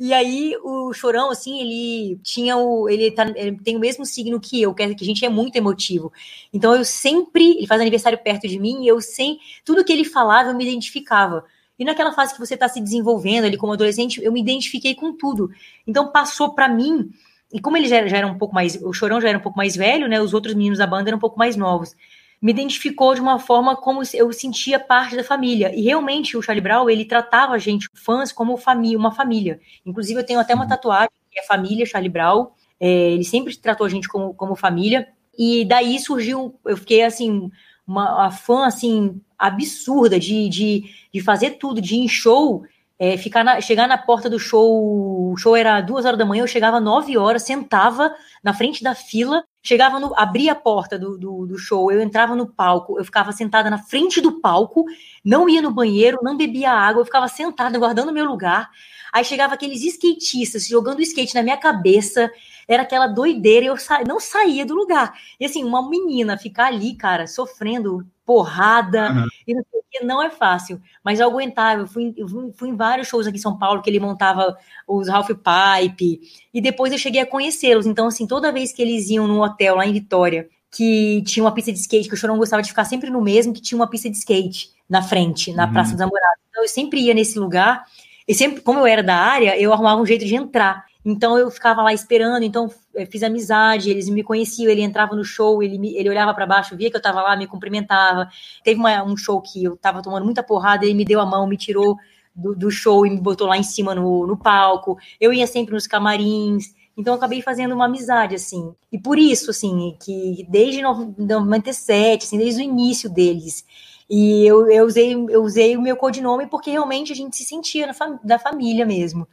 [0.00, 2.88] E aí o Chorão, assim, ele tinha o.
[2.88, 6.12] Ele, tá, ele tem o mesmo signo que eu, que a gente é muito emotivo.
[6.52, 7.56] Então eu sempre.
[7.56, 9.40] Ele faz aniversário perto de mim, e eu sem.
[9.64, 11.44] Tudo que ele falava, eu me identificava.
[11.78, 15.12] E naquela fase que você está se desenvolvendo ali como adolescente, eu me identifiquei com
[15.12, 15.50] tudo.
[15.86, 17.10] Então passou para mim,
[17.52, 19.56] e como ele já, já, era um pouco mais, o Chorão já era um pouco
[19.56, 20.20] mais velho, né?
[20.20, 21.94] Os outros meninos da banda eram um pouco mais novos.
[22.40, 25.72] Me identificou de uma forma como eu sentia parte da família.
[25.74, 29.60] E realmente o Charlie Brown, ele tratava a gente, fãs, como família, uma família.
[29.84, 32.48] Inclusive eu tenho até uma tatuagem que é família Charlie Brown.
[32.78, 35.08] É, ele sempre tratou a gente como, como família.
[35.36, 37.50] E daí surgiu, eu fiquei assim,
[37.88, 42.64] uma, uma fã assim absurda de, de, de fazer tudo, de ir em show,
[42.98, 46.42] é, ficar na, chegar na porta do show, o show era duas horas da manhã,
[46.42, 48.12] eu chegava nove horas, sentava
[48.42, 52.34] na frente da fila, chegava no, abria a porta do, do, do, show, eu entrava
[52.34, 54.84] no palco, eu ficava sentada na frente do palco,
[55.24, 58.68] não ia no banheiro, não bebia água, eu ficava sentada, guardando meu lugar.
[59.12, 62.30] Aí chegava aqueles skatistas jogando skate na minha cabeça,
[62.68, 65.14] era aquela doideira, e eu sa não saía do lugar.
[65.40, 69.26] E assim, uma menina ficar ali, cara, sofrendo porrada, uhum.
[69.46, 69.64] e não,
[70.02, 71.80] não é fácil, mas eu aguentava.
[71.80, 74.54] Eu fui, eu fui em vários shows aqui em São Paulo que ele montava
[74.86, 76.20] os Ralph Pipe,
[76.52, 77.86] e depois eu cheguei a conhecê-los.
[77.86, 81.52] Então, assim, toda vez que eles iam no hotel lá em Vitória, que tinha uma
[81.52, 83.88] pista de skate, que o Chorão gostava de ficar sempre no mesmo, que tinha uma
[83.88, 85.72] pista de skate na frente, na uhum.
[85.72, 86.38] Praça dos Namorados.
[86.50, 87.86] Então, eu sempre ia nesse lugar,
[88.26, 90.84] e sempre, como eu era da área, eu arrumava um jeito de entrar.
[91.10, 92.70] Então eu ficava lá esperando, então
[93.10, 96.76] fiz amizade, eles me conheciam, ele entrava no show, ele, me, ele olhava para baixo,
[96.76, 98.28] via que eu tava lá, me cumprimentava.
[98.62, 101.46] Teve uma, um show que eu tava tomando muita porrada, ele me deu a mão,
[101.46, 101.96] me tirou
[102.34, 104.98] do, do show e me botou lá em cima no, no palco.
[105.18, 108.74] Eu ia sempre nos camarins, então acabei fazendo uma amizade, assim.
[108.92, 113.64] E por isso, assim, que desde 97, assim, desde o início deles,
[114.10, 117.94] e eu, eu, usei, eu usei o meu codinome porque realmente a gente se sentia
[117.94, 119.26] fam da família mesmo.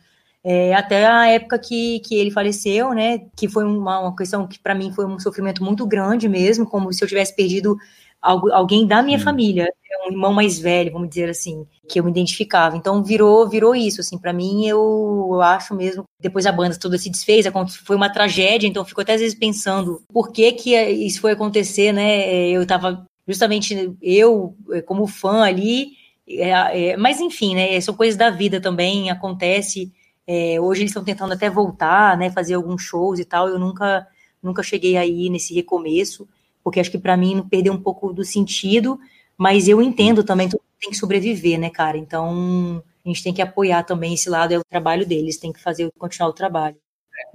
[0.48, 3.22] É, até a época que, que ele faleceu, né?
[3.36, 6.94] Que foi uma, uma questão que para mim foi um sofrimento muito grande mesmo, como
[6.94, 7.76] se eu tivesse perdido
[8.22, 9.68] algo, alguém da minha família,
[10.08, 12.78] um irmão mais velho, vamos dizer assim, que eu me identificava.
[12.78, 16.04] Então virou virou isso, assim, para mim eu, eu, acho mesmo.
[16.22, 17.48] Depois a banda toda se desfez,
[17.84, 21.32] foi uma tragédia, então eu fico até às vezes pensando por que que isso foi
[21.32, 22.50] acontecer, né?
[22.50, 24.56] Eu tava justamente eu
[24.86, 25.88] como fã ali,
[26.28, 27.82] é, é, mas enfim, né?
[27.82, 29.92] São coisas da vida também, acontece.
[30.28, 33.48] É, hoje eles estão tentando até voltar, né, fazer alguns shows e tal.
[33.48, 34.08] Eu nunca,
[34.42, 36.28] nunca cheguei aí nesse recomeço,
[36.64, 39.00] porque acho que para mim perdeu um pouco do sentido.
[39.38, 41.98] Mas eu entendo também que tem que sobreviver, né, cara?
[41.98, 45.62] Então a gente tem que apoiar também esse lado, é o trabalho deles, tem que
[45.62, 46.76] fazer continuar o trabalho.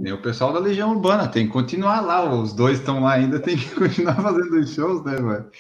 [0.05, 3.41] É, o pessoal da Legião Urbana tem que continuar lá, os dois estão lá ainda,
[3.41, 5.51] tem que continuar fazendo os shows, né, velho?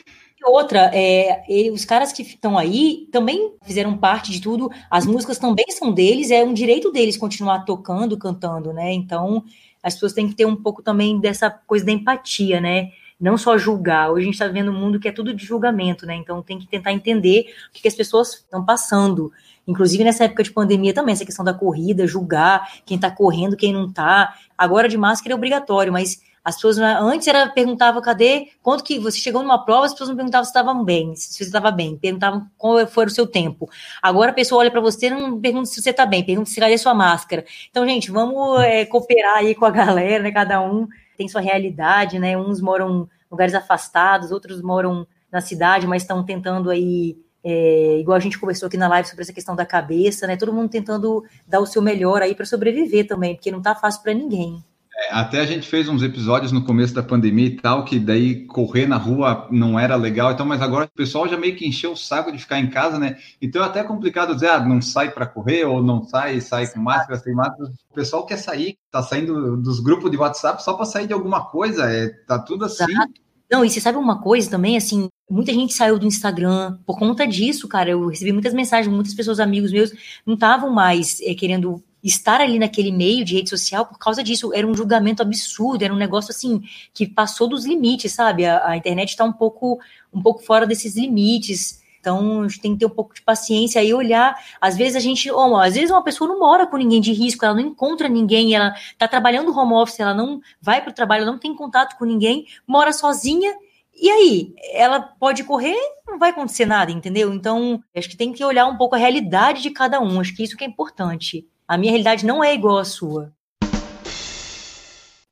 [0.49, 1.43] Outra, é,
[1.73, 6.31] os caras que estão aí também fizeram parte de tudo, as músicas também são deles,
[6.31, 8.93] é um direito deles continuar tocando, cantando, né?
[8.93, 9.45] Então,
[9.83, 12.91] as pessoas têm que ter um pouco também dessa coisa da empatia, né?
[13.19, 14.11] Não só julgar.
[14.11, 16.15] Hoje a gente está vendo um mundo que é tudo de julgamento, né?
[16.17, 19.31] Então tem que tentar entender o que, que as pessoas estão passando.
[19.67, 23.73] Inclusive nessa época de pandemia também, essa questão da corrida, julgar quem está correndo, quem
[23.73, 24.35] não está.
[24.57, 29.19] Agora de máscara é obrigatório, mas As pessoas antes era perguntava cadê, quanto que você
[29.19, 32.47] chegou numa prova, as pessoas não perguntavam se estavam bem, se você estava bem, perguntavam
[32.57, 33.69] qual foi o seu tempo.
[34.01, 36.79] Agora a pessoa olha para você não pergunta se você está bem, pergunta se cadê
[36.79, 37.45] sua máscara.
[37.71, 40.33] Então, gente, vamos é, cooperar aí com a galera, né?
[40.33, 42.37] Cada um tem sua realidade, né?
[42.39, 48.17] Uns moram em lugares afastados, outros moram na cidade, mas estão tentando aí é, igual
[48.17, 50.37] a gente conversou aqui na live sobre essa questão da cabeça, né?
[50.37, 54.03] Todo mundo tentando dar o seu melhor aí para sobreviver também, porque não tá fácil
[54.03, 54.63] para ninguém.
[55.01, 58.45] É, até a gente fez uns episódios no começo da pandemia e tal, que daí
[58.45, 61.93] correr na rua não era legal, então, mas agora o pessoal já meio que encheu
[61.93, 63.17] o saco de ficar em casa, né?
[63.41, 66.81] Então é até complicado dizer, ah, não sai para correr, ou não sai, sai com
[66.81, 67.73] máscara, sem máscara.
[67.91, 71.47] O pessoal quer sair, tá saindo dos grupos de WhatsApp só para sair de alguma
[71.47, 72.85] coisa, é, tá tudo assim.
[72.85, 73.15] Exato.
[73.51, 77.27] Não, e você sabe uma coisa também, assim, muita gente saiu do Instagram por conta
[77.27, 77.91] disso, cara.
[77.91, 79.93] Eu recebi muitas mensagens, muitas pessoas, amigos meus,
[80.25, 84.53] não estavam mais é, querendo estar ali naquele meio de rede social por causa disso.
[84.55, 86.63] Era um julgamento absurdo, era um negócio assim
[86.93, 88.47] que passou dos limites, sabe?
[88.47, 89.79] A, a internet está um pouco,
[90.13, 91.81] um pouco fora desses limites.
[92.01, 94.35] Então, a gente tem que ter um pouco de paciência e olhar.
[94.61, 97.45] Às vezes a gente, oh, às vezes uma pessoa não mora com ninguém de risco,
[97.45, 101.27] ela não encontra ninguém, ela está trabalhando home office, ela não vai para o trabalho,
[101.27, 103.55] não tem contato com ninguém, mora sozinha.
[103.95, 105.77] E aí, ela pode correr,
[106.09, 107.35] não vai acontecer nada, entendeu?
[107.35, 110.19] Então, acho que tem que olhar um pouco a realidade de cada um.
[110.21, 111.47] Acho que isso que é importante.
[111.71, 113.33] A minha realidade não é igual à sua.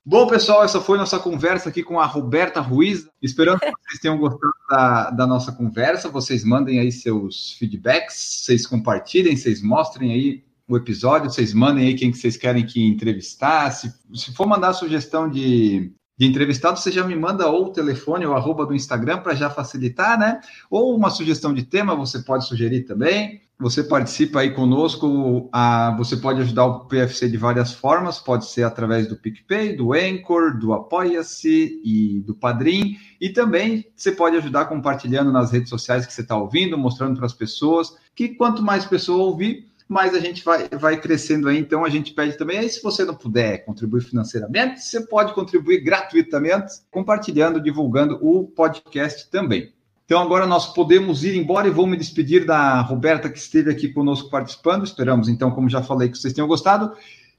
[0.07, 3.09] Bom, pessoal, essa foi nossa conversa aqui com a Roberta Ruiz.
[3.21, 6.09] Esperando que vocês tenham gostado da, da, nossa conversa.
[6.09, 11.95] Vocês mandem aí seus feedbacks, vocês compartilhem, vocês mostrem aí o episódio, vocês mandem aí
[11.97, 13.73] quem que vocês querem que entrevistar.
[13.73, 18.25] Se, se for mandar sugestão de, de entrevistado, você já me manda ou o telefone
[18.25, 20.41] ou arroba do Instagram para já facilitar, né?
[20.71, 23.48] Ou uma sugestão de tema, você pode sugerir também.
[23.61, 28.63] Você participa aí conosco, a, você pode ajudar o PFC de várias formas, pode ser
[28.63, 34.67] através do PicPay, do Anchor, do Apoia-se e do Padrim, e também você pode ajudar
[34.67, 38.87] compartilhando nas redes sociais que você está ouvindo, mostrando para as pessoas, que quanto mais
[38.87, 41.59] pessoa ouvir, mais a gente vai, vai crescendo aí.
[41.59, 45.81] Então a gente pede também, aí se você não puder contribuir financeiramente, você pode contribuir
[45.81, 49.73] gratuitamente, compartilhando, divulgando o podcast também.
[50.09, 53.91] Então agora nós podemos ir embora e vou me despedir da Roberta que esteve aqui
[53.93, 54.87] conosco participando.
[54.87, 56.97] Esperamos então, como já falei, que vocês tenham gostado.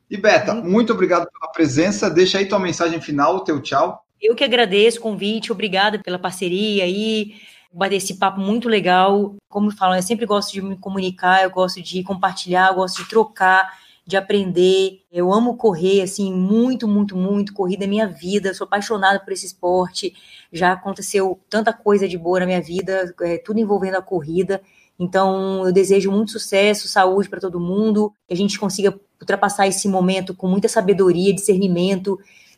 [0.08, 2.12] E Beta, muito obrigado pela presença.
[2.12, 4.06] Deixa aí tua mensagem final, o teu tchau.
[4.22, 7.38] Eu que agradeço o convite, obrigada pela parceria aí,
[7.74, 9.34] bater esse papo muito legal.
[9.50, 13.10] Como falam, eu sempre gosto de me comunicar, eu gosto de compartilhar, eu gosto de
[13.10, 13.68] trocar
[14.10, 15.04] de aprender.
[15.12, 17.54] Eu amo correr, assim, muito, muito, muito.
[17.54, 20.16] Corrida é minha vida, sou apaixonada por esse esporte.
[20.52, 24.64] Já aconteceu tanta coisa de boa na minha vida, é, tudo envolvendo a corrida.
[24.98, 29.88] Então, eu desejo muito sucesso, saúde para todo mundo, que a gente consiga ultrapassar esse
[29.88, 32.18] momento com muita sabedoria, discernimento,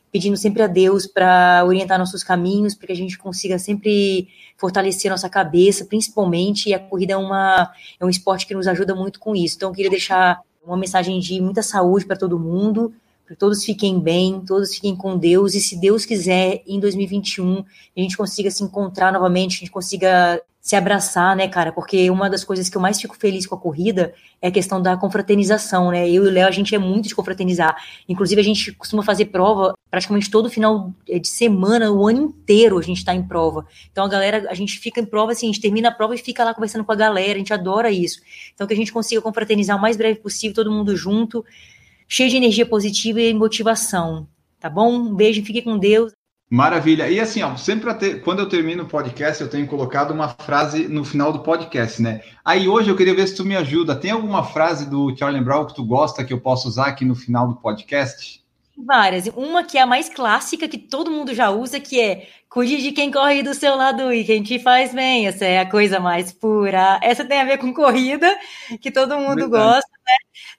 [0.10, 5.12] pedindo sempre a Deus para orientar nossos caminhos, para que a gente consiga sempre fortalecer
[5.12, 6.70] nossa cabeça, principalmente.
[6.70, 7.70] E a corrida é, uma,
[8.00, 9.58] é um esporte que nos ajuda muito com isso.
[9.58, 12.94] Então, eu queria deixar uma mensagem de muita saúde para todo mundo,
[13.32, 17.64] para todos fiquem bem, todos fiquem com Deus, e se Deus quiser, em 2021,
[17.96, 21.72] a gente consiga se encontrar novamente, a gente consiga se abraçar, né, cara?
[21.72, 24.82] Porque uma das coisas que eu mais fico feliz com a corrida é a questão
[24.82, 26.10] da confraternização, né?
[26.10, 27.82] Eu e o Léo, a gente é muito de confraternizar.
[28.08, 32.82] Inclusive, a gente costuma fazer prova praticamente todo final de semana, o ano inteiro a
[32.82, 33.66] gente está em prova.
[33.94, 36.18] Então, a galera, a gente fica em prova, assim, a gente termina a prova e
[36.18, 38.20] fica lá conversando com a galera, a gente adora isso.
[38.54, 41.46] Então, que a gente consiga confraternizar o mais breve possível, todo mundo junto,
[42.12, 44.28] cheio de energia positiva e motivação.
[44.60, 44.92] Tá bom?
[44.92, 46.12] Um beijo, fique com Deus.
[46.50, 47.10] Maravilha.
[47.10, 50.90] E assim, ó, sempre ter, quando eu termino o podcast, eu tenho colocado uma frase
[50.90, 52.22] no final do podcast, né?
[52.44, 53.96] Aí hoje eu queria ver se tu me ajuda.
[53.96, 57.16] Tem alguma frase do Charlie Brown que tu gosta que eu possa usar aqui no
[57.16, 58.44] final do podcast?
[58.78, 59.28] Várias.
[59.28, 62.92] Uma que é a mais clássica, que todo mundo já usa, que é cuide de
[62.92, 65.28] quem corre do seu lado e quem te faz bem.
[65.28, 67.00] Essa é a coisa mais pura.
[67.02, 68.38] Essa tem a ver com corrida,
[68.82, 69.52] que todo mundo Verdade.
[69.52, 70.14] gosta, né?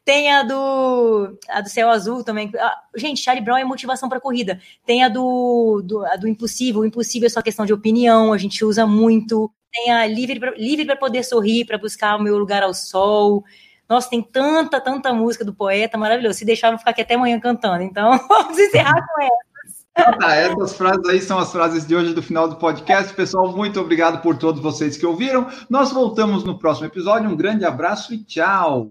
[0.04, 2.50] Tem a do, a do céu azul também.
[2.58, 4.60] Ah, gente, Charlie Brown é motivação para corrida.
[4.84, 6.80] Tem a do, do, a do impossível.
[6.80, 9.50] O impossível é só questão de opinião, a gente usa muito.
[9.72, 13.44] Tem a livre para livre poder sorrir, para buscar o meu lugar ao sol.
[13.88, 16.38] Nossa, tem tanta, tanta música do poeta maravilhoso.
[16.38, 17.82] Se deixar, eu vou ficar aqui até amanhã cantando.
[17.82, 19.52] Então, vamos encerrar com essa.
[19.94, 23.14] Ah, tá, essas frases aí são as frases de hoje do final do podcast.
[23.14, 25.46] Pessoal, muito obrigado por todos vocês que ouviram.
[25.68, 27.28] Nós voltamos no próximo episódio.
[27.28, 28.90] Um grande abraço e tchau.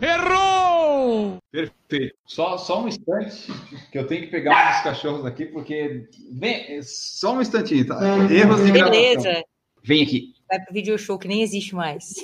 [0.00, 1.38] Errou!
[1.52, 2.16] Perfeito.
[2.26, 3.52] Só, só um instante,
[3.92, 6.08] que eu tenho que pegar os cachorros aqui, porque.
[6.32, 8.00] Vem, só um instantinho, tá?
[8.30, 9.22] Erros de Beleza.
[9.22, 9.44] Gravação.
[9.82, 10.34] Vem aqui.
[10.48, 12.14] Vai pro video show que nem existe mais.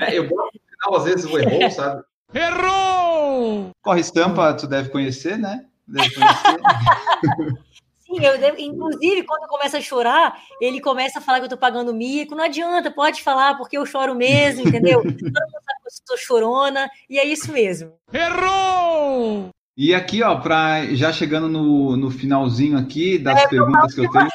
[0.00, 2.02] É, eu boto no final, às vezes, o errou, sabe?
[2.32, 3.70] Errou!
[3.82, 5.66] Corre Estampa, tu deve conhecer, né?
[5.86, 7.60] Deve conhecer.
[8.10, 11.56] Sim, eu devo, inclusive, quando começa a chorar, ele começa a falar que eu tô
[11.56, 12.34] pagando mico.
[12.34, 15.00] Não adianta, pode falar, porque eu choro mesmo, entendeu?
[15.02, 17.92] Todo mundo sabe que eu sou chorona, e é isso mesmo.
[18.12, 19.50] Errou!
[19.76, 24.10] E aqui, ó, pra, já chegando no, no finalzinho aqui das é, perguntas que eu
[24.10, 24.28] tenho.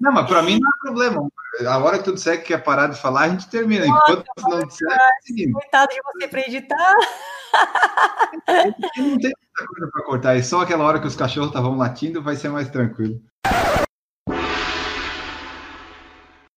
[0.00, 1.28] Não, mas para mim não é problema.
[1.66, 3.86] A hora que tu disser que quer parar de falar, a gente termina.
[3.86, 6.94] Enquanto não disser, é Coitado de você para editar.
[8.96, 10.36] Não tem muita coisa para cortar.
[10.36, 13.20] É só aquela hora que os cachorros estavam latindo, vai ser mais tranquilo.